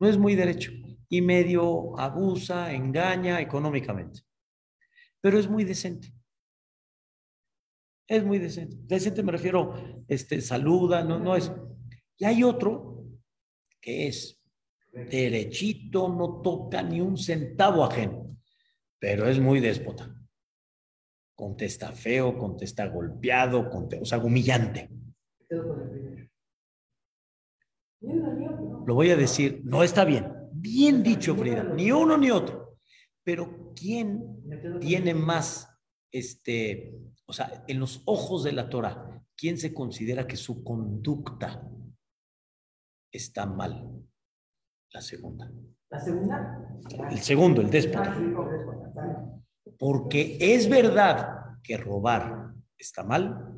no 0.00 0.08
es 0.08 0.18
muy 0.18 0.34
derecho 0.34 0.72
y 1.08 1.22
medio 1.22 1.98
abusa, 1.98 2.72
engaña 2.72 3.40
económicamente, 3.40 4.22
pero 5.20 5.38
es 5.38 5.48
muy 5.48 5.62
decente. 5.62 6.12
Es 8.08 8.24
muy 8.24 8.38
decente. 8.38 8.76
Decente 8.80 9.22
me 9.22 9.32
refiero, 9.32 10.04
este, 10.08 10.40
saluda, 10.40 11.04
no, 11.04 11.18
no 11.18 11.36
es. 11.36 11.52
Y 12.18 12.24
hay 12.24 12.42
otro 12.42 13.06
que 13.80 14.08
es 14.08 14.42
derechito, 14.92 16.08
no 16.08 16.42
toca 16.42 16.82
ni 16.82 17.00
un 17.00 17.16
centavo 17.16 17.84
ajeno, 17.84 18.36
pero 18.98 19.28
es 19.28 19.38
muy 19.38 19.60
déspota. 19.60 20.21
Contesta 21.42 21.90
feo, 21.90 22.38
contesta 22.38 22.86
golpeado, 22.86 23.68
contesta, 23.68 24.02
o 24.02 24.06
sea, 24.06 24.18
humillante. 24.18 24.88
Lo 28.00 28.94
voy 28.94 29.10
a 29.10 29.16
decir, 29.16 29.60
no 29.64 29.82
está 29.82 30.04
bien. 30.04 30.32
Bien 30.52 31.02
dicho, 31.02 31.34
Frida, 31.34 31.64
ni 31.64 31.90
uno 31.90 32.16
ni 32.16 32.30
otro. 32.30 32.78
Pero 33.24 33.72
¿quién 33.74 34.40
tiene 34.78 35.14
más, 35.14 35.68
este, 36.12 36.94
o 37.26 37.32
sea, 37.32 37.64
en 37.66 37.80
los 37.80 38.02
ojos 38.04 38.44
de 38.44 38.52
la 38.52 38.68
Torah, 38.68 39.20
quién 39.36 39.58
se 39.58 39.74
considera 39.74 40.28
que 40.28 40.36
su 40.36 40.62
conducta 40.62 41.68
está 43.10 43.46
mal? 43.46 43.90
La 44.92 45.00
segunda. 45.00 45.50
¿La 45.90 45.98
segunda? 45.98 46.78
El 47.10 47.18
segundo, 47.18 47.62
el 47.62 47.68
déspota. 47.68 48.16
Porque 49.78 50.36
es 50.40 50.68
verdad 50.68 51.58
que 51.62 51.76
robar 51.76 52.52
está 52.76 53.04
mal, 53.04 53.56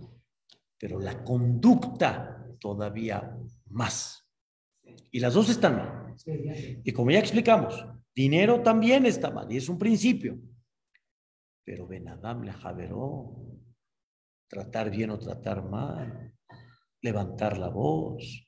pero 0.79 0.99
la 1.01 1.25
conducta 1.25 2.47
todavía 2.61 3.37
más. 3.67 4.27
Y 5.11 5.21
las 5.21 5.35
dos 5.35 5.49
están 5.49 5.77
mal. 5.77 6.15
Y 6.85 6.93
como 6.93 7.11
ya 7.11 7.19
explicamos, 7.19 7.87
dinero 8.15 8.63
también 8.63 9.07
está 9.07 9.31
mal 9.31 9.51
y 9.51 9.57
es 9.57 9.69
un 9.69 9.79
principio. 9.79 10.39
Pero 11.65 11.87
Benadam 11.87 12.43
le 12.43 12.53
javeró, 12.53 13.35
tratar 14.49 14.91
bien 14.91 15.11
o 15.11 15.19
tratar 15.19 15.65
mal, 15.65 16.35
levantar 17.01 17.57
la 17.59 17.69
voz, 17.69 18.45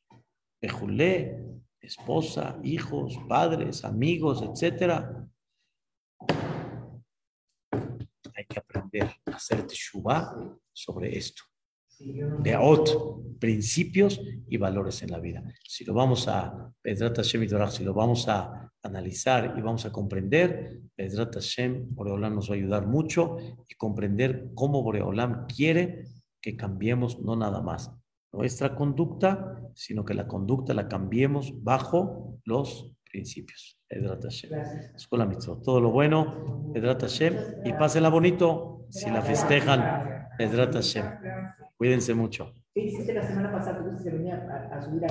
Ejulé, 0.61 1.44
esposa, 1.80 2.59
hijos, 2.64 3.16
padres, 3.28 3.84
amigos, 3.84 4.42
etcétera. 4.42 5.28
Hay 8.34 8.44
que 8.48 8.59
aprender 9.03 9.34
a 9.34 9.36
hacer 9.36 9.66
teshuva 9.66 10.34
sobre 10.72 11.16
esto 11.16 11.42
de 11.99 12.55
Aot, 12.55 13.38
principios 13.38 14.20
y 14.49 14.57
valores 14.59 15.03
en 15.03 15.11
la 15.11 15.18
vida. 15.18 15.42
Si 15.66 15.84
lo 15.84 15.94
vamos 15.94 16.28
a, 16.28 16.72
Pedrat 16.82 17.16
Hashem 17.16 17.49
si 17.70 17.84
lo 17.84 17.94
vamos 17.94 18.28
a 18.28 18.70
analizar 18.82 19.55
y 19.57 19.62
vamos 19.62 19.86
a 19.86 19.92
comprender, 19.92 20.80
Pedrat 20.94 21.34
Hashem, 21.34 21.94
Boreolam 21.94 22.34
nos 22.34 22.51
va 22.51 22.55
a 22.55 22.59
ayudar 22.59 22.86
mucho 22.86 23.38
y 23.68 23.74
comprender 23.76 24.51
cómo 24.55 24.82
Boreolam 24.82 25.47
quiere 25.47 26.05
que 26.40 26.57
cambiemos 26.57 27.18
no 27.20 27.34
nada 27.34 27.62
más 27.62 27.90
nuestra 28.32 28.74
conducta, 28.74 29.62
sino 29.74 30.05
que 30.05 30.12
la 30.12 30.28
conducta 30.28 30.74
la 30.74 30.88
cambiemos 30.88 31.62
bajo 31.62 32.38
los 32.44 32.92
principios. 33.11 33.76
Pedrat 33.89 34.22
Hashem. 34.22 34.51
Todo 35.62 35.80
lo 35.80 35.91
bueno, 35.91 36.70
Pedrat 36.72 37.01
Hashem, 37.03 37.34
y 37.64 37.72
pásenla 37.72 38.09
bonito 38.09 38.87
si 38.91 39.11
la 39.11 39.22
festejan. 39.22 40.28
Pedrat 40.37 40.74
Hashem. 40.74 41.05
Cuídense 41.76 42.14
mucho. 42.14 42.53
¿Qué 42.74 42.82
hiciste 42.82 43.14
la 43.14 43.22
semana 43.22 43.51
pasada? 43.53 43.78
¿Tuviste 43.82 44.05
que 44.05 44.16
venir 44.16 44.34
a, 44.34 44.76
a 44.76 44.82
subir 44.82 45.01
a 45.01 45.05